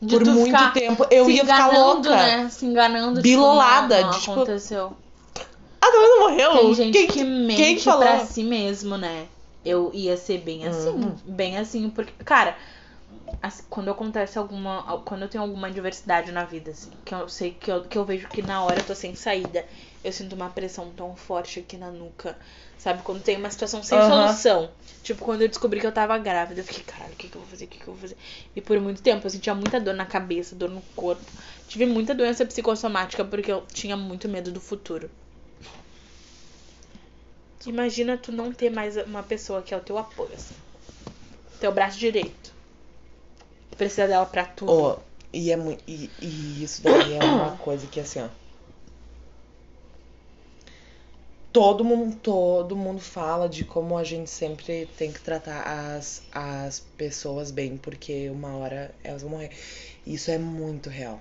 De 0.00 0.18
Por 0.18 0.26
muito 0.26 0.72
tempo 0.72 1.06
eu 1.10 1.28
ia 1.30 1.40
ficar 1.42 1.68
louca. 1.68 2.10
Né? 2.14 2.48
Se 2.50 2.66
enganando. 2.66 3.22
Bilolada, 3.22 3.96
Tipo, 3.96 4.06
não, 4.06 4.12
não 4.12 4.20
tipo, 4.20 4.32
aconteceu. 4.32 4.92
A 5.80 5.90
Tauanda 5.90 6.16
morreu? 6.20 6.52
Tem 6.58 6.74
gente 6.74 6.92
quem, 6.92 7.06
que 7.06 7.24
mente 7.24 7.56
quem 7.56 7.78
falou? 7.78 8.00
pra 8.02 8.26
si 8.26 8.42
mesmo, 8.44 8.98
né? 8.98 9.26
Eu 9.64 9.90
ia 9.94 10.16
ser 10.16 10.38
bem 10.38 10.66
assim. 10.66 10.88
Uhum. 10.90 11.14
Bem 11.24 11.56
assim, 11.58 11.88
porque, 11.90 12.12
cara, 12.24 12.56
quando 13.70 13.90
acontece 13.90 14.38
alguma. 14.38 15.00
Quando 15.02 15.22
eu 15.22 15.28
tenho 15.28 15.42
alguma 15.44 15.68
adversidade 15.68 16.32
na 16.32 16.44
vida, 16.44 16.70
assim, 16.72 16.90
que 17.04 17.14
eu 17.14 17.28
sei 17.28 17.52
que 17.54 17.70
eu, 17.70 17.84
que 17.84 17.96
eu 17.98 18.04
vejo 18.04 18.28
que 18.28 18.42
na 18.42 18.62
hora 18.64 18.80
eu 18.80 18.84
tô 18.84 18.94
sem 18.94 19.14
saída, 19.14 19.64
eu 20.04 20.12
sinto 20.12 20.34
uma 20.34 20.50
pressão 20.50 20.92
tão 20.92 21.14
forte 21.16 21.60
aqui 21.60 21.76
na 21.76 21.90
nuca. 21.90 22.38
Sabe? 22.76 23.02
Quando 23.02 23.22
tem 23.22 23.36
uma 23.36 23.50
situação 23.50 23.82
sem 23.82 23.98
Aham. 23.98 24.02
solução. 24.02 24.72
Tipo, 25.02 25.24
quando 25.24 25.42
eu 25.42 25.48
descobri 25.48 25.80
que 25.80 25.86
eu 25.86 25.92
tava 25.92 26.18
grávida, 26.18 26.60
eu 26.60 26.64
fiquei, 26.64 26.82
caralho, 26.84 27.14
o 27.14 27.16
que, 27.16 27.28
que 27.28 27.36
eu 27.36 27.40
vou 27.42 27.48
fazer? 27.50 27.64
O 27.66 27.68
que, 27.68 27.78
que 27.78 27.88
eu 27.88 27.94
vou 27.94 28.00
fazer? 28.00 28.16
E 28.54 28.60
por 28.60 28.78
muito 28.80 29.02
tempo 29.02 29.26
eu 29.26 29.30
sentia 29.30 29.54
muita 29.54 29.80
dor 29.80 29.94
na 29.94 30.06
cabeça, 30.06 30.54
dor 30.56 30.70
no 30.70 30.82
corpo. 30.94 31.30
Tive 31.66 31.86
muita 31.86 32.14
doença 32.14 32.44
psicossomática 32.46 33.24
porque 33.24 33.50
eu 33.52 33.66
tinha 33.72 33.96
muito 33.96 34.28
medo 34.28 34.50
do 34.52 34.60
futuro. 34.60 35.10
Imagina 37.66 38.16
tu 38.16 38.32
não 38.32 38.50
ter 38.50 38.70
mais 38.70 38.96
uma 38.96 39.22
pessoa 39.22 39.62
que 39.62 39.74
é 39.74 39.76
o 39.76 39.82
teu 39.82 39.98
apoio, 39.98 40.32
assim. 40.34 40.54
Teu 41.60 41.70
braço 41.70 41.98
direito. 41.98 42.55
Precisa 43.76 44.06
dela 44.08 44.26
pra 44.26 44.44
tudo. 44.44 44.72
Ó, 44.72 44.98
e, 45.32 45.50
é 45.52 45.56
mui- 45.56 45.78
e, 45.86 46.10
e 46.20 46.62
isso 46.62 46.82
daí 46.82 47.12
é 47.14 47.22
uma 47.22 47.52
coisa 47.58 47.86
que 47.86 48.00
assim, 48.00 48.20
ó. 48.20 48.28
Todo 51.52 51.82
mundo, 51.84 52.14
todo 52.22 52.76
mundo 52.76 53.00
fala 53.00 53.48
de 53.48 53.64
como 53.64 53.96
a 53.98 54.04
gente 54.04 54.30
sempre 54.30 54.86
tem 54.96 55.10
que 55.12 55.20
tratar 55.20 55.62
as, 55.96 56.22
as 56.30 56.78
pessoas 56.96 57.50
bem, 57.50 57.76
porque 57.78 58.28
uma 58.30 58.56
hora 58.56 58.94
elas 59.02 59.22
vão 59.22 59.32
morrer. 59.32 59.50
Isso 60.06 60.30
é 60.30 60.38
muito 60.38 60.88
real. 60.90 61.20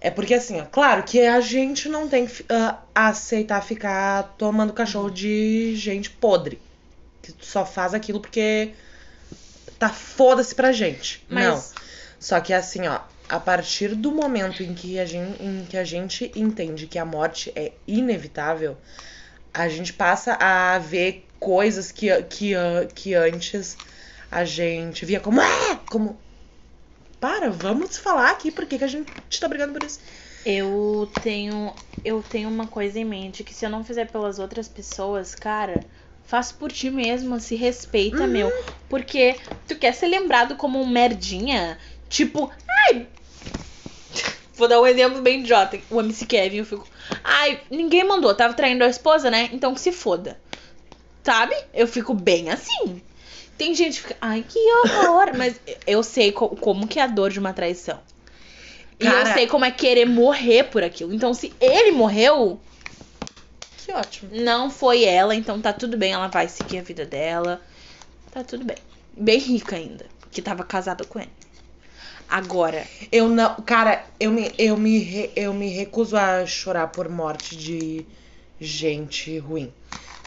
É 0.00 0.10
porque 0.10 0.34
assim, 0.34 0.60
ó, 0.60 0.64
claro 0.66 1.02
que 1.04 1.20
a 1.26 1.40
gente 1.40 1.88
não 1.88 2.08
tem 2.08 2.26
que 2.26 2.44
ah, 2.48 2.82
aceitar 2.94 3.62
ficar 3.62 4.34
tomando 4.38 4.72
cachorro 4.72 5.10
de 5.10 5.74
gente 5.76 6.10
podre. 6.10 6.60
Que 7.22 7.34
só 7.40 7.66
faz 7.66 7.94
aquilo 7.94 8.20
porque 8.20 8.74
tá 9.80 9.88
foda-se 9.88 10.54
pra 10.54 10.70
gente. 10.70 11.26
Não. 11.28 11.54
Mas 11.56 11.74
Só 12.20 12.38
que 12.38 12.52
assim, 12.52 12.86
ó, 12.86 13.00
a 13.28 13.40
partir 13.40 13.94
do 13.96 14.12
momento 14.12 14.62
em 14.62 14.74
que 14.74 15.00
a 15.00 15.06
gente, 15.06 15.42
em 15.42 15.64
que 15.64 15.76
a 15.76 15.84
gente 15.84 16.30
entende 16.36 16.86
que 16.86 16.98
a 16.98 17.04
morte 17.04 17.50
é 17.56 17.72
inevitável, 17.88 18.76
a 19.54 19.68
gente 19.68 19.92
passa 19.94 20.34
a 20.34 20.78
ver 20.78 21.26
coisas 21.40 21.90
que, 21.90 22.08
que, 22.24 22.52
que 22.94 23.14
antes 23.14 23.76
a 24.30 24.44
gente 24.44 25.04
via 25.06 25.18
como. 25.18 25.40
"Ah!" 25.40 25.80
como. 25.88 26.20
Para, 27.18 27.50
vamos 27.50 27.96
falar 27.98 28.30
aqui 28.30 28.50
por 28.50 28.66
que 28.66 28.78
que 28.78 28.84
a 28.84 28.88
gente 28.88 29.10
tá 29.40 29.48
brigando 29.48 29.72
por 29.72 29.82
isso. 29.82 29.98
eu 30.44 31.10
tenho. 31.22 31.74
Eu 32.04 32.22
tenho 32.22 32.48
uma 32.48 32.66
coisa 32.66 32.98
em 32.98 33.04
mente 33.04 33.44
que 33.44 33.52
se 33.52 33.64
eu 33.66 33.70
não 33.70 33.84
fizer 33.84 34.10
pelas 34.10 34.38
outras 34.38 34.66
pessoas, 34.68 35.34
cara, 35.34 35.84
faz 36.30 36.52
por 36.52 36.70
ti 36.70 36.88
mesmo, 36.90 37.40
se 37.40 37.56
respeita, 37.56 38.24
meu. 38.26 38.52
Porque 38.88 39.36
tu 39.66 39.74
quer 39.76 39.92
ser 39.92 40.06
lembrado 40.06 40.54
como 40.56 40.80
um 40.80 40.86
merdinha? 40.86 41.76
Tipo, 42.08 42.50
ai. 42.88 43.06
Vou 44.54 44.68
dar 44.68 44.80
um 44.80 44.86
exemplo 44.86 45.20
bem 45.22 45.40
idiota. 45.40 45.80
O 45.90 46.00
MC 46.00 46.26
Kevin, 46.26 46.58
eu 46.58 46.64
fico. 46.64 46.86
Ai, 47.24 47.60
ninguém 47.70 48.04
mandou, 48.04 48.32
tava 48.34 48.54
traindo 48.54 48.84
a 48.84 48.88
esposa, 48.88 49.28
né? 49.30 49.48
Então 49.52 49.74
que 49.74 49.80
se 49.80 49.90
foda. 49.90 50.38
Sabe? 51.24 51.54
Eu 51.74 51.88
fico 51.88 52.14
bem 52.14 52.48
assim. 52.50 53.02
Tem 53.58 53.74
gente 53.74 53.96
que 54.00 54.08
fica, 54.08 54.16
ai, 54.20 54.44
que 54.48 54.58
horror. 54.58 55.32
Mas 55.36 55.60
eu 55.86 56.02
sei 56.02 56.30
co- 56.30 56.50
como 56.56 56.86
que 56.86 57.00
é 57.00 57.02
a 57.02 57.06
dor 57.08 57.30
de 57.30 57.38
uma 57.40 57.52
traição. 57.52 57.98
E 59.00 59.06
eu 59.06 59.12
Cara- 59.12 59.34
sei 59.34 59.46
como 59.46 59.64
é 59.64 59.70
querer 59.70 60.04
morrer 60.04 60.64
por 60.64 60.82
aquilo. 60.84 61.12
Então, 61.12 61.32
se 61.34 61.52
ele 61.60 61.90
morreu, 61.92 62.60
Que 63.90 63.96
ótimo. 63.96 64.30
não 64.32 64.70
foi 64.70 65.04
ela, 65.04 65.34
então 65.34 65.60
tá 65.60 65.72
tudo 65.72 65.96
bem, 65.96 66.12
ela 66.12 66.28
vai 66.28 66.46
seguir 66.48 66.78
a 66.78 66.82
vida 66.82 67.04
dela. 67.04 67.60
Tá 68.30 68.44
tudo 68.44 68.64
bem. 68.64 68.76
Bem 69.16 69.38
rica 69.38 69.74
ainda, 69.74 70.06
que 70.30 70.40
tava 70.40 70.62
casada 70.62 71.04
com 71.04 71.18
ele. 71.18 71.30
Agora, 72.28 72.86
Eu 73.10 73.28
não. 73.28 73.56
Cara, 73.56 74.04
eu 74.20 74.30
me, 74.30 74.52
eu, 74.56 74.76
me, 74.76 75.30
eu 75.34 75.52
me 75.52 75.68
recuso 75.68 76.16
a 76.16 76.46
chorar 76.46 76.86
por 76.88 77.08
morte 77.08 77.56
de 77.56 78.06
gente 78.60 79.36
ruim. 79.38 79.72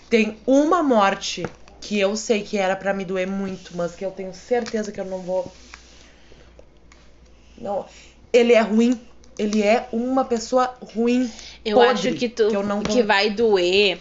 Tem 0.09 0.38
uma 0.45 0.84
morte 0.84 1.45
que 1.80 1.97
eu 1.97 2.18
sei 2.18 2.43
que 2.43 2.57
era 2.57 2.76
pra 2.76 2.93
me 2.93 3.05
doer 3.05 3.28
muito, 3.28 3.78
mas 3.78 3.95
que 3.95 4.03
eu 4.03 4.11
tenho 4.11 4.34
certeza 4.34 4.91
que 4.91 4.99
eu 4.99 5.05
não 5.05 5.20
vou. 5.20 5.49
Não. 7.57 7.86
Ele 8.34 8.51
é 8.51 8.61
ruim. 8.61 8.99
Ele 9.38 9.64
é 9.64 9.88
uma 9.93 10.26
pessoa 10.26 10.76
ruim. 10.93 11.32
Eu 11.66 11.78
podre, 11.78 12.09
acho 12.09 12.18
que 12.18 12.30
tu 12.30 12.49
que 12.49 12.55
eu 12.55 12.64
não 12.64 12.82
que 12.84 13.01
vai 13.03 13.30
doer 13.30 13.99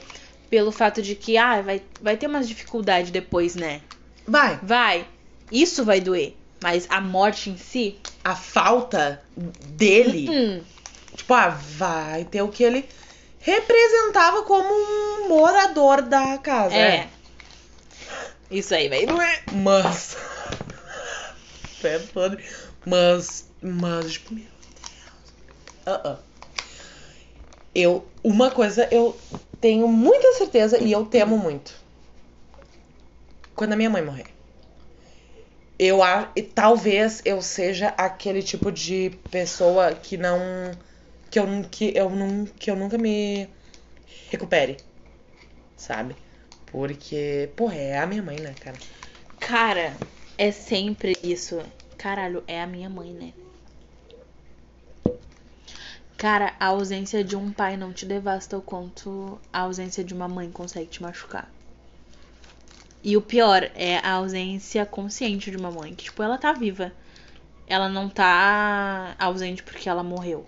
pelo 0.50 0.70
fato 0.72 1.00
de 1.02 1.14
que 1.14 1.36
ah, 1.36 1.62
vai 1.62 1.82
vai 2.00 2.16
ter 2.16 2.26
umas 2.26 2.46
dificuldades 2.48 3.10
depois, 3.10 3.54
né? 3.54 3.80
Vai. 4.26 4.58
Vai. 4.62 5.06
Isso 5.50 5.84
vai 5.84 6.00
doer, 6.00 6.36
mas 6.62 6.86
a 6.88 7.00
morte 7.00 7.50
em 7.50 7.56
si, 7.56 7.98
A 8.24 8.34
falta 8.34 9.22
dele. 9.36 10.28
hum, 10.30 10.60
Tipo, 11.16 11.34
ah, 11.34 11.48
vai 11.76 12.24
ter 12.24 12.40
o 12.42 12.48
que 12.48 12.64
ele 12.64 12.88
representava 13.40 14.42
como 14.44 14.68
um 14.72 15.28
morador 15.28 16.02
da 16.02 16.38
casa. 16.38 16.74
é. 16.74 17.08
Isso 18.50 18.74
aí 18.74 18.88
vai 18.88 19.06
doer. 19.06 19.42
Mas. 19.52 20.14
Pé 21.80 21.98
podre. 21.98 22.44
Mas. 22.84 23.48
Mas, 23.62 24.12
tipo, 24.12 24.34
meu 24.34 24.44
Deus. 24.44 24.92
Ah, 25.86 26.00
ah. 26.04 26.18
Eu. 27.74 28.06
Uma 28.22 28.50
coisa 28.50 28.88
eu 28.90 29.16
tenho 29.60 29.88
muita 29.88 30.32
certeza 30.34 30.78
e 30.78 30.92
eu 30.92 31.06
temo 31.06 31.38
muito. 31.38 31.74
Quando 33.54 33.72
a 33.72 33.76
minha 33.76 33.90
mãe 33.90 34.02
morrer. 34.02 34.26
Eu 35.78 35.98
talvez 36.54 37.22
eu 37.24 37.42
seja 37.42 37.88
aquele 37.88 38.42
tipo 38.42 38.70
de 38.70 39.10
pessoa 39.30 39.92
que 39.92 40.16
não. 40.16 40.38
Que 41.30 41.38
eu, 41.38 41.46
que 41.70 41.92
eu, 41.96 42.10
não, 42.10 42.44
que 42.44 42.70
eu 42.70 42.76
nunca 42.76 42.98
me 42.98 43.48
recupere. 44.30 44.76
Sabe? 45.76 46.14
Porque, 46.66 47.50
porra, 47.56 47.74
é 47.74 47.98
a 47.98 48.06
minha 48.06 48.22
mãe, 48.22 48.38
né, 48.38 48.54
cara? 48.60 48.76
Cara, 49.40 49.96
é 50.38 50.50
sempre 50.50 51.16
isso. 51.22 51.60
Caralho, 51.98 52.42
é 52.46 52.60
a 52.60 52.66
minha 52.66 52.88
mãe, 52.88 53.12
né? 53.12 53.32
Cara, 56.22 56.54
a 56.60 56.66
ausência 56.66 57.24
de 57.24 57.34
um 57.34 57.50
pai 57.50 57.76
não 57.76 57.92
te 57.92 58.06
devasta 58.06 58.56
o 58.56 58.62
quanto 58.62 59.40
a 59.52 59.62
ausência 59.62 60.04
de 60.04 60.14
uma 60.14 60.28
mãe 60.28 60.52
consegue 60.52 60.88
te 60.88 61.02
machucar. 61.02 61.50
E 63.02 63.16
o 63.16 63.20
pior 63.20 63.68
é 63.74 63.96
a 63.98 64.12
ausência 64.12 64.86
consciente 64.86 65.50
de 65.50 65.56
uma 65.56 65.72
mãe, 65.72 65.92
que 65.96 66.04
tipo, 66.04 66.22
ela 66.22 66.38
tá 66.38 66.52
viva. 66.52 66.92
Ela 67.66 67.88
não 67.88 68.08
tá 68.08 69.16
ausente 69.18 69.64
porque 69.64 69.88
ela 69.88 70.04
morreu. 70.04 70.46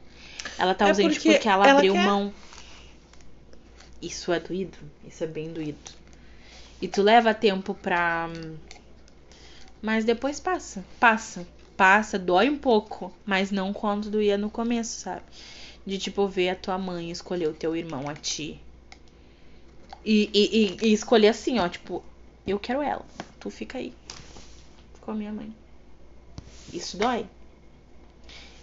Ela 0.57 0.77
tá 0.77 0.85
É 0.85 0.91
ausente 0.91 1.15
porque 1.17 1.33
porque, 1.33 1.49
ela, 1.49 1.67
ela 1.67 1.79
abriu 1.79 1.93
quer. 1.95 2.05
mão. 2.07 2.33
Isso 4.01 4.33
é 4.33 4.39
doído. 4.39 4.79
Isso 5.05 5.25
é 5.25 5.27
bem 5.27 5.53
doído. 5.53 5.91
E 6.81 6.87
tu 6.87 7.03
leva 7.03 7.35
tempo 7.35 7.75
pra. 7.75 8.29
Mas 9.83 10.05
depois 10.05 10.39
passa. 10.39 10.85
Passa. 11.01 11.45
Passa, 11.77 12.17
dói 12.17 12.49
um 12.49 12.59
pouco. 12.59 13.13
Mas 13.27 13.51
não 13.51 13.73
quando 13.73 14.09
doía 14.09 14.39
no 14.39 14.49
começo, 14.49 15.01
sabe? 15.01 15.23
De 15.87 15.99
tipo 15.99 16.27
ver 16.27 16.51
a 16.51 16.57
tua 16.57 16.79
mãe 16.79 17.11
escolher 17.11 17.49
o 17.49 17.55
teu 17.55 17.77
irmão 17.77 18.09
a 18.09 18.15
ti. 18.15 18.61
E, 20.05 20.31
e, 20.33 20.79
e, 20.83 20.87
e 20.89 20.93
escolher 20.93 21.29
assim, 21.29 21.59
ó, 21.59 21.69
tipo, 21.69 22.03
eu 22.47 22.59
quero 22.59 22.83
ela. 22.83 23.05
Tu 23.41 23.51
fica 23.51 23.79
aí. 23.79 23.93
Com 25.01 25.13
a 25.13 25.15
minha 25.15 25.33
mãe. 25.33 25.55
Isso 26.73 26.97
dói. 26.97 27.27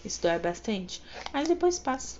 Isso 0.03 0.21
dói 0.21 0.39
bastante. 0.39 1.01
Mas 1.31 1.47
depois 1.47 1.79
passa. 1.79 2.19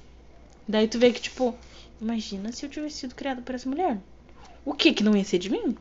Daí 0.67 0.87
tu 0.87 0.99
vê 0.99 1.11
que, 1.11 1.21
tipo, 1.21 1.55
imagina 1.99 2.51
se 2.51 2.65
eu 2.65 2.69
tivesse 2.69 2.97
sido 2.97 3.15
criada 3.15 3.41
por 3.41 3.55
essa 3.55 3.67
mulher. 3.67 3.97
O 4.63 4.73
que 4.73 4.93
que 4.93 5.03
não 5.03 5.17
ia 5.17 5.23
ser 5.23 5.39
de 5.39 5.49
mim? 5.49 5.75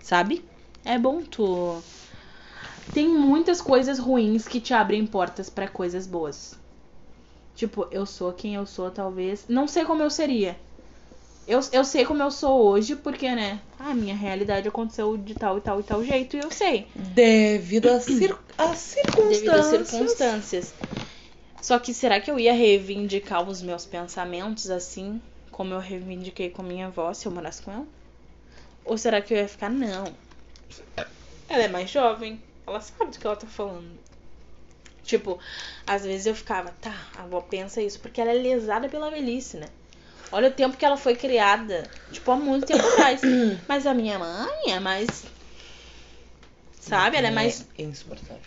Sabe? 0.00 0.44
É 0.84 0.98
bom 0.98 1.22
tu. 1.22 1.82
Tem 2.94 3.08
muitas 3.08 3.60
coisas 3.60 3.98
ruins 3.98 4.46
que 4.46 4.60
te 4.60 4.74
abrem 4.74 5.06
portas 5.06 5.48
pra 5.48 5.68
coisas 5.68 6.06
boas. 6.06 6.58
Tipo, 7.62 7.86
eu 7.92 8.04
sou 8.04 8.32
quem 8.32 8.56
eu 8.56 8.66
sou, 8.66 8.90
talvez. 8.90 9.44
Não 9.48 9.68
sei 9.68 9.84
como 9.84 10.02
eu 10.02 10.10
seria. 10.10 10.58
Eu, 11.46 11.60
eu 11.70 11.84
sei 11.84 12.04
como 12.04 12.20
eu 12.20 12.28
sou 12.28 12.60
hoje, 12.60 12.96
porque, 12.96 13.32
né? 13.32 13.60
A 13.78 13.94
minha 13.94 14.16
realidade 14.16 14.66
aconteceu 14.66 15.16
de 15.16 15.32
tal 15.36 15.58
e 15.58 15.60
tal 15.60 15.78
e 15.78 15.84
tal 15.84 16.04
jeito, 16.04 16.36
e 16.36 16.40
eu 16.40 16.50
sei. 16.50 16.88
Devido 16.92 17.88
às 17.88 18.02
cir 18.02 18.36
circunstâncias. 18.74 19.28
Devido 19.28 19.50
às 19.50 19.66
circunstâncias. 19.66 20.74
Só 21.60 21.78
que 21.78 21.94
será 21.94 22.20
que 22.20 22.32
eu 22.32 22.36
ia 22.36 22.52
reivindicar 22.52 23.48
os 23.48 23.62
meus 23.62 23.86
pensamentos 23.86 24.68
assim, 24.68 25.22
como 25.52 25.72
eu 25.72 25.78
reivindiquei 25.78 26.50
com 26.50 26.64
minha 26.64 26.88
avó 26.88 27.14
se 27.14 27.26
eu 27.26 27.30
morasse 27.30 27.62
com 27.62 27.70
ela? 27.70 27.86
Ou 28.84 28.98
será 28.98 29.22
que 29.22 29.32
eu 29.32 29.38
ia 29.38 29.46
ficar, 29.46 29.70
não? 29.70 30.12
Ela 31.48 31.62
é 31.62 31.68
mais 31.68 31.88
jovem, 31.88 32.42
ela 32.66 32.80
sabe 32.80 33.12
do 33.12 33.18
que 33.20 33.24
ela 33.24 33.36
tá 33.36 33.46
falando. 33.46 34.01
Tipo, 35.04 35.38
às 35.86 36.04
vezes 36.04 36.26
eu 36.26 36.34
ficava, 36.34 36.70
tá, 36.80 36.94
a 37.16 37.22
avó 37.22 37.40
pensa 37.40 37.82
isso 37.82 37.98
porque 38.00 38.20
ela 38.20 38.30
é 38.30 38.34
lesada 38.34 38.88
pela 38.88 39.10
velhice, 39.10 39.56
né? 39.56 39.68
Olha 40.30 40.48
o 40.48 40.52
tempo 40.52 40.76
que 40.76 40.84
ela 40.84 40.96
foi 40.96 41.14
criada. 41.14 41.88
Tipo, 42.10 42.30
há 42.32 42.36
muito 42.36 42.66
tempo 42.66 42.86
atrás. 42.86 43.20
Mas 43.68 43.86
a 43.86 43.92
minha 43.92 44.18
mãe 44.18 44.72
é 44.72 44.80
mais. 44.80 45.24
Sabe? 46.80 47.16
Ela 47.16 47.28
é 47.28 47.30
mais 47.30 47.66
É 47.78 47.82
insuportável. 47.82 48.40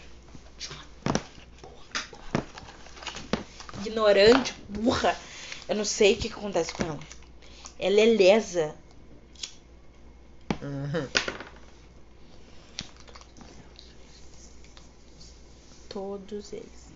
ignorante, 3.86 4.54
burra. 4.68 5.16
Eu 5.68 5.76
não 5.76 5.86
sei 5.86 6.14
o 6.14 6.18
que, 6.18 6.30
que 6.30 6.36
acontece 6.36 6.74
com 6.74 6.84
ela. 6.84 7.00
Ela 7.80 8.02
é 8.02 8.06
lesa. 8.06 8.76
Uhum. 10.62 11.08
Todos 15.96 16.52
eles. 16.52 16.94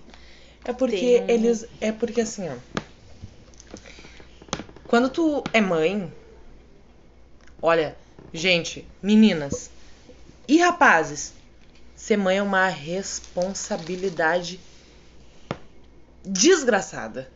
É 0.66 0.74
porque 0.74 0.97
Tem 0.97 1.32
eles. 1.32 1.66
É 1.80 1.89
porque 1.89 2.20
assim, 2.20 2.50
ó. 2.50 2.58
Quando 4.89 5.10
tu 5.10 5.41
é 5.54 5.62
mãe. 5.62 6.14
Olha, 7.62 7.95
gente, 8.34 8.86
meninas 9.02 9.70
e 10.45 10.58
rapazes, 10.58 11.32
ser 11.95 12.18
mãe 12.18 12.39
é 12.39 12.43
uma 12.43 12.68
responsabilidade 12.68 14.60
desgraçada. 16.22 17.32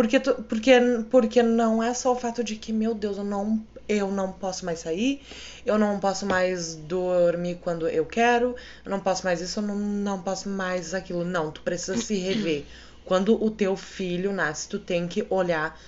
Porque, 0.00 0.18
porque, 0.20 0.72
porque 1.10 1.42
não 1.42 1.82
é 1.82 1.92
só 1.92 2.12
o 2.12 2.16
fato 2.16 2.42
de 2.42 2.56
que, 2.56 2.72
meu 2.72 2.94
Deus, 2.94 3.18
eu 3.18 3.24
não, 3.24 3.62
eu 3.88 4.10
não 4.10 4.32
posso 4.32 4.64
mais 4.64 4.80
sair, 4.80 5.20
eu 5.66 5.76
não 5.78 6.00
posso 6.00 6.24
mais 6.26 6.74
dormir 6.74 7.56
quando 7.62 7.86
eu 7.88 8.06
quero, 8.06 8.56
eu 8.84 8.90
não 8.90 8.98
posso 9.00 9.24
mais 9.24 9.40
isso, 9.42 9.58
eu 9.60 9.62
não, 9.64 9.76
não 9.76 10.22
posso 10.22 10.48
mais 10.48 10.94
aquilo. 10.94 11.24
Não, 11.24 11.50
tu 11.52 11.60
precisa 11.62 11.96
se 11.98 12.14
rever. 12.16 12.64
Quando 13.04 13.42
o 13.42 13.50
teu 13.50 13.76
filho 13.76 14.32
nasce, 14.32 14.68
tu 14.68 14.78
tem 14.78 15.06
que 15.06 15.26
olhar 15.28 15.78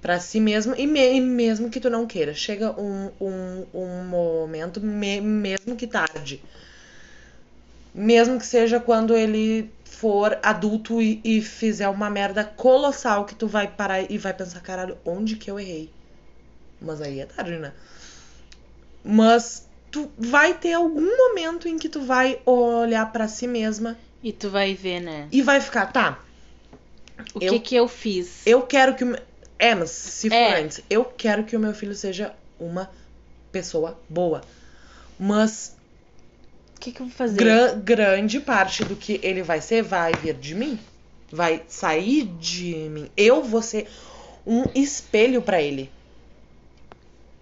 pra 0.00 0.18
si 0.18 0.40
mesmo 0.40 0.74
e, 0.76 0.86
me- 0.86 1.14
e 1.16 1.20
mesmo 1.20 1.70
que 1.70 1.78
tu 1.80 1.90
não 1.90 2.06
queira. 2.06 2.34
Chega 2.34 2.72
um, 2.80 3.10
um, 3.20 3.66
um 3.74 4.04
momento, 4.04 4.80
me- 4.80 5.20
mesmo 5.20 5.76
que 5.76 5.86
tarde. 5.86 6.42
Mesmo 7.94 8.38
que 8.38 8.46
seja 8.46 8.78
quando 8.80 9.16
ele 9.16 9.70
for 9.90 10.38
adulto 10.42 11.00
e, 11.02 11.20
e 11.24 11.42
fizer 11.42 11.88
uma 11.88 12.08
merda 12.08 12.44
colossal 12.44 13.24
que 13.24 13.34
tu 13.34 13.46
vai 13.46 13.66
parar 13.68 14.10
e 14.10 14.16
vai 14.18 14.32
pensar, 14.32 14.60
caralho, 14.60 14.96
onde 15.04 15.36
que 15.36 15.50
eu 15.50 15.58
errei? 15.60 15.90
Mas 16.80 17.00
aí 17.02 17.20
é 17.20 17.26
tarde, 17.26 17.58
né? 17.58 17.72
Mas 19.04 19.66
tu 19.90 20.10
vai 20.16 20.54
ter 20.54 20.72
algum 20.74 21.16
momento 21.16 21.66
em 21.68 21.78
que 21.78 21.88
tu 21.88 22.00
vai 22.02 22.40
olhar 22.46 23.10
pra 23.12 23.26
si 23.28 23.46
mesma 23.46 23.96
E 24.22 24.32
tu 24.32 24.48
vai 24.50 24.74
ver, 24.74 25.00
né? 25.00 25.28
e 25.32 25.42
vai 25.42 25.60
ficar, 25.60 25.86
tá, 25.92 26.18
O 27.34 27.38
Eu- 27.40 27.52
que 27.54 27.60
que 27.60 27.74
eu 27.76 27.86
fiz? 27.88 28.42
eu 28.46 28.62
quero 28.62 28.94
que 28.94 29.04
o. 29.04 29.16
É, 29.58 29.74
mas 29.74 29.90
se 29.90 30.28
for 30.30 30.34
É. 30.36 30.60
antes, 30.62 30.80
eu 30.88 31.04
quero 31.04 31.44
que 31.44 31.54
o 31.54 31.60
meu 31.60 31.74
filho 31.74 31.94
seja 31.94 32.34
uma 32.58 32.90
pessoa 33.52 34.00
boa. 34.08 34.40
Mas 35.18 35.76
O 36.80 36.82
que 36.82 36.92
que 36.92 37.02
eu 37.02 37.06
vou 37.06 37.14
fazer? 37.14 37.36
gra- 37.44 37.74
grande 37.74 38.40
parte 38.40 38.82
do 38.84 38.96
que 38.96 39.20
ele 39.22 39.42
vai 39.42 39.60
ser 39.60 39.82
vai 39.82 40.14
vir 40.14 40.32
de 40.32 40.54
mim. 40.54 40.78
Vai 41.30 41.62
sair 41.68 42.24
de 42.24 42.74
mim. 42.74 43.10
Eu 43.14 43.42
vou 43.44 43.60
ser 43.60 43.86
um 44.46 44.64
espelho 44.74 45.42
pra 45.42 45.60
ele. 45.60 45.92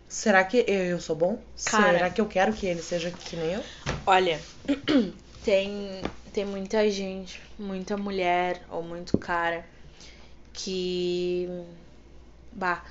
Será 0.09 0.43
que 0.43 0.64
eu 0.66 1.01
sou 1.01 1.14
bom? 1.14 1.39
Cara. 1.66 1.93
Será 1.93 2.11
que 2.11 2.20
eu 2.20 2.26
quero 2.26 2.53
que 2.53 2.66
ele 2.66 2.82
seja 2.82 3.12
que 3.12 3.36
nem 3.36 3.53
eu? 3.53 3.62
Olha, 4.05 4.41
tem, 5.45 6.03
tem 6.32 6.45
muita 6.45 6.91
gente, 6.91 7.41
muita 7.57 7.97
mulher 7.97 8.61
ou 8.68 8.82
muito 8.82 9.16
cara 9.18 9.64
que. 10.53 11.49
Bah, 12.51 12.82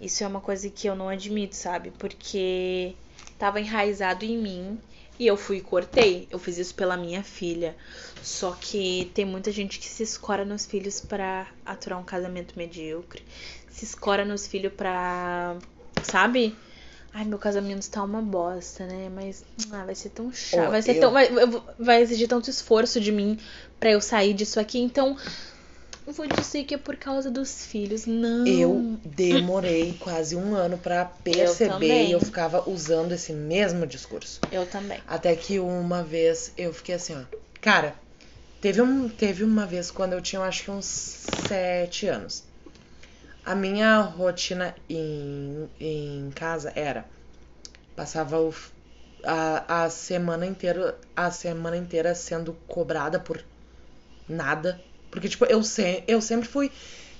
isso 0.00 0.22
é 0.22 0.28
uma 0.28 0.40
coisa 0.40 0.70
que 0.70 0.86
eu 0.86 0.94
não 0.94 1.08
admito, 1.08 1.56
sabe? 1.56 1.90
Porque 1.98 2.94
tava 3.36 3.60
enraizado 3.60 4.24
em 4.24 4.38
mim 4.38 4.78
e 5.18 5.26
eu 5.26 5.36
fui 5.36 5.58
e 5.58 5.60
cortei. 5.60 6.28
Eu 6.30 6.38
fiz 6.38 6.58
isso 6.58 6.74
pela 6.74 6.96
minha 6.96 7.22
filha. 7.22 7.76
Só 8.22 8.56
que 8.60 9.10
tem 9.14 9.24
muita 9.24 9.50
gente 9.50 9.78
que 9.78 9.86
se 9.88 10.02
escora 10.02 10.44
nos 10.44 10.66
filhos 10.66 11.00
pra 11.00 11.46
aturar 11.64 11.98
um 11.98 12.04
casamento 12.04 12.54
medíocre. 12.56 13.22
Se 13.70 13.84
escora 13.84 14.24
nos 14.24 14.46
filhos 14.46 14.72
pra. 14.72 15.56
Sabe? 16.02 16.56
Ai, 17.12 17.24
meu 17.24 17.38
casamento 17.38 17.88
tá 17.90 18.02
uma 18.02 18.20
bosta, 18.20 18.86
né? 18.86 19.08
Mas 19.08 19.44
ah, 19.72 19.84
vai 19.84 19.94
ser 19.94 20.10
tão 20.10 20.32
chato. 20.32 20.66
Ó, 20.66 20.70
vai 20.70 20.82
ser 20.82 20.96
eu- 20.96 21.00
tão. 21.00 21.12
Vai, 21.12 21.28
vai 21.78 22.02
exigir 22.02 22.28
tanto 22.28 22.50
esforço 22.50 23.00
de 23.00 23.10
mim 23.10 23.38
pra 23.80 23.90
eu 23.90 24.00
sair 24.00 24.34
disso 24.34 24.60
aqui. 24.60 24.78
Então, 24.78 25.16
eu 26.08 26.14
vou 26.14 26.26
dizer 26.26 26.64
que 26.64 26.74
é 26.74 26.78
por 26.78 26.96
causa 26.96 27.30
dos 27.30 27.66
filhos. 27.66 28.06
Não. 28.06 28.46
Eu 28.46 28.98
demorei 29.04 29.94
quase 30.00 30.34
um 30.34 30.54
ano 30.54 30.78
pra 30.78 31.04
perceber 31.04 31.72
também. 31.72 32.08
e 32.08 32.12
eu 32.12 32.20
ficava 32.20 32.68
usando 32.68 33.12
esse 33.12 33.32
mesmo 33.34 33.86
discurso. 33.86 34.40
Eu 34.50 34.64
também. 34.64 34.98
Até 35.06 35.36
que 35.36 35.58
uma 35.58 36.02
vez 36.02 36.52
eu 36.56 36.72
fiquei 36.72 36.94
assim, 36.94 37.14
ó. 37.14 37.24
Cara, 37.60 37.94
teve, 38.58 38.80
um, 38.80 39.06
teve 39.06 39.44
uma 39.44 39.66
vez 39.66 39.90
quando 39.90 40.14
eu 40.14 40.22
tinha, 40.22 40.40
eu 40.40 40.44
acho 40.44 40.64
que 40.64 40.70
uns 40.70 40.86
sete 40.86 42.06
anos. 42.06 42.42
A 43.44 43.54
minha 43.54 44.00
rotina 44.00 44.74
em, 44.88 45.68
em 45.78 46.30
casa 46.34 46.72
era. 46.74 47.04
Passava 47.94 48.40
o, 48.40 48.54
a, 49.24 49.84
a 49.84 49.90
semana 49.90 50.46
inteira. 50.46 50.98
A 51.14 51.30
semana 51.30 51.76
inteira 51.76 52.14
sendo 52.14 52.54
cobrada 52.66 53.20
por 53.20 53.44
nada. 54.26 54.87
Porque, 55.10 55.28
tipo, 55.28 55.44
eu, 55.46 55.62
se, 55.62 56.02
eu 56.06 56.20
sempre 56.20 56.48
fui 56.48 56.70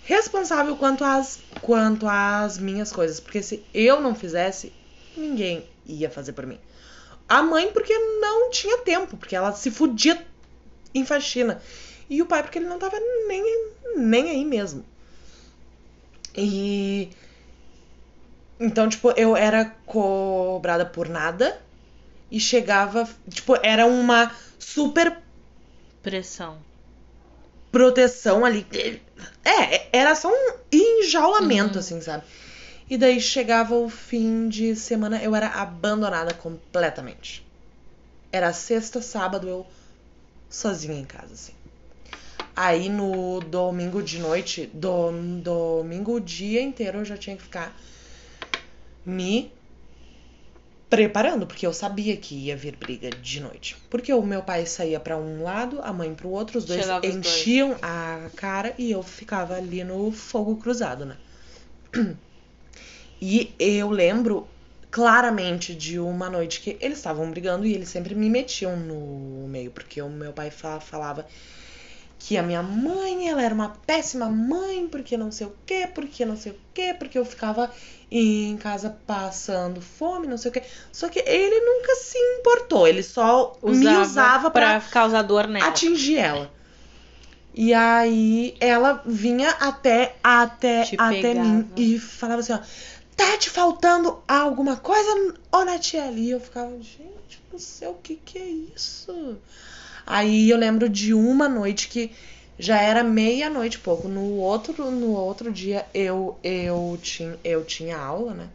responsável 0.05 0.77
quanto 0.77 1.05
às, 1.05 1.41
quanto 1.61 2.07
às 2.07 2.59
minhas 2.59 2.93
coisas. 2.93 3.21
Porque 3.21 3.43
se 3.43 3.65
eu 3.73 4.01
não 4.01 4.15
fizesse, 4.15 4.73
ninguém 5.17 5.65
ia 5.87 6.11
fazer 6.11 6.33
por 6.33 6.47
mim. 6.47 6.59
A 7.29 7.43
mãe, 7.43 7.71
porque 7.73 7.97
não 8.21 8.51
tinha 8.51 8.79
tempo, 8.79 9.17
porque 9.17 9.37
ela 9.37 9.53
se 9.53 9.71
fudia 9.71 10.25
em 10.95 11.05
faxina. 11.05 11.61
E 12.09 12.23
o 12.23 12.27
pai, 12.27 12.43
porque 12.43 12.59
ele 12.59 12.67
não 12.67 12.79
tava 12.79 12.99
nem, 13.27 13.73
nem 13.97 14.31
aí 14.31 14.45
mesmo. 14.45 14.85
E. 16.37 17.11
Então, 18.59 18.89
tipo, 18.89 19.11
eu 19.13 19.37
era 19.37 19.67
cobrada 19.85 20.87
por 20.87 21.09
nada. 21.09 21.61
E 22.31 22.41
chegava. 22.41 23.09
Tipo, 23.29 23.57
era 23.63 23.87
uma 23.87 24.35
super 24.59 25.19
Pressão. 26.03 26.59
Proteção 27.71 28.45
ali. 28.45 28.67
É, 29.45 29.97
era 29.97 30.15
só 30.15 30.29
um 30.29 30.53
enjaulamento, 30.73 31.75
Uhum. 31.75 31.81
assim, 31.81 32.01
sabe? 32.01 32.25
E 32.89 32.97
daí 32.97 33.21
chegava 33.21 33.75
o 33.75 33.89
fim 33.89 34.49
de 34.49 34.75
semana, 34.75 35.23
eu 35.23 35.35
era 35.35 35.49
abandonada 35.49 36.33
completamente. 36.35 37.47
Era 38.33 38.53
sexta, 38.53 39.03
sábado, 39.03 39.49
eu 39.49 39.67
sozinha 40.49 40.99
em 40.99 41.05
casa, 41.05 41.35
assim. 41.35 41.53
Aí 42.57 42.89
no 42.89 43.41
domingo 43.41 44.03
de 44.03 44.19
noite, 44.19 44.67
do, 44.73 45.13
domingo 45.43 46.15
o 46.15 46.21
dia 46.21 46.61
inteiro 46.61 46.99
eu 46.99 47.05
já 47.05 47.17
tinha 47.17 47.37
que 47.37 47.43
ficar 47.43 47.77
me 49.05 49.53
preparando, 50.89 51.47
porque 51.47 51.67
eu 51.67 51.73
sabia 51.73 52.17
que 52.17 52.35
ia 52.35 52.57
vir 52.57 52.77
briga 52.77 53.11
de 53.11 53.41
noite. 53.41 53.77
Porque 53.91 54.13
o 54.13 54.23
meu 54.23 54.43
pai 54.43 54.65
saía 54.67 54.99
pra 54.99 55.17
um 55.17 55.43
lado, 55.43 55.81
a 55.83 55.93
mãe 55.93 56.15
pro 56.15 56.31
outro, 56.31 56.59
os 56.59 56.65
dois 56.65 56.81
Chegava 56.83 57.07
os 57.07 57.13
dois. 57.13 57.27
enchiam 57.27 57.77
a 57.83 58.31
cara 58.37 58.75
e 58.79 58.91
eu 58.91 59.03
ficava 59.03 59.55
ali 59.57 59.85
no 59.85 60.11
fogo 60.13 60.57
cruzado, 60.57 61.05
né? 61.05 61.17
E 63.21 63.55
eu 63.59 63.91
lembro 63.91 64.49
claramente 64.91 65.75
de 65.75 65.99
uma 65.99 66.31
noite 66.31 66.61
que 66.61 66.79
eles 66.81 66.99
estavam 66.99 67.31
brigando 67.31 67.67
e 67.67 67.75
eles 67.75 67.89
sempre 67.89 68.15
me 68.15 68.29
metiam 68.31 68.77
no 68.77 69.47
meio, 69.49 69.71
porque 69.71 70.01
o 70.01 70.09
meu 70.09 70.33
pai 70.33 70.51
fa- 70.51 70.81
falava 70.81 71.27
que 72.19 72.37
a 72.37 72.43
minha 72.43 72.63
mãe, 72.63 73.29
ela 73.29 73.43
era 73.43 73.55
uma 73.55 73.77
péssima 73.87 74.29
mãe, 74.29 74.89
porque 74.89 75.17
não 75.17 75.31
sei 75.31 75.47
o 75.47 75.55
quê, 75.65 75.89
porque 75.95 76.25
não 76.25 76.37
sei 76.37 76.53
o 76.53 76.57
quê, 76.75 76.95
porque 76.99 77.19
eu 77.19 77.25
ficava 77.25 77.71
em 78.11 78.57
casa 78.57 78.99
passando 79.07 79.81
fome, 79.81 80.27
não 80.27 80.37
sei 80.37 80.51
o 80.51 80.53
quê. 80.53 80.63
Só 80.93 81.09
que 81.09 81.21
ele 81.21 81.61
nunca 81.61 81.95
se 81.95 82.19
importou, 82.19 82.87
ele 82.87 83.03
só 83.03 83.57
me 83.63 83.97
usava 83.99 84.51
pra 84.51 84.81
causar 84.81 85.23
dor 85.23 85.47
nela. 85.47 85.67
atingir 85.67 86.17
ela. 86.17 86.53
E 87.55 87.73
aí 87.75 88.57
ela 88.61 89.03
vinha 89.05 89.51
até 89.51 90.17
até 90.23 90.85
Te 90.85 90.97
até 90.99 91.23
pegava. 91.23 91.49
mim 91.49 91.69
e 91.77 91.99
falava 91.99 92.41
assim, 92.41 92.53
ó, 92.53 92.61
tá 93.17 93.37
te 93.37 93.51
faltando 93.51 94.23
alguma 94.29 94.77
coisa, 94.77 95.35
ô 95.51 95.65
Natiele? 95.65 96.21
E 96.21 96.31
eu 96.31 96.41
ficava, 96.41 96.71
gente, 96.77 97.43
não 97.53 97.59
sei 97.59 97.89
o 97.89 97.95
que 97.95 98.17
que 98.17 98.39
é 98.39 98.47
isso. 98.77 99.39
Aí 100.11 100.49
eu 100.49 100.57
lembro 100.57 100.89
de 100.89 101.13
uma 101.13 101.51
noite 101.51 101.87
que 101.89 102.11
já 102.59 102.81
era 102.81 103.05
meia-noite 103.05 103.77
e 103.77 103.81
pouco. 103.81 104.09
No 104.09 104.37
outro, 104.37 104.91
no 104.91 105.11
outro 105.11 105.53
dia 105.53 105.85
eu 105.93 106.39
eu 106.43 106.99
tinha, 107.03 107.39
eu 107.45 107.63
tinha 107.63 107.99
aula, 107.99 108.33
né? 108.33 108.49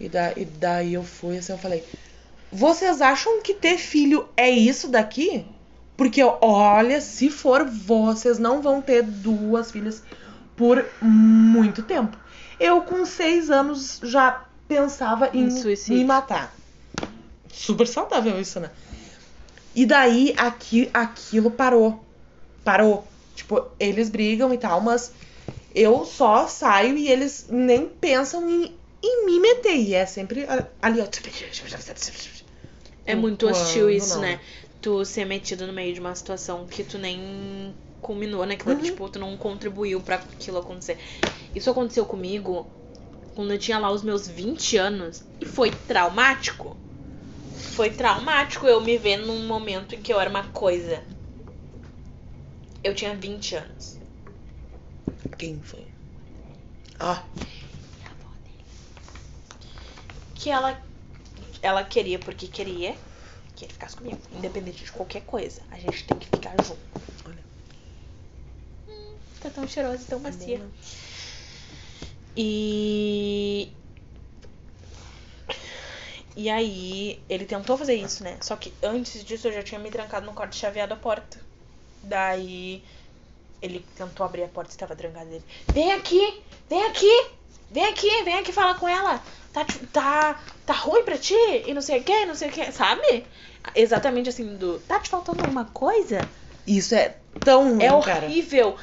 E, 0.00 0.08
da, 0.08 0.32
e 0.32 0.44
daí 0.44 0.94
eu 0.94 1.04
fui 1.04 1.38
assim, 1.38 1.52
eu 1.52 1.58
falei, 1.58 1.84
vocês 2.50 3.00
acham 3.00 3.40
que 3.42 3.54
ter 3.54 3.78
filho 3.78 4.28
é 4.36 4.50
isso 4.50 4.88
daqui? 4.88 5.46
Porque, 5.96 6.20
olha, 6.24 7.00
se 7.00 7.30
for, 7.30 7.64
vocês 7.64 8.36
não 8.36 8.60
vão 8.60 8.82
ter 8.82 9.04
duas 9.04 9.70
filhas 9.70 10.02
por 10.56 10.84
muito 11.00 11.80
tempo. 11.84 12.18
Eu, 12.58 12.82
com 12.82 13.06
seis 13.06 13.50
anos, 13.50 14.00
já 14.02 14.44
pensava 14.66 15.30
em 15.32 15.48
Em 15.94 15.98
me 15.98 16.04
matar. 16.04 16.52
Super 17.52 17.86
saudável 17.86 18.40
isso, 18.40 18.58
né? 18.58 18.70
E 19.74 19.84
daí 19.86 20.34
aqui, 20.36 20.88
aquilo 20.94 21.50
parou. 21.50 22.02
Parou. 22.64 23.06
Tipo, 23.34 23.66
eles 23.80 24.08
brigam 24.08 24.52
e 24.54 24.58
tal, 24.58 24.80
mas 24.80 25.12
eu 25.74 26.04
só 26.04 26.46
saio 26.46 26.96
e 26.96 27.08
eles 27.08 27.46
nem 27.48 27.86
pensam 27.88 28.48
em, 28.48 28.72
em 29.02 29.26
me 29.26 29.40
meter. 29.40 29.74
E 29.76 29.94
é 29.94 30.06
sempre 30.06 30.46
ali, 30.80 31.00
ó. 31.00 31.06
É 33.06 33.14
muito 33.14 33.46
hostil 33.48 33.90
isso, 33.90 34.14
não. 34.14 34.22
né? 34.22 34.40
Tu 34.80 35.04
ser 35.04 35.24
metido 35.24 35.66
no 35.66 35.72
meio 35.72 35.92
de 35.92 36.00
uma 36.00 36.14
situação 36.14 36.66
que 36.66 36.84
tu 36.84 36.98
nem 36.98 37.74
culminou 38.00 38.44
naquilo, 38.46 38.74
Uhum. 38.74 38.82
tipo, 38.82 39.08
tu 39.08 39.18
não 39.18 39.36
contribuiu 39.36 40.00
pra 40.00 40.16
aquilo 40.16 40.58
acontecer. 40.58 40.98
Isso 41.54 41.70
aconteceu 41.70 42.04
comigo 42.04 42.66
quando 43.34 43.52
eu 43.52 43.58
tinha 43.58 43.78
lá 43.78 43.90
os 43.90 44.02
meus 44.02 44.28
20 44.28 44.76
anos 44.76 45.22
e 45.40 45.46
foi 45.46 45.70
traumático. 45.88 46.73
Foi 47.74 47.90
traumático 47.90 48.66
eu 48.66 48.80
me 48.80 48.96
ver 48.96 49.16
num 49.16 49.46
momento 49.46 49.94
em 49.94 50.02
que 50.02 50.12
eu 50.12 50.20
era 50.20 50.30
uma 50.30 50.44
coisa. 50.44 51.02
Eu 52.84 52.94
tinha 52.94 53.16
20 53.16 53.56
anos. 53.56 53.98
Quem 55.36 55.60
foi? 55.60 55.84
Ah, 57.00 57.24
Que 60.34 60.50
ela 60.50 60.80
ela 61.62 61.82
queria 61.82 62.18
porque 62.18 62.46
queria 62.46 62.94
que 63.56 63.64
ele 63.64 63.72
ficasse 63.72 63.96
comigo, 63.96 64.20
independente 64.30 64.84
de 64.84 64.92
qualquer 64.92 65.22
coisa. 65.22 65.62
A 65.70 65.78
gente 65.78 66.04
tem 66.04 66.18
que 66.18 66.26
ficar 66.26 66.54
junto. 66.62 66.78
Olha. 67.26 67.44
Hum, 68.88 69.16
tá 69.40 69.50
tão 69.50 69.66
cheirosa 69.66 70.02
e 70.02 70.06
tão 70.06 70.20
macia. 70.20 70.60
E. 72.36 73.72
E 76.36 76.50
aí, 76.50 77.20
ele 77.28 77.44
tentou 77.44 77.76
fazer 77.76 77.94
isso, 77.94 78.24
né? 78.24 78.36
Só 78.40 78.56
que 78.56 78.72
antes 78.82 79.24
disso 79.24 79.48
eu 79.48 79.52
já 79.52 79.62
tinha 79.62 79.78
me 79.78 79.90
trancado 79.90 80.26
no 80.26 80.32
quarto 80.32 80.56
chaveado 80.56 80.92
a 80.94 80.96
porta. 80.96 81.38
Daí, 82.02 82.82
ele 83.62 83.84
tentou 83.96 84.26
abrir 84.26 84.42
a 84.44 84.48
porta 84.48 84.70
e 84.70 84.74
estava 84.74 84.96
trancada 84.96 85.26
dele. 85.26 85.44
Vem 85.72 85.92
aqui! 85.92 86.42
Vem 86.68 86.84
aqui! 86.86 87.26
Vem 87.70 87.84
aqui! 87.86 88.22
Vem 88.24 88.34
aqui 88.38 88.52
falar 88.52 88.74
com 88.74 88.88
ela! 88.88 89.22
Tá, 89.52 89.64
te- 89.64 89.78
tá, 89.86 90.40
tá 90.66 90.72
ruim 90.74 91.04
pra 91.04 91.16
ti? 91.16 91.34
E 91.66 91.72
não 91.72 91.80
sei 91.80 92.00
o 92.00 92.02
que, 92.04 92.26
não 92.26 92.34
sei 92.34 92.48
o 92.48 92.52
que, 92.52 92.72
sabe? 92.72 93.24
Exatamente 93.74 94.28
assim, 94.28 94.56
do. 94.56 94.80
Tá 94.80 94.98
te 94.98 95.08
faltando 95.08 95.40
alguma 95.40 95.64
coisa? 95.66 96.28
Isso 96.66 96.94
é 96.94 97.16
tão 97.44 97.70
ruim, 97.76 97.82
É 97.84 98.02
cara. 98.02 98.26
horrível. 98.26 98.76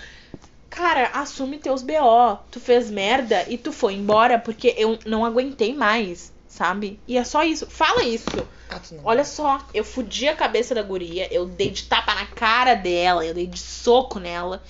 Cara, 0.70 1.10
assume 1.14 1.60
teus 1.60 1.82
BO. 1.84 2.40
Tu 2.50 2.60
fez 2.62 2.90
merda 2.90 3.46
e 3.50 3.58
tu 3.58 3.74
foi 3.74 3.94
embora 3.96 4.40
porque 4.40 4.74
eu 4.78 4.98
não 5.06 5.26
aguentei 5.26 5.74
mais, 5.76 6.32
sabe? 6.52 7.00
E 7.08 7.18
é 7.18 7.24
só 7.24 7.44
isso. 7.44 7.66
Fala 7.66 8.04
isso. 8.04 8.26
Olha 9.04 9.24
só, 9.24 9.66
eu 9.74 9.84
fudi 9.84 10.28
a 10.28 10.36
cabeça 10.36 10.76
da 10.76 10.84
guria, 10.84 11.34
eu 11.34 11.46
dei 11.46 11.70
de 11.70 11.84
tapa 11.84 12.14
na 12.14 12.26
cara 12.26 12.76
dela, 12.76 13.26
eu 13.26 13.34
dei 13.34 13.48
de 13.48 13.60
soco 13.60 14.20
nela. 14.20 14.62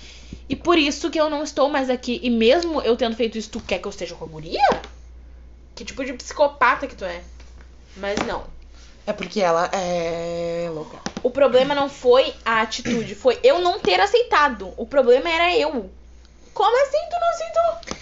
E 0.48 0.56
por 0.56 0.78
isso 0.78 1.10
que 1.10 1.20
eu 1.20 1.30
não 1.30 1.44
estou 1.44 1.70
mais 1.70 1.90
aqui. 1.90 2.20
E 2.22 2.30
mesmo 2.30 2.82
eu 2.82 2.96
tendo 2.96 3.16
feito 3.16 3.38
isso, 3.38 3.50
tu 3.50 3.60
quer 3.60 3.80
que 3.80 3.88
eu 3.88 3.90
esteja 3.90 4.16
com 4.16 4.26
a 4.26 4.28
guria? 4.28 4.82
Que 5.76 5.84
tipo 5.84 6.06
de 6.06 6.14
psicopata 6.14 6.88
que 6.88 6.96
tu 6.96 7.04
é? 7.04 7.22
Mas 7.98 8.20
não. 8.26 8.44
É 9.06 9.14
porque 9.14 9.42
ela 9.42 9.70
é 9.74 10.70
louca. 10.72 11.00
O 11.24 11.32
problema 11.32 11.74
não 11.74 11.90
foi 11.90 12.34
a 12.46 12.62
atitude, 12.62 13.16
foi 13.16 13.40
eu 13.44 13.60
não 13.60 13.80
ter 13.80 14.00
aceitado. 14.00 14.72
O 14.78 14.86
problema 14.86 15.30
era 15.30 15.56
eu. 15.56 15.90
Como 16.54 16.84
assim 16.84 17.00
tu 17.10 17.20
não 17.20 17.30
aceitou? 17.30 18.02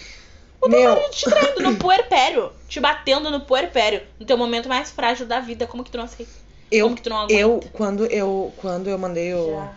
O 0.60 0.68
teu 0.68 0.78
Meu. 0.78 0.94
marido 0.94 1.10
te 1.10 1.26
traindo 1.26 1.60
no 1.62 1.76
puerpério, 1.80 2.52
te 2.68 2.80
batendo 2.80 3.30
no 3.30 3.40
puerpério, 3.40 4.02
no 4.18 4.26
teu 4.26 4.36
momento 4.36 4.68
mais 4.68 4.90
frágil 4.90 5.26
da 5.26 5.40
vida, 5.40 5.66
como 5.66 5.82
que 5.84 5.90
tu 5.90 5.98
não 5.98 6.04
aceita? 6.04 6.30
Eu, 6.70 6.84
Como 6.84 6.96
que 6.96 7.02
tu 7.02 7.10
não 7.10 7.16
aguenta? 7.18 7.34
eu 7.34 7.60
quando 7.72 8.06
eu 8.06 8.52
quando 8.56 8.88
eu 8.88 8.98
mandei 8.98 9.34
o 9.34 9.56
Já. 9.56 9.74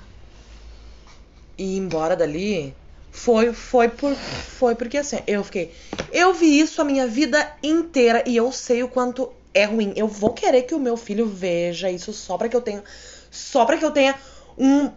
ir 1.57 1.77
embora 1.77 2.15
dali, 2.15 2.75
foi 3.11 3.53
foi 3.53 3.89
por 3.89 4.13
foi 4.15 4.75
porque 4.75 4.97
assim, 4.97 5.19
eu 5.27 5.43
fiquei, 5.43 5.73
eu 6.11 6.33
vi 6.33 6.59
isso 6.59 6.81
a 6.81 6.85
minha 6.85 7.07
vida 7.07 7.51
inteira 7.63 8.23
e 8.27 8.35
eu 8.35 8.51
sei 8.51 8.83
o 8.83 8.87
quanto 8.87 9.31
é 9.53 9.65
ruim. 9.65 9.93
Eu 9.95 10.07
vou 10.07 10.33
querer 10.33 10.63
que 10.63 10.73
o 10.75 10.79
meu 10.79 10.97
filho 10.97 11.25
veja 11.25 11.89
isso 11.89 12.11
só 12.13 12.37
pra 12.37 12.49
que 12.49 12.55
eu 12.55 12.61
tenha 12.61 12.83
só 13.31 13.65
para 13.65 13.77
que 13.77 13.85
eu 13.85 13.91
tenha 13.91 14.15
um 14.57 14.91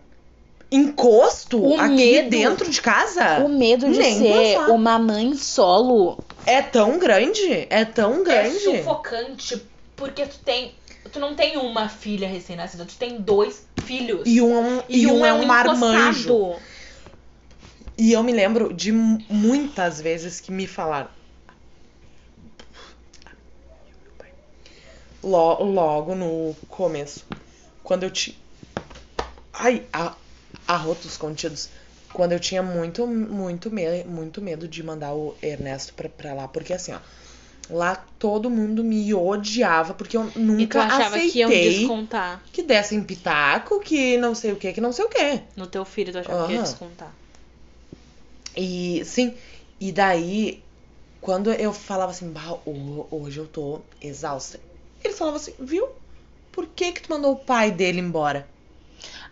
encosto 0.71 1.61
O 1.64 1.81
aqui 1.81 1.95
medo- 1.95 2.31
dentro 2.31 2.71
de 2.71 2.81
casa. 2.81 3.41
O 3.45 3.49
medo 3.49 3.91
de 3.91 3.99
Nem 3.99 4.19
ser 4.19 4.33
pensar. 4.59 4.71
uma 4.71 4.99
mãe 4.99 5.35
solo 5.35 6.19
É 6.45 6.61
tão 6.62 6.99
grande, 6.99 7.67
é 7.71 7.85
tão 7.85 8.23
grande. 8.25 8.69
é 8.69 8.79
sufocante, 8.79 9.62
porque 9.97 10.27
tu 10.27 10.39
tem. 10.45 10.75
Tu 11.12 11.21
não 11.21 11.35
tem 11.37 11.57
uma 11.57 11.89
filha 11.89 12.27
recém-nascida, 12.29 12.85
tu 12.85 12.97
tem 12.97 13.21
dois 13.21 13.64
filhos. 13.85 14.23
E 14.27 14.41
um, 14.43 14.55
é 14.57 14.61
um, 14.61 14.83
e 14.89 15.07
um 15.07 15.25
é 15.27 15.33
um 15.33 15.45
marmanjo. 15.47 16.29
encostado. 16.33 16.62
E 17.99 18.12
eu 18.12 18.23
me 18.23 18.33
lembro 18.33 18.75
de 18.75 18.91
mu- 18.93 19.23
muitas 19.31 20.01
vezes 20.01 20.41
que 20.41 20.51
me 20.53 20.67
falaram. 20.67 21.09
Lo- 25.23 25.62
Logo 25.64 26.14
no 26.14 26.55
começo, 26.69 27.25
quando 27.83 28.03
eu 28.05 28.11
tinha. 28.11 28.37
Ai, 29.53 29.83
a- 29.93 30.14
arrotos 30.67 31.17
contidos. 31.17 31.71
Quando 32.12 32.33
eu 32.33 32.41
tinha 32.41 32.62
muito, 32.62 33.07
muito, 33.07 33.71
me 33.71 34.05
muito 34.05 34.41
medo 34.43 34.67
de 34.69 34.83
mandar 34.83 35.14
o 35.14 35.37
Ernesto 35.43 35.93
pra, 35.95 36.09
pra 36.09 36.35
lá, 36.35 36.49
porque 36.49 36.73
assim, 36.73 36.93
ó. 36.93 37.01
Lá 37.69 37.97
todo 37.97 38.49
mundo 38.51 38.85
me 38.85 39.12
odiava, 39.14 39.95
porque 39.95 40.17
eu 40.17 40.33
E 40.59 40.67
tu 40.67 40.79
nunca 40.79 40.85
achava 40.87 41.19
que 41.21 41.39
iam 41.39 41.57
aceitei 41.57 41.57
descontar 41.57 42.45
que 42.53 42.62
dessem 42.62 43.03
pitaco, 43.05 43.81
que 43.81 44.17
não 44.19 44.35
sei 44.35 44.53
o 44.53 44.57
que, 44.57 44.73
que 44.73 44.81
não 44.81 44.93
sei 44.93 45.05
o 45.05 45.09
que. 45.11 45.43
no 45.57 45.67
teu 45.67 45.85
filho, 45.85 46.12
tu 46.12 46.19
achava 46.19 46.41
que 46.43 46.53
ia 46.53 46.59
descontar. 46.59 47.12
E 48.57 49.05
sim, 49.05 49.37
e 49.81 49.93
daí, 49.93 50.64
quando 51.21 51.53
eu 51.53 51.73
falava 51.73 52.11
assim, 52.12 52.33
bah, 52.33 52.53
ho- 52.67 53.07
hoje 53.11 53.39
eu 53.41 53.47
tô 53.49 53.83
exausta, 54.01 54.61
ele 55.05 55.14
falava 55.14 55.37
assim, 55.37 55.55
viu? 55.61 55.87
Por 56.53 56.69
que 56.69 56.93
que 56.93 57.03
tu 57.03 57.11
mandou 57.11 57.33
o 57.35 57.45
pai 57.45 57.71
dele 57.73 58.01
embora? 58.01 58.49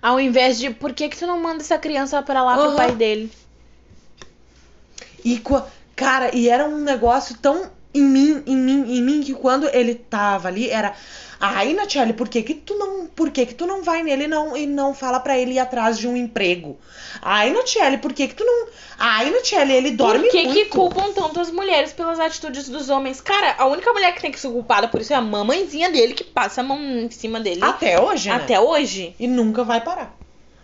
Ao 0.04 0.20
invés 0.20 0.58
de, 0.58 0.68
por 0.68 0.92
que 0.92 1.08
que 1.08 1.16
tu 1.16 1.26
não 1.26 1.40
manda 1.40 1.62
essa 1.62 1.78
criança 1.78 2.22
pra 2.22 2.42
lá 2.44 2.58
pro 2.58 2.66
Aham. 2.66 2.76
pai 2.76 2.94
dele? 2.94 3.32
E, 5.24 5.42
cara, 5.96 6.36
e 6.36 6.46
era 6.46 6.68
um 6.68 6.76
negócio 6.76 7.38
tão 7.38 7.70
em 7.94 8.02
mim, 8.02 8.42
em 8.46 8.54
mim, 8.54 8.98
em 8.98 9.00
mim, 9.00 9.22
que 9.22 9.32
quando 9.32 9.66
ele 9.68 9.94
tava 9.94 10.48
ali, 10.48 10.68
era, 10.68 10.94
ai, 11.44 11.72
Natiele, 11.74 12.12
por 12.12 12.28
que 12.28 12.42
que 12.42 12.54
tu 12.54 12.74
não, 12.76 13.06
por 13.06 13.30
que 13.30 13.44
que 13.46 13.54
tu 13.54 13.66
não 13.66 13.82
vai 13.82 14.02
nele 14.02 14.24
e 14.24 14.28
não, 14.28 14.56
e 14.56 14.66
não 14.66 14.94
fala 14.94 15.20
pra 15.20 15.38
ele 15.38 15.54
ir 15.54 15.58
atrás 15.58 15.98
de 15.98 16.08
um 16.08 16.16
emprego? 16.16 16.78
Ai, 17.20 17.52
Natiele, 17.52 17.98
por 17.98 18.12
que 18.12 18.28
que 18.28 18.34
tu 18.34 18.44
não, 18.44 18.68
ai, 18.98 19.30
Natiele, 19.30 19.72
ele 19.72 19.90
dorme 19.90 20.24
Por 20.24 20.30
que, 20.30 20.44
muito. 20.44 20.54
que 20.54 20.64
culpam 20.66 21.12
tanto 21.12 21.40
as 21.40 21.50
mulheres 21.50 21.92
pelas 21.92 22.18
atitudes 22.18 22.68
dos 22.68 22.88
homens? 22.88 23.20
Cara, 23.20 23.56
a 23.58 23.66
única 23.66 23.92
mulher 23.92 24.14
que 24.14 24.20
tem 24.22 24.30
que 24.32 24.40
ser 24.40 24.48
culpada 24.48 24.88
por 24.88 25.00
isso 25.00 25.12
é 25.12 25.16
a 25.16 25.20
mamãezinha 25.20 25.90
dele 25.90 26.14
que 26.14 26.24
passa 26.24 26.60
a 26.60 26.64
mão 26.64 26.78
em 26.78 27.10
cima 27.10 27.40
dele 27.40 27.62
Até 27.62 28.00
hoje, 28.00 28.28
né? 28.28 28.34
até 28.36 28.60
hoje. 28.60 29.14
E 29.18 29.26
nunca 29.26 29.62
vai 29.64 29.80
parar. 29.80 30.16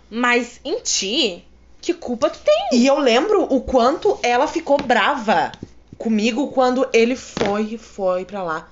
Mas 0.09 0.61
em 0.64 0.81
ti, 0.81 1.45
que 1.81 1.95
culpa 1.95 2.31
tu 2.31 2.39
tem? 2.41 2.81
E 2.81 2.87
eu 2.87 2.99
lembro 2.99 3.43
o 3.45 3.61
quanto 3.61 4.18
ela 4.22 4.47
ficou 4.47 4.76
brava 4.76 5.53
comigo 5.97 6.49
quando 6.49 6.89
ele 6.93 7.14
foi 7.14 7.76
foi 7.78 8.24
para 8.24 8.43
lá. 8.43 8.68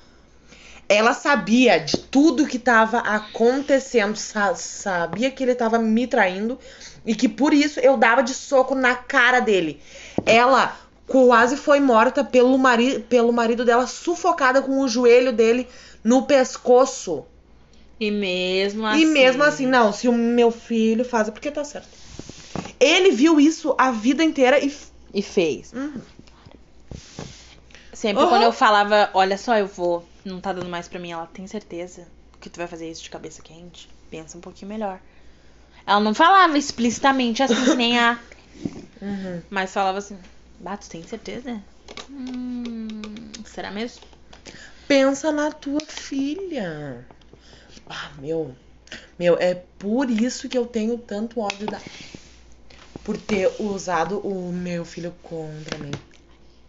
Ela 0.88 1.12
sabia 1.12 1.78
de 1.78 1.98
tudo 1.98 2.46
que 2.46 2.58
tava 2.58 2.98
acontecendo, 2.98 4.16
sa- 4.16 4.54
sabia 4.54 5.30
que 5.30 5.42
ele 5.42 5.54
tava 5.54 5.78
me 5.78 6.06
traindo 6.06 6.58
e 7.04 7.14
que 7.14 7.28
por 7.28 7.52
isso 7.52 7.78
eu 7.80 7.96
dava 7.96 8.22
de 8.22 8.32
soco 8.34 8.74
na 8.74 8.94
cara 8.94 9.40
dele. 9.40 9.80
Ela 10.24 10.76
quase 11.06 11.56
foi 11.56 11.80
morta 11.80 12.24
pelo, 12.24 12.56
mari 12.58 13.00
pelo 13.00 13.32
marido 13.32 13.64
dela, 13.64 13.86
sufocada 13.86 14.62
com 14.62 14.80
o 14.80 14.88
joelho 14.88 15.32
dele 15.32 15.68
no 16.02 16.22
pescoço. 16.22 17.24
E 18.00 18.10
mesmo 18.10 18.86
assim. 18.86 19.02
E 19.02 19.06
mesmo 19.06 19.42
assim, 19.42 19.66
não, 19.66 19.92
se 19.92 20.08
o 20.08 20.12
meu 20.12 20.50
filho 20.50 21.04
faz 21.04 21.28
é 21.28 21.30
porque 21.30 21.50
tá 21.50 21.64
certo. 21.64 21.98
Ele 22.80 23.10
viu 23.10 23.40
isso 23.40 23.74
a 23.78 23.90
vida 23.90 24.22
inteira 24.22 24.58
e. 24.64 24.72
E 25.12 25.22
fez. 25.22 25.72
Uhum. 25.72 26.00
Sempre 27.92 28.22
Aham. 28.22 28.30
quando 28.30 28.42
eu 28.42 28.52
falava, 28.52 29.10
olha 29.14 29.36
só, 29.36 29.56
eu 29.56 29.66
vou, 29.66 30.08
não 30.28 30.40
tá 30.40 30.52
dando 30.52 30.68
mais 30.68 30.88
pra 30.88 31.00
mim, 31.00 31.12
ela 31.12 31.26
tem 31.26 31.46
certeza 31.46 32.06
que 32.40 32.50
tu 32.50 32.58
vai 32.58 32.66
fazer 32.68 32.90
isso 32.90 33.02
de 33.02 33.10
cabeça 33.10 33.42
quente? 33.42 33.88
Pensa 34.10 34.38
um 34.38 34.40
pouquinho 34.40 34.68
melhor. 34.68 35.00
Ela 35.86 36.00
não 36.00 36.14
falava 36.14 36.58
explicitamente 36.58 37.42
assim, 37.42 37.64
que 37.64 37.74
nem 37.74 37.98
a. 37.98 38.20
Uhum. 39.00 39.42
Mas 39.50 39.72
falava 39.72 39.98
assim, 39.98 40.18
Bato, 40.58 40.88
tem 40.88 41.04
certeza? 41.06 41.62
Hum, 42.10 43.32
será 43.44 43.70
mesmo? 43.70 44.02
Pensa 44.88 45.30
na 45.30 45.50
tua 45.52 45.80
filha. 45.86 47.06
Ah, 47.88 48.10
meu. 48.18 48.54
Meu, 49.18 49.36
é 49.38 49.54
por 49.54 50.10
isso 50.10 50.48
que 50.48 50.58
eu 50.58 50.66
tenho 50.66 50.98
tanto 50.98 51.40
ódio 51.40 51.68
da. 51.68 51.80
Por 53.02 53.16
ter 53.16 53.50
usado 53.58 54.20
o 54.20 54.52
meu 54.52 54.84
filho 54.84 55.12
contra 55.22 55.78
mim. 55.78 55.98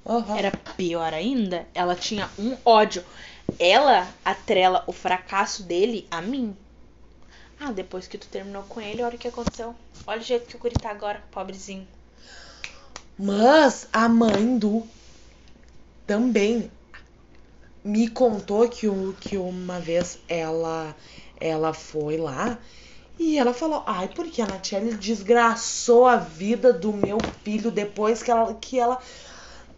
Aham. 0.05 0.37
Era 0.37 0.51
pior 0.77 1.13
ainda, 1.13 1.67
ela 1.73 1.95
tinha 1.95 2.31
um 2.37 2.57
ódio. 2.65 3.03
Ela 3.57 4.13
atrela 4.23 4.83
o 4.87 4.91
fracasso 4.91 5.63
dele 5.63 6.07
a 6.11 6.21
mim. 6.21 6.55
Ah, 7.59 7.71
depois 7.71 8.07
que 8.07 8.17
tu 8.17 8.27
terminou 8.27 8.63
com 8.63 8.79
ele, 8.79 9.03
olha 9.03 9.15
o 9.15 9.19
que 9.19 9.27
aconteceu. 9.27 9.75
Olha 10.07 10.21
o 10.21 10.23
jeito 10.23 10.47
que 10.47 10.55
o 10.55 10.59
guri 10.59 10.75
tá 10.77 10.89
agora, 10.91 11.23
pobrezinho. 11.31 11.87
Mas 13.17 13.87
a 13.91 14.07
mãe 14.07 14.57
do 14.57 14.87
também 16.07 16.71
me 17.83 18.07
contou 18.07 18.67
que, 18.69 18.87
o, 18.87 19.15
que 19.19 19.37
uma 19.37 19.79
vez 19.79 20.19
ela 20.27 20.95
ela 21.39 21.73
foi 21.73 22.17
lá 22.17 22.57
e 23.17 23.37
ela 23.37 23.53
falou, 23.53 23.83
ai, 23.85 24.07
porque 24.07 24.41
a 24.41 24.47
Natiele 24.47 24.93
desgraçou 24.95 26.07
a 26.07 26.15
vida 26.15 26.71
do 26.71 26.93
meu 26.93 27.17
filho 27.43 27.69
depois 27.69 28.23
que 28.23 28.31
ela, 28.31 28.53
que 28.53 28.79
ela 28.79 28.97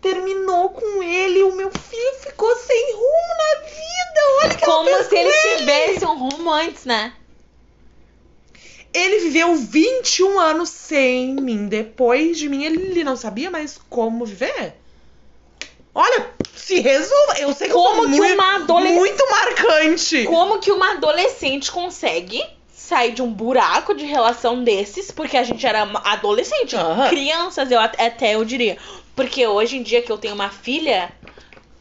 terminou 0.01 0.69
com 0.69 1.03
ele. 1.03 1.43
O 1.43 1.55
meu 1.55 1.71
filho 1.71 2.13
ficou 2.21 2.53
sem 2.55 2.93
rumo 2.93 3.35
na 3.37 3.67
vida. 3.67 3.81
Olha 4.43 4.55
que 4.55 4.65
Como 4.65 5.03
se 5.03 5.15
ele 5.15 5.57
tivesse 5.57 6.05
um 6.05 6.17
rumo 6.17 6.51
antes, 6.51 6.85
né? 6.85 7.13
Ele 8.93 9.19
viveu 9.19 9.55
21 9.55 10.37
anos 10.39 10.69
sem 10.69 11.35
mim. 11.35 11.67
Depois 11.67 12.37
de 12.37 12.49
mim, 12.49 12.65
ele 12.65 13.03
não 13.03 13.15
sabia 13.15 13.49
mais 13.49 13.79
como 13.89 14.25
viver. 14.25 14.73
Olha, 15.95 16.29
se 16.55 16.79
resolva. 16.79 17.39
Eu 17.39 17.53
sei 17.53 17.67
que 17.67 17.73
Como 17.73 18.01
que 18.03 18.07
muito, 18.09 18.33
uma 18.33 18.55
adolescente- 18.55 18.97
muito 18.97 19.25
marcante. 19.29 20.23
Como 20.25 20.59
que 20.59 20.71
uma 20.71 20.91
adolescente 20.91 21.71
consegue 21.71 22.43
sair 22.73 23.13
de 23.13 23.21
um 23.21 23.31
buraco 23.31 23.93
de 23.93 24.03
relação 24.05 24.61
desses? 24.63 25.09
Porque 25.11 25.37
a 25.37 25.43
gente 25.43 25.65
era 25.65 25.83
adolescente, 25.83 26.75
Aham. 26.75 27.09
crianças, 27.09 27.71
eu 27.71 27.79
at- 27.79 27.99
até 27.99 28.35
eu 28.35 28.43
diria. 28.43 28.77
Porque 29.15 29.45
hoje 29.45 29.77
em 29.77 29.83
dia 29.83 30.01
que 30.01 30.11
eu 30.11 30.17
tenho 30.17 30.33
uma 30.33 30.49
filha, 30.49 31.11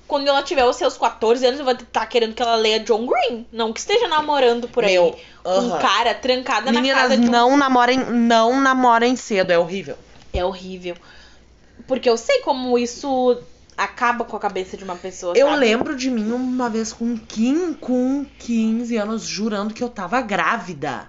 quando 0.06 0.26
ela 0.26 0.42
tiver 0.42 0.64
os 0.64 0.76
seus 0.76 0.96
14 0.96 1.46
anos, 1.46 1.60
eu 1.60 1.64
vou 1.64 1.74
estar 1.74 2.04
querendo 2.06 2.34
que 2.34 2.42
ela 2.42 2.56
leia 2.56 2.80
John 2.80 3.06
Green. 3.06 3.46
Não 3.52 3.72
que 3.72 3.80
esteja 3.80 4.08
namorando 4.08 4.68
por 4.68 4.84
aí 4.84 4.94
Meu, 4.94 5.16
com 5.42 5.50
um 5.50 5.70
aham. 5.72 5.78
cara 5.78 6.14
trancada 6.14 6.72
na 6.72 6.82
casa 6.82 7.16
de 7.16 7.26
um 7.26 7.30
não 7.30 7.56
namorem, 7.56 7.98
não 7.98 8.60
namorem 8.60 9.14
cedo, 9.14 9.52
é 9.52 9.58
horrível. 9.58 9.96
É 10.32 10.44
horrível. 10.44 10.96
Porque 11.86 12.08
eu 12.08 12.16
sei 12.16 12.40
como 12.40 12.76
isso 12.78 13.38
acaba 13.76 14.24
com 14.24 14.36
a 14.36 14.40
cabeça 14.40 14.76
de 14.76 14.84
uma 14.84 14.96
pessoa. 14.96 15.32
Eu 15.36 15.46
sabe? 15.48 15.60
lembro 15.60 15.96
de 15.96 16.10
mim 16.10 16.30
uma 16.32 16.68
vez 16.68 16.92
com, 16.92 17.16
15, 17.16 17.74
com 17.74 18.26
15 18.38 18.96
anos 18.96 19.22
jurando 19.22 19.72
que 19.72 19.82
eu 19.82 19.88
tava 19.88 20.20
grávida. 20.20 21.08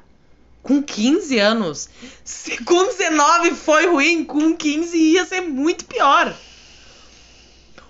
Com 0.64 0.82
15 0.82 1.40
anos. 1.40 1.90
Se 2.24 2.64
com 2.64 2.86
19 2.86 3.52
foi 3.52 3.88
ruim, 3.88 4.24
com 4.24 4.56
15 4.56 4.96
ia 4.98 5.26
ser 5.26 5.42
muito 5.42 5.86
pior. 5.86 6.36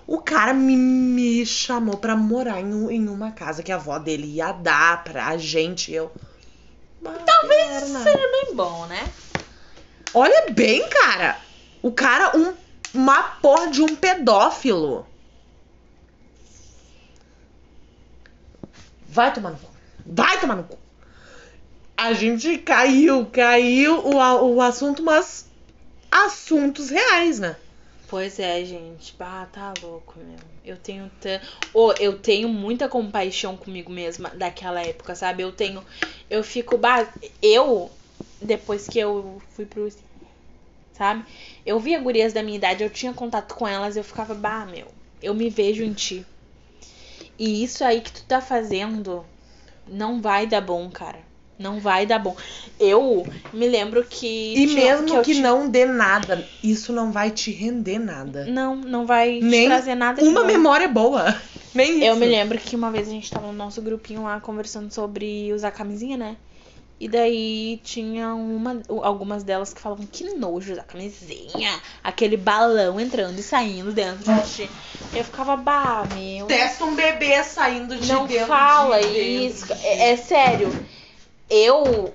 O 0.06 0.18
cara 0.20 0.52
me, 0.52 0.76
me 0.76 1.46
chamou 1.46 1.96
pra 1.96 2.16
morar 2.16 2.60
em, 2.60 2.70
em 2.92 3.08
uma 3.08 3.30
casa 3.32 3.62
que 3.62 3.70
a 3.70 3.76
avó 3.76 3.98
dele 3.98 4.26
ia 4.26 4.52
dar 4.52 5.04
pra 5.04 5.36
gente. 5.36 5.92
Eu. 5.92 6.12
Talvez 7.02 7.82
Seja 7.84 8.30
bem 8.30 8.54
bom, 8.54 8.86
né? 8.86 9.12
Olha 10.14 10.50
bem, 10.50 10.88
cara. 10.88 11.38
O 11.80 11.90
cara, 11.90 12.36
um, 12.36 12.54
uma 12.94 13.22
porra 13.22 13.70
de 13.70 13.82
um 13.82 13.96
pedófilo. 13.96 15.06
Vai 19.08 19.32
tomar 19.32 19.50
no 19.50 19.58
cu. 19.58 19.70
Vai 20.06 20.40
tomar 20.40 20.56
no 20.56 20.64
cu. 20.64 20.78
A 21.96 22.12
gente 22.12 22.58
caiu, 22.58 23.26
caiu 23.26 23.98
o, 24.00 24.54
o 24.54 24.60
assunto, 24.60 25.02
mas 25.02 25.48
assuntos 26.10 26.90
reais, 26.90 27.38
né? 27.38 27.56
Pois 28.08 28.38
é, 28.38 28.62
gente. 28.64 29.14
Bah, 29.18 29.46
tá 29.46 29.72
louco, 29.82 30.18
meu. 30.18 30.36
Eu 30.62 30.76
tenho 30.76 31.10
tan... 31.18 31.40
oh, 31.72 31.92
eu 31.98 32.18
tenho 32.18 32.46
muita 32.46 32.86
compaixão 32.88 33.56
comigo 33.56 33.90
mesma 33.90 34.28
daquela 34.30 34.82
época, 34.82 35.14
sabe? 35.14 35.42
Eu 35.42 35.50
tenho. 35.50 35.82
Eu 36.28 36.44
fico. 36.44 36.76
Bah, 36.76 37.08
eu, 37.40 37.90
depois 38.38 38.86
que 38.86 38.98
eu 38.98 39.40
fui 39.48 39.64
pro. 39.64 39.88
Sabe? 40.92 41.24
Eu 41.64 41.80
via 41.80 41.98
gurias 42.00 42.34
da 42.34 42.42
minha 42.42 42.58
idade, 42.58 42.84
eu 42.84 42.90
tinha 42.90 43.14
contato 43.14 43.54
com 43.54 43.66
elas, 43.66 43.96
eu 43.96 44.04
ficava, 44.04 44.34
bah, 44.34 44.66
meu, 44.66 44.88
eu 45.22 45.32
me 45.34 45.48
vejo 45.48 45.82
em 45.82 45.94
ti. 45.94 46.26
E 47.38 47.64
isso 47.64 47.82
aí 47.82 48.02
que 48.02 48.12
tu 48.12 48.24
tá 48.24 48.42
fazendo 48.42 49.24
não 49.88 50.20
vai 50.20 50.46
dar 50.46 50.60
bom, 50.60 50.90
cara. 50.90 51.31
Não 51.58 51.78
vai 51.78 52.06
dar 52.06 52.18
bom. 52.18 52.34
Eu 52.80 53.26
me 53.52 53.68
lembro 53.68 54.04
que. 54.04 54.54
E 54.56 54.66
tinha- 54.66 54.74
mesmo 54.96 55.16
eu 55.16 55.22
que, 55.22 55.32
tinha- 55.34 55.42
não 55.48 55.68
dê 55.68 55.84
nada, 55.84 56.46
isso 56.62 56.92
não 56.92 57.12
vai 57.12 57.30
te 57.30 57.50
render 57.52 57.98
nada. 57.98 58.46
Não, 58.46 58.74
não 58.74 59.06
vai 59.06 59.38
te 59.38 59.44
Nem 59.44 59.68
trazer 59.68 59.94
nada 59.94 60.20
de 60.22 60.28
Uma 60.28 60.40
bom. 60.40 60.46
memória 60.46 60.88
boa. 60.88 61.24
Nem 61.74 61.96
isso. 61.98 62.04
Eu 62.06 62.16
me 62.16 62.26
lembro 62.26 62.58
que 62.58 62.74
uma 62.76 62.90
vez 62.90 63.06
a 63.08 63.10
gente 63.10 63.30
tava 63.30 63.46
no 63.46 63.52
nosso 63.52 63.80
grupinho 63.80 64.24
lá 64.24 64.40
conversando 64.40 64.92
sobre 64.92 65.52
usar 65.52 65.70
camisinha, 65.70 66.16
né? 66.16 66.36
E 67.00 67.08
daí 67.08 67.80
tinha 67.82 68.32
uma, 68.34 68.80
algumas 69.02 69.42
delas 69.42 69.72
que 69.74 69.80
falavam 69.80 70.06
que 70.06 70.22
nojo 70.34 70.72
usar 70.72 70.84
camisinha. 70.84 71.80
Aquele 72.04 72.36
balão 72.36 73.00
entrando 73.00 73.38
e 73.38 73.42
saindo 73.42 73.92
dentro 73.92 74.22
de 74.22 74.48
ti. 74.50 74.70
Eu 75.14 75.24
ficava, 75.24 75.56
bah, 75.56 76.04
meu. 76.14 76.46
Testa 76.46 76.84
um 76.84 76.94
bebê 76.94 77.42
saindo 77.42 77.96
de 77.98 78.12
Não 78.12 78.26
dentro 78.26 78.46
fala 78.46 79.00
de 79.00 79.18
isso. 79.18 79.66
de- 79.66 79.72
É, 79.84 80.10
é 80.10 80.16
sério. 80.16 80.68
Eu, 81.54 82.14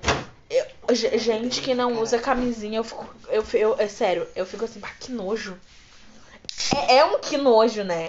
eu- 0.50 0.94
ge- 0.94 1.16
Gente 1.16 1.60
que 1.62 1.72
não 1.74 2.00
usa 2.02 2.18
camisinha, 2.18 2.78
eu 2.78 2.84
fico. 2.84 3.06
Eu, 3.28 3.44
eu, 3.54 3.76
é 3.78 3.86
sério, 3.86 4.26
eu 4.34 4.44
fico 4.44 4.64
assim, 4.64 4.80
bah, 4.80 4.90
que 4.98 5.12
nojo. 5.12 5.56
É, 6.74 6.96
é 6.96 7.04
um 7.04 7.20
que 7.20 7.36
nojo, 7.36 7.84
né? 7.84 8.08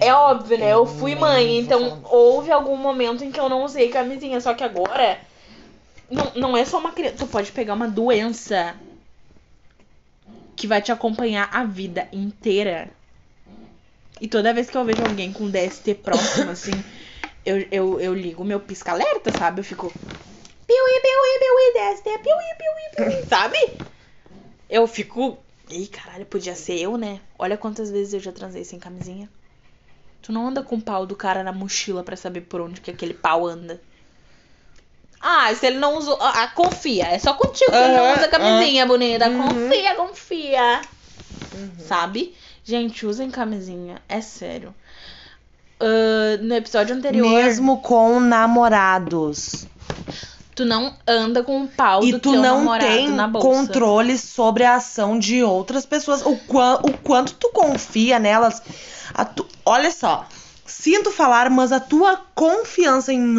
É 0.00 0.12
óbvio, 0.12 0.58
né? 0.58 0.72
Eu 0.72 0.84
fui 0.84 1.14
mãe, 1.14 1.58
então 1.58 2.00
houve 2.04 2.50
algum 2.50 2.76
momento 2.76 3.24
em 3.24 3.30
que 3.30 3.38
eu 3.38 3.48
não 3.48 3.64
usei 3.64 3.88
camisinha. 3.88 4.40
Só 4.40 4.52
que 4.52 4.64
agora. 4.64 5.20
Não, 6.10 6.32
não 6.34 6.56
é 6.56 6.64
só 6.64 6.78
uma 6.78 6.90
criança. 6.92 7.16
Tu 7.18 7.26
pode 7.28 7.52
pegar 7.52 7.74
uma 7.74 7.88
doença 7.88 8.74
que 10.56 10.66
vai 10.66 10.82
te 10.82 10.90
acompanhar 10.90 11.48
a 11.52 11.64
vida 11.64 12.08
inteira. 12.12 12.90
E 14.20 14.26
toda 14.26 14.52
vez 14.54 14.68
que 14.70 14.76
eu 14.76 14.84
vejo 14.84 15.02
alguém 15.02 15.32
com 15.32 15.48
DST 15.50 15.94
próximo, 15.96 16.50
assim, 16.52 16.72
eu, 17.46 17.66
eu, 17.70 18.00
eu 18.00 18.12
ligo 18.12 18.44
meu 18.44 18.58
pisca-alerta, 18.58 19.30
sabe? 19.30 19.60
Eu 19.60 19.64
fico. 19.64 19.92
Piuí, 20.66 21.00
piuí, 21.00 21.38
piuí, 21.38 21.94
DST, 21.94 22.04
piuí, 22.18 22.44
piuí, 22.58 23.10
piuí, 23.10 23.24
sabe? 23.30 23.56
Eu 24.68 24.86
fico. 24.88 25.38
Ih, 25.70 25.86
caralho, 25.86 26.26
podia 26.26 26.56
ser 26.56 26.78
eu, 26.80 26.96
né? 26.96 27.20
Olha 27.38 27.56
quantas 27.56 27.90
vezes 27.90 28.14
eu 28.14 28.20
já 28.20 28.32
transei 28.32 28.64
sem 28.64 28.78
camisinha. 28.80 29.30
Tu 30.22 30.32
não 30.32 30.48
anda 30.48 30.62
com 30.62 30.74
o 30.74 30.82
pau 30.82 31.06
do 31.06 31.14
cara 31.14 31.44
na 31.44 31.52
mochila 31.52 32.02
pra 32.02 32.16
saber 32.16 32.42
por 32.42 32.60
onde 32.60 32.80
que 32.80 32.90
aquele 32.90 33.14
pau 33.14 33.46
anda. 33.46 33.80
Ah, 35.20 35.54
se 35.54 35.66
ele 35.66 35.78
não 35.78 35.96
usou. 35.96 36.18
Ah, 36.20 36.48
confia. 36.48 37.06
É 37.06 37.18
só 37.18 37.32
contigo 37.34 37.70
que 37.70 37.76
ele 37.76 37.96
não 37.96 38.12
usa 38.12 38.28
camisinha, 38.28 38.86
bonita. 38.86 39.28
Uhum. 39.28 39.48
Confia, 39.48 39.94
confia. 39.94 40.80
Uhum. 41.54 41.78
Sabe? 41.78 42.34
Gente, 42.64 43.06
usem 43.06 43.30
camisinha. 43.30 44.02
É 44.08 44.20
sério. 44.20 44.74
Ah, 45.80 46.38
no 46.40 46.54
episódio 46.54 46.94
anterior, 46.96 47.28
Mesmo 47.28 47.78
com 47.80 48.18
namorados. 48.20 49.66
tu 50.54 50.64
não 50.64 50.94
anda 51.06 51.42
com 51.42 51.64
o 51.64 51.68
pau 51.68 52.02
E 52.02 52.12
do 52.12 52.18
tu 52.20 52.32
não 52.32 52.78
tem 52.78 53.14
controle 53.32 54.16
sobre 54.16 54.64
a 54.64 54.76
ação 54.76 55.18
de 55.18 55.42
outras 55.42 55.84
pessoas. 55.84 56.22
O, 56.24 56.36
qua- 56.36 56.80
o 56.82 56.96
quanto 56.98 57.34
tu 57.34 57.50
confia 57.52 58.18
nelas. 58.18 58.62
Tu- 59.34 59.46
olha 59.64 59.90
só. 59.90 60.26
Sinto 60.64 61.10
falar, 61.12 61.48
mas 61.50 61.70
a 61.72 61.78
tua 61.78 62.20
confiança 62.34 63.12
em, 63.12 63.34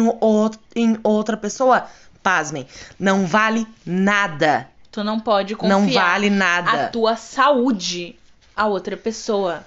em 0.74 0.98
outra 1.02 1.36
pessoa, 1.36 1.86
pasmem, 2.22 2.66
não 2.98 3.26
vale 3.26 3.66
nada. 3.84 4.66
Tu 4.90 5.04
não 5.04 5.20
pode 5.20 5.54
confiar 5.54 5.78
Não 5.78 5.88
vale 5.92 6.30
nada. 6.30 6.84
a 6.84 6.88
tua 6.88 7.16
saúde 7.16 8.16
a 8.56 8.66
outra 8.66 8.96
pessoa. 8.96 9.62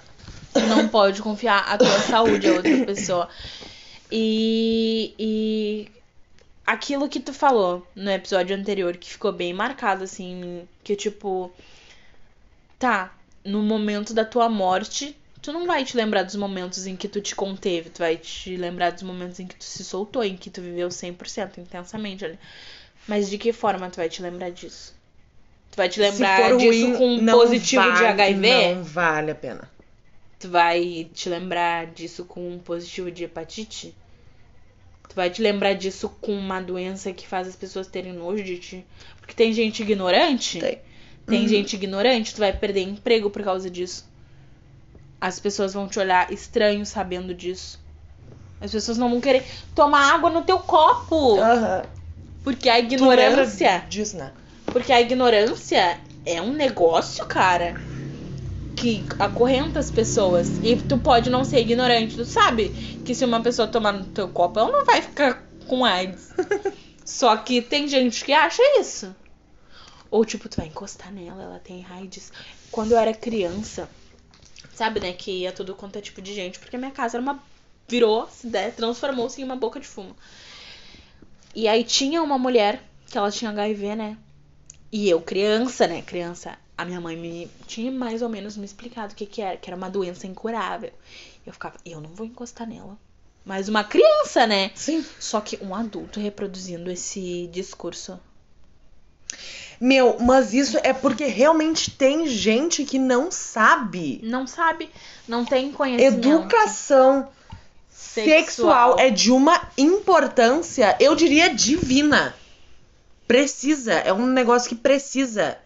Tu 0.52 0.60
não 0.66 0.88
pode 0.88 1.22
confiar 1.22 1.60
a 1.66 1.78
tua 1.78 1.98
saúde 2.00 2.48
a 2.48 2.52
outra 2.52 2.84
pessoa. 2.84 3.28
E, 4.10 5.14
e 5.18 5.88
aquilo 6.66 7.08
que 7.08 7.18
tu 7.20 7.32
falou 7.32 7.86
no 7.96 8.10
episódio 8.10 8.54
anterior, 8.56 8.96
que 8.96 9.08
ficou 9.10 9.32
bem 9.32 9.52
marcado, 9.54 10.04
assim, 10.04 10.68
que 10.84 10.94
tipo, 10.94 11.50
tá, 12.78 13.12
no 13.44 13.62
momento 13.62 14.12
da 14.12 14.24
tua 14.24 14.48
morte, 14.48 15.16
tu 15.40 15.52
não 15.52 15.66
vai 15.66 15.84
te 15.84 15.96
lembrar 15.96 16.22
dos 16.24 16.36
momentos 16.36 16.86
em 16.86 16.94
que 16.96 17.08
tu 17.08 17.20
te 17.20 17.34
conteve, 17.34 17.90
tu 17.90 17.98
vai 18.00 18.16
te 18.16 18.56
lembrar 18.56 18.92
dos 18.92 19.02
momentos 19.02 19.40
em 19.40 19.46
que 19.46 19.54
tu 19.56 19.64
se 19.64 19.82
soltou, 19.84 20.22
em 20.22 20.36
que 20.36 20.50
tu 20.50 20.60
viveu 20.60 20.88
100% 20.88 21.58
intensamente. 21.58 22.38
Mas 23.08 23.28
de 23.28 23.38
que 23.38 23.52
forma 23.52 23.88
tu 23.90 23.96
vai 23.96 24.08
te 24.08 24.22
lembrar 24.22 24.50
disso? 24.50 24.94
Tu 25.72 25.76
vai 25.76 25.88
te 25.88 25.98
lembrar 25.98 26.36
disso 26.58 26.86
ruim, 26.86 26.96
com 26.96 27.14
um 27.14 27.26
positivo 27.26 27.82
de 27.82 27.88
vale- 27.88 28.06
HIV? 28.08 28.74
Não 28.74 28.84
vale 28.84 29.30
a 29.30 29.34
pena. 29.34 29.71
Tu 30.42 30.48
vai 30.48 31.08
te 31.14 31.28
lembrar 31.28 31.86
disso 31.86 32.24
com 32.24 32.50
um 32.50 32.58
positivo 32.58 33.12
de 33.12 33.22
hepatite? 33.22 33.94
Tu 35.08 35.14
vai 35.14 35.30
te 35.30 35.40
lembrar 35.40 35.74
disso 35.74 36.08
com 36.20 36.32
uma 36.32 36.60
doença 36.60 37.12
que 37.12 37.28
faz 37.28 37.46
as 37.46 37.54
pessoas 37.54 37.86
terem 37.86 38.12
nojo 38.12 38.42
de 38.42 38.58
ti? 38.58 38.86
Porque 39.20 39.34
tem 39.34 39.52
gente 39.52 39.84
ignorante? 39.84 40.58
Tem. 40.58 40.82
Tem 41.28 41.42
Uhum. 41.42 41.48
gente 41.48 41.76
ignorante, 41.76 42.34
tu 42.34 42.40
vai 42.40 42.52
perder 42.52 42.80
emprego 42.80 43.30
por 43.30 43.44
causa 43.44 43.70
disso. 43.70 44.04
As 45.20 45.38
pessoas 45.38 45.74
vão 45.74 45.86
te 45.86 46.00
olhar 46.00 46.32
estranho 46.32 46.84
sabendo 46.84 47.32
disso. 47.32 47.80
As 48.60 48.72
pessoas 48.72 48.98
não 48.98 49.10
vão 49.10 49.20
querer 49.20 49.46
tomar 49.76 50.12
água 50.12 50.28
no 50.28 50.42
teu 50.42 50.58
copo. 50.58 51.38
Aham. 51.38 51.84
Porque 52.42 52.68
a 52.68 52.80
ignorância. 52.80 53.86
disso, 53.88 54.16
né? 54.16 54.32
Porque 54.66 54.92
a 54.92 55.00
ignorância 55.00 56.00
é 56.26 56.42
um 56.42 56.52
negócio, 56.52 57.24
cara, 57.26 57.76
que 58.76 59.04
acorrenta 59.18 59.78
as 59.78 59.90
pessoas. 59.90 60.48
E 60.62 60.76
tu 60.76 60.98
pode 60.98 61.30
não 61.30 61.44
ser 61.44 61.60
ignorante. 61.60 62.16
Tu 62.16 62.24
sabe 62.24 62.70
que 63.04 63.14
se 63.14 63.24
uma 63.24 63.42
pessoa 63.42 63.68
tomar 63.68 63.92
no 63.92 64.04
teu 64.06 64.28
copo, 64.28 64.58
ela 64.58 64.72
não 64.72 64.84
vai 64.84 65.02
ficar 65.02 65.46
com 65.66 65.84
AIDS. 65.84 66.32
Só 67.04 67.36
que 67.36 67.60
tem 67.60 67.88
gente 67.88 68.24
que 68.24 68.32
acha 68.32 68.62
isso. 68.80 69.14
Ou 70.10 70.24
tipo, 70.24 70.48
tu 70.48 70.56
vai 70.58 70.66
encostar 70.66 71.12
nela, 71.12 71.42
ela 71.42 71.58
tem 71.58 71.86
AIDS. 71.90 72.32
Quando 72.70 72.92
eu 72.92 72.98
era 72.98 73.14
criança, 73.14 73.88
sabe, 74.74 75.00
né, 75.00 75.12
que 75.12 75.30
ia 75.30 75.52
tudo 75.52 75.74
quanto 75.74 75.96
é 75.96 76.00
tipo 76.00 76.20
de 76.20 76.34
gente, 76.34 76.58
porque 76.58 76.76
minha 76.76 76.90
casa 76.90 77.16
era 77.16 77.22
uma. 77.22 77.42
virou, 77.88 78.28
se 78.28 78.46
der, 78.46 78.74
transformou-se 78.74 79.40
em 79.40 79.44
uma 79.44 79.56
boca 79.56 79.80
de 79.80 79.86
fumo. 79.86 80.14
E 81.54 81.68
aí 81.68 81.84
tinha 81.84 82.22
uma 82.22 82.38
mulher 82.38 82.82
que 83.06 83.18
ela 83.18 83.30
tinha 83.30 83.50
HIV, 83.50 83.96
né? 83.96 84.16
E 84.90 85.08
eu, 85.08 85.20
criança, 85.20 85.86
né? 85.86 86.02
Criança, 86.02 86.58
a 86.82 86.84
minha 86.84 87.00
mãe 87.00 87.16
me 87.16 87.50
tinha 87.66 87.90
mais 87.90 88.22
ou 88.22 88.28
menos 88.28 88.56
me 88.56 88.64
explicado 88.64 89.12
o 89.12 89.16
que, 89.16 89.24
que 89.24 89.40
era, 89.40 89.56
que 89.56 89.70
era 89.70 89.76
uma 89.76 89.88
doença 89.88 90.26
incurável. 90.26 90.92
Eu 91.46 91.52
ficava, 91.52 91.76
eu 91.86 92.00
não 92.00 92.10
vou 92.10 92.26
encostar 92.26 92.68
nela. 92.68 92.98
Mas 93.44 93.68
uma 93.68 93.82
criança, 93.82 94.46
né? 94.46 94.70
Sim. 94.74 95.04
Só 95.18 95.40
que 95.40 95.58
um 95.62 95.74
adulto 95.74 96.20
reproduzindo 96.20 96.90
esse 96.90 97.48
discurso. 97.52 98.20
Meu, 99.80 100.18
mas 100.20 100.52
isso 100.52 100.78
é 100.82 100.92
porque 100.92 101.24
realmente 101.24 101.90
tem 101.90 102.26
gente 102.26 102.84
que 102.84 102.98
não 102.98 103.30
sabe. 103.30 104.20
Não 104.22 104.46
sabe, 104.46 104.90
não 105.26 105.44
tem 105.44 105.72
conhecimento. 105.72 106.28
Educação 106.28 107.28
sexual. 107.90 108.96
é 108.98 109.10
de 109.10 109.32
uma 109.32 109.68
importância, 109.76 110.96
eu 111.00 111.16
diria, 111.16 111.52
divina. 111.52 112.34
Precisa, 113.26 113.94
é 113.94 114.12
um 114.12 114.26
negócio 114.26 114.68
que 114.68 114.74
precisa. 114.74 115.58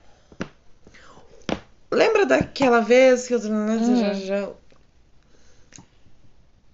Lembra 1.91 2.26
daquela 2.26 2.80
vez 2.80 3.26
que 3.26 3.34
eu. 3.34 3.39
Hum. 3.39 4.55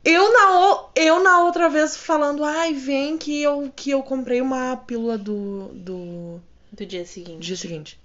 Eu 0.04 0.32
na, 0.32 0.60
o- 0.72 0.90
eu 0.96 1.22
na 1.22 1.44
outra 1.44 1.68
vez 1.68 1.96
falando, 1.96 2.44
ai, 2.44 2.72
vem 2.74 3.16
que 3.16 3.40
eu, 3.42 3.72
que 3.74 3.90
eu 3.90 4.02
comprei 4.02 4.40
uma 4.40 4.76
pílula 4.76 5.16
do, 5.16 5.68
do 5.74 6.40
Do 6.72 6.84
dia 6.84 7.06
seguinte. 7.06 7.46
dia 7.46 7.56
seguinte. 7.56 8.00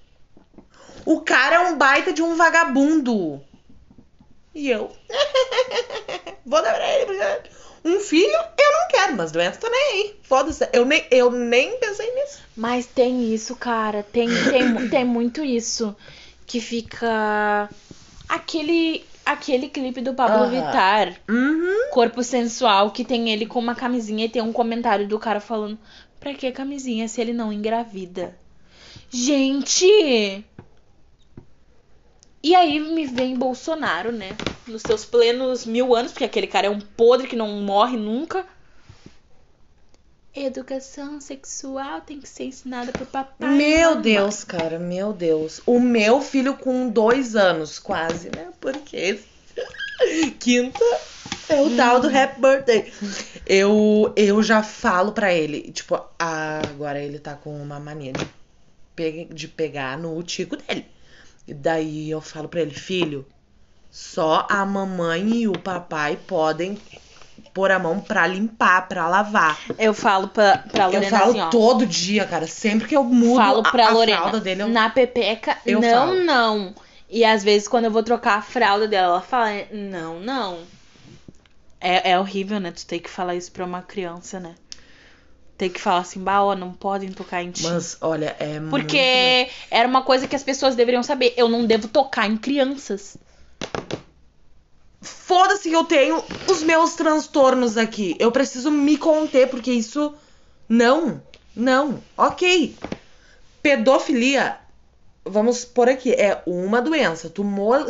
O 1.06 1.22
cara 1.22 1.56
é 1.56 1.60
um 1.60 1.78
baita 1.78 2.14
de 2.14 2.22
um 2.22 2.36
vagabundo. 2.36 3.42
E 4.54 4.70
eu. 4.70 4.92
Vou 6.46 6.62
dar 6.62 6.74
pra 6.76 6.94
ele. 7.00 7.06
porque 7.06 7.50
Um 7.86 8.00
filho 8.00 8.32
eu 8.32 8.72
não 8.74 8.88
quero, 8.90 9.16
mas 9.16 9.32
doença 9.32 9.60
tô 9.60 9.70
nem 9.70 9.82
aí. 9.94 10.16
Foda-se. 10.22 10.68
Eu 10.74 10.86
nem, 10.86 11.06
eu 11.10 11.32
nem 11.32 11.78
pensei 11.80 12.14
nisso. 12.14 12.42
Mas 12.56 12.86
tem 12.86 13.34
isso, 13.34 13.56
cara. 13.56 14.04
Tem, 14.04 14.28
tem, 14.52 14.90
tem 14.90 15.06
muito 15.06 15.44
isso. 15.44 15.96
Que 16.48 16.60
fica. 16.60 17.70
Aquele. 18.28 19.06
Aquele 19.26 19.68
clipe 19.68 20.00
do 20.00 20.14
Pablo 20.14 20.44
Aham. 20.44 20.50
Vittar. 20.50 21.14
Uhum. 21.30 21.90
Corpo 21.92 22.24
sensual, 22.24 22.92
que 22.92 23.04
tem 23.04 23.30
ele 23.30 23.46
com 23.46 23.60
uma 23.60 23.76
camisinha 23.76 24.26
e 24.26 24.30
tem 24.30 24.42
um 24.42 24.54
comentário 24.54 25.06
do 25.06 25.20
cara 25.20 25.42
falando: 25.42 25.78
Pra 26.20 26.34
que 26.34 26.50
camisinha 26.52 27.08
se 27.08 27.22
ele 27.22 27.34
não 27.34 27.52
engravida? 27.52 28.38
Gente! 29.10 30.46
E 32.44 32.56
aí 32.56 32.80
me 32.80 33.06
vem 33.06 33.36
Bolsonaro, 33.36 34.12
né? 34.12 34.30
Nos 34.68 34.82
seus 34.82 35.04
plenos 35.04 35.66
mil 35.66 35.94
anos, 35.96 36.12
porque 36.12 36.24
aquele 36.24 36.48
cara 36.48 36.68
é 36.68 36.70
um 36.70 36.80
podre 36.80 37.28
que 37.28 37.36
não 37.36 37.62
morre 37.62 37.98
nunca. 37.98 38.46
Educação 40.40 41.20
sexual 41.20 42.02
tem 42.02 42.20
que 42.22 42.30
ser 42.30 42.46
ensinada 42.46 42.92
pro 42.94 43.06
papai. 43.06 43.58
Meu. 43.58 44.02
Deus, 44.02 44.44
cara, 44.44 44.80
meu 44.80 45.12
Deus. 45.14 45.62
O 45.66 45.80
meu 45.80 46.22
filho 46.22 46.56
com 46.58 46.90
dois 46.90 47.36
anos, 47.36 47.80
quase, 47.80 48.30
né? 48.30 48.52
Porque 48.60 49.20
quinta 50.40 50.86
é 51.50 51.62
o 51.62 51.76
tal 51.76 52.00
do 52.00 52.08
Happy 52.08 52.42
Birthday. 52.42 52.92
Eu, 53.46 54.14
eu 54.16 54.42
já 54.44 54.62
falo 54.64 55.12
pra 55.12 55.34
ele, 55.34 55.72
tipo, 55.72 55.96
ah, 56.20 56.68
agora 56.70 57.00
ele 57.02 57.20
tá 57.20 57.36
com 57.36 57.56
uma 57.62 57.80
mania 57.80 58.14
de, 58.14 58.30
pe- 58.96 59.26
de 59.34 59.48
pegar 59.48 59.98
no 59.98 60.22
tico 60.24 60.56
dele. 60.58 60.86
E 61.48 61.54
daí 61.54 62.10
eu 62.12 62.22
falo 62.22 62.50
pra 62.50 62.62
ele, 62.62 62.74
filho, 62.74 63.26
só 63.92 64.48
a 64.50 64.66
mamãe 64.66 65.30
e 65.42 65.48
o 65.48 65.58
papai 65.60 66.18
podem 66.18 66.82
pôr 67.58 67.72
a 67.72 67.80
mão 67.80 68.00
pra 68.00 68.28
limpar, 68.28 68.88
pra 68.88 69.10
lavar. 69.10 69.58
Eu 69.80 69.92
falo 69.92 70.28
pra, 70.28 70.60
pra 70.60 70.84
Eu 70.86 70.92
Lorena 70.94 71.18
falo 71.18 71.32
assim, 71.32 71.42
ó. 71.42 71.50
todo 71.50 71.88
dia, 71.88 72.24
cara. 72.26 72.46
Sempre 72.46 72.88
que 72.88 72.96
eu 72.96 73.04
mudo 73.04 73.38
falo 73.38 73.60
a- 73.66 73.72
pra 73.72 73.88
a, 73.88 73.90
Lorena. 73.90 74.18
fralda 74.20 74.40
dele, 74.40 74.62
eu... 74.62 74.68
Na 74.68 74.92
pepeca, 74.92 75.58
Eu 75.66 75.82
não, 75.82 75.90
falo. 75.90 76.24
não. 76.24 76.76
E 77.10 77.26
às 77.26 77.44
vezes 77.44 77.68
quando 77.68 77.86
eu 77.86 77.92
vou 77.92 78.04
trocar 78.04 78.38
a 78.38 78.42
fralda 78.44 78.88
dela, 78.88 79.08
ela 79.08 79.22
fala, 79.22 79.50
não, 79.72 80.20
não. 80.20 80.60
É, 81.82 82.12
é 82.12 82.20
horrível, 82.20 82.60
né? 82.60 82.72
Tu 82.72 82.86
ter 82.86 83.00
que 83.00 83.10
falar 83.10 83.34
isso 83.34 83.52
pra 83.52 83.66
uma 83.66 83.82
criança, 83.82 84.40
né? 84.40 84.54
Ter 85.58 85.70
que 85.70 85.82
falar 85.82 86.02
assim, 86.02 86.20
bah, 86.20 86.44
ó, 86.44 86.56
não 86.56 86.72
podem 86.72 87.12
tocar 87.12 87.42
em 87.42 87.50
ti. 87.50 87.64
Mas, 87.64 87.98
olha, 88.02 88.36
é 88.40 88.60
muito... 88.60 88.70
Porque 88.70 89.48
era 89.72 89.88
uma 89.88 90.04
coisa 90.04 90.28
que 90.28 90.36
as 90.36 90.44
pessoas 90.44 90.76
deveriam 90.76 91.02
saber. 91.02 91.34
Eu 91.36 91.50
não 91.50 91.66
devo 91.66 91.88
tocar 91.88 92.30
em 92.30 92.38
crianças. 92.38 93.18
Foda-se 95.08 95.70
que 95.70 95.76
eu 95.76 95.84
tenho 95.84 96.24
os 96.50 96.64
meus 96.64 96.96
transtornos 96.96 97.78
aqui. 97.78 98.16
Eu 98.20 98.32
preciso 98.32 98.70
me 98.72 98.98
conter, 98.98 99.50
porque 99.50 99.72
isso... 99.72 100.14
Não, 100.70 101.22
não. 101.56 102.02
Ok. 102.18 102.76
Pedofilia, 103.62 104.58
vamos 105.26 105.66
por 105.66 105.90
aqui, 105.90 106.14
é 106.14 106.42
uma 106.46 106.82
doença. 106.82 107.30
Tu, 107.30 107.44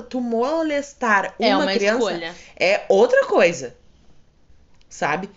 tu 0.10 0.22
molestar 0.22 1.36
uma, 1.40 1.48
é 1.48 1.56
uma 1.56 1.74
criança 1.74 1.98
escolha. 1.98 2.36
é 2.56 2.86
outra 2.90 3.26
coisa. 3.26 3.76
Sabe? 4.90 5.30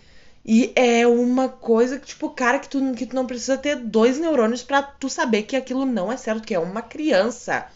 E 0.43 0.71
é 0.75 1.05
uma 1.05 1.49
coisa 1.49 1.99
que, 1.99 2.07
tipo, 2.07 2.29
cara, 2.31 2.57
que 2.57 2.67
tu, 2.67 2.93
que 2.93 3.05
tu 3.05 3.15
não 3.15 3.27
precisa 3.27 3.57
ter 3.57 3.75
dois 3.75 4.17
neurônios 4.17 4.63
pra 4.63 4.81
tu 4.81 5.07
saber 5.09 5.43
que 5.43 5.55
aquilo 5.55 5.85
não 5.85 6.11
é 6.11 6.17
certo, 6.17 6.41
que 6.41 6.55
é 6.55 6.59
uma 6.59 6.81
criança. 6.81 7.67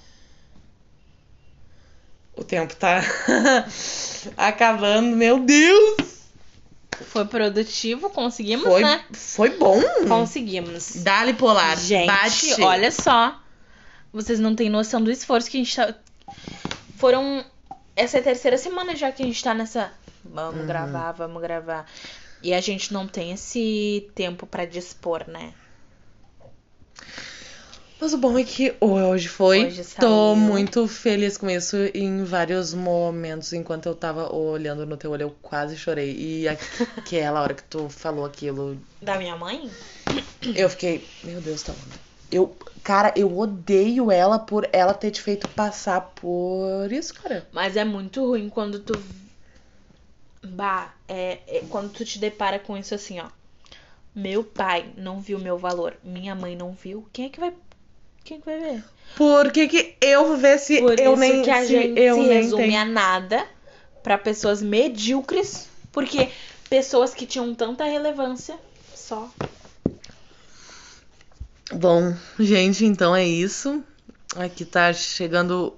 O 2.37 2.43
tempo 2.43 2.75
tá 2.75 3.01
acabando, 4.37 5.15
meu 5.15 5.39
Deus! 5.39 6.15
Foi 7.07 7.25
produtivo, 7.25 8.09
conseguimos, 8.09 8.65
Foi, 8.65 8.81
né? 8.81 9.03
foi 9.13 9.49
bom. 9.57 9.81
Conseguimos. 10.07 10.95
Dá-lhe 11.03 11.33
polar. 11.33 11.77
Gente, 11.77 12.07
bate. 12.07 12.61
olha 12.61 12.89
só. 12.91 13.37
Vocês 14.13 14.39
não 14.39 14.55
têm 14.55 14.69
noção 14.69 15.01
do 15.01 15.11
esforço 15.11 15.49
que 15.49 15.57
a 15.57 15.63
gente 15.63 15.75
tá. 15.75 15.93
Foram. 16.97 17.43
Essa 17.97 18.17
é 18.17 18.19
a 18.21 18.23
terceira 18.23 18.57
semana 18.57 18.95
já 18.95 19.11
que 19.11 19.23
a 19.23 19.25
gente 19.25 19.43
tá 19.43 19.53
nessa. 19.53 19.91
Vamos 20.23 20.61
Uhum. 20.61 20.67
gravar, 20.67 21.11
vamos 21.11 21.41
gravar. 21.41 21.85
E 22.41 22.53
a 22.53 22.61
gente 22.61 22.93
não 22.93 23.07
tem 23.07 23.31
esse 23.31 24.09
tempo 24.15 24.45
pra 24.47 24.65
dispor, 24.65 25.25
né? 25.27 25.53
Mas 27.99 28.13
o 28.13 28.17
bom 28.17 28.37
é 28.37 28.43
que 28.43 28.75
hoje 28.81 29.29
foi. 29.29 29.65
Hoje 29.65 29.83
saiu. 29.83 30.07
Tô 30.07 30.35
muito 30.35 30.87
feliz 30.87 31.37
com 31.37 31.49
isso. 31.49 31.77
Em 31.93 32.23
vários 32.23 32.73
momentos, 32.73 33.53
enquanto 33.53 33.85
eu 33.85 33.95
tava 33.95 34.33
olhando 34.33 34.85
no 34.85 34.97
teu 34.97 35.11
olho, 35.11 35.23
eu 35.23 35.35
quase 35.41 35.77
chorei. 35.77 36.13
E 36.15 36.47
aquela 36.47 37.41
hora 37.41 37.53
que 37.53 37.63
tu 37.63 37.89
falou 37.89 38.25
aquilo, 38.25 38.77
Da 39.01 39.17
minha 39.17 39.35
mãe? 39.37 39.69
eu 40.55 40.69
fiquei, 40.69 41.07
meu 41.23 41.39
Deus, 41.41 41.63
tá 41.63 41.71
onda. 41.71 42.05
Eu, 42.31 42.55
cara, 42.83 43.13
eu 43.15 43.37
odeio 43.37 44.11
ela 44.11 44.37
por 44.39 44.67
ela 44.73 44.93
ter 44.93 45.11
te 45.11 45.21
feito 45.21 45.47
passar 45.49 46.01
por 46.01 46.91
isso, 46.91 47.13
cara. 47.13 47.47
Mas 47.51 47.77
é 47.77 47.85
muito 47.85 48.25
ruim 48.25 48.49
quando 48.49 48.79
tu. 48.79 48.93
Bah, 50.43 50.93
é, 51.07 51.39
é 51.47 51.63
quando 51.69 51.91
tu 51.91 52.03
te 52.03 52.19
depara 52.19 52.59
com 52.59 52.75
isso 52.75 52.93
assim, 52.93 53.19
ó. 53.19 53.27
Meu 54.13 54.43
pai 54.43 54.91
não 54.97 55.19
viu 55.19 55.39
meu 55.39 55.57
valor. 55.57 55.95
Minha 56.03 56.35
mãe 56.35 56.55
não 56.55 56.71
viu. 56.71 57.07
Quem 57.11 57.25
é 57.25 57.29
que 57.29 57.39
vai. 57.39 57.53
Quem 58.25 58.37
é 58.37 58.39
que 58.41 58.45
vai 58.45 58.59
ver? 58.59 58.83
Por 59.15 59.51
que 59.51 59.67
que 59.69 59.95
eu 60.01 60.27
vou 60.27 60.37
ver 60.37 60.59
se 60.59 60.81
Por 60.81 60.99
eu 60.99 61.15
nem 61.15 61.41
que 61.43 61.49
a 61.49 61.61
se 61.61 61.67
gente 61.67 61.97
eu 61.99 62.15
se 62.15 62.27
resume 62.27 62.63
tenho. 62.65 62.81
a 62.81 62.85
nada 62.85 63.47
pra 64.03 64.17
pessoas 64.17 64.61
medíocres, 64.61 65.69
porque 65.91 66.29
pessoas 66.69 67.13
que 67.13 67.25
tinham 67.25 67.55
tanta 67.55 67.85
relevância 67.85 68.57
só. 68.93 69.29
Bom, 71.71 72.13
gente, 72.39 72.83
então 72.85 73.15
é 73.15 73.23
isso. 73.25 73.83
Aqui 74.35 74.65
tá 74.65 74.91
chegando 74.91 75.73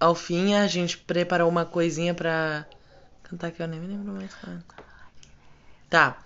ao 0.00 0.14
fim. 0.14 0.54
A 0.54 0.66
gente 0.66 0.96
preparou 0.98 1.48
uma 1.48 1.64
coisinha 1.64 2.14
pra 2.14 2.64
cantar 3.24 3.50
que 3.50 3.62
eu 3.62 3.68
nem 3.68 3.78
me 3.78 3.86
lembro 3.86 4.12
mais. 4.14 4.32
cara. 4.34 4.64
Tá. 5.90 6.18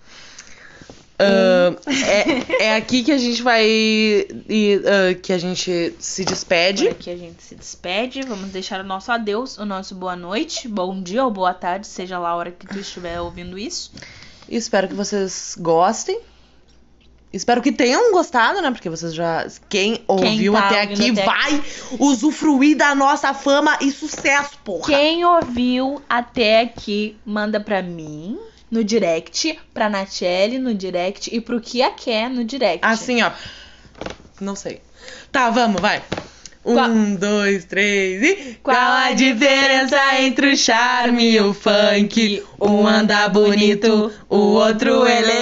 Ahn, 1.19 1.75
é, 1.85 2.65
é 2.65 2.75
aqui 2.75 3.03
que 3.03 3.11
a 3.11 3.17
gente 3.17 3.41
vai. 3.41 3.65
e, 3.65 4.81
ah, 4.85 5.13
que 5.15 5.31
a 5.31 5.37
gente 5.37 5.93
se 5.99 6.23
Por 6.23 6.29
despede. 6.31 6.87
aqui 6.87 7.09
a 7.09 7.17
gente 7.17 7.43
se 7.43 7.55
despede. 7.55 8.21
Vamos 8.23 8.49
deixar 8.49 8.79
o 8.79 8.83
nosso 8.83 9.11
adeus, 9.11 9.57
o 9.57 9.65
nosso 9.65 9.95
boa 9.95 10.15
noite, 10.15 10.67
bom 10.67 11.01
dia 11.01 11.23
ou 11.23 11.31
boa 11.31 11.53
tarde, 11.53 11.87
seja 11.87 12.17
lá 12.17 12.29
a 12.29 12.35
hora 12.35 12.51
que 12.51 12.65
tu 12.65 12.79
estiver 12.79 13.19
ouvindo 13.21 13.57
isso. 13.57 13.91
Espero 14.49 14.87
que 14.87 14.93
vocês 14.93 15.55
gostem. 15.59 16.19
Espero 17.31 17.63
que 17.63 17.71
tenham 17.71 18.11
gostado, 18.11 18.61
né? 18.61 18.69
Porque 18.69 18.89
vocês 18.89 19.13
já. 19.13 19.47
Quem 19.67 20.03
ouviu 20.07 20.53
tá 20.53 20.67
até 20.67 20.81
aqui 20.81 21.09
até 21.09 21.25
vai 21.25 21.63
usufruir 21.99 22.77
da 22.77 22.93
nossa 22.93 23.33
fama 23.33 23.75
e 23.81 23.91
sucesso, 23.91 24.51
porra. 24.63 24.85
Quem 24.85 25.25
ouviu 25.25 25.99
até 26.07 26.61
aqui, 26.61 27.17
manda 27.25 27.59
pra 27.59 27.81
mim 27.81 28.37
no 28.73 28.83
direct, 28.83 29.57
pra 29.73 29.87
Natiele 29.87 30.57
no 30.57 30.73
direct 30.73 31.33
e 31.33 31.39
pro 31.39 31.61
Kia 31.61 31.91
quer 31.91 32.29
no 32.29 32.43
direct. 32.43 32.79
Assim, 32.81 33.21
ó. 33.21 33.31
Não 34.41 34.55
sei. 34.55 34.81
Tá, 35.31 35.49
vamos, 35.51 35.79
vai. 35.79 36.01
Um, 36.65 36.75
Qual- 36.75 36.89
dois, 37.19 37.65
três 37.65 38.23
e. 38.23 38.57
Qual 38.63 38.75
a 38.75 39.11
diferença 39.11 39.97
entre 40.21 40.53
o 40.53 40.57
charme 40.57 41.31
e 41.31 41.39
o 41.41 41.53
funk? 41.53 42.41
Um 42.59 42.87
anda 42.87 43.27
bonito, 43.27 44.11
o 44.29 44.37
outro 44.37 45.05
elegante. 45.05 45.27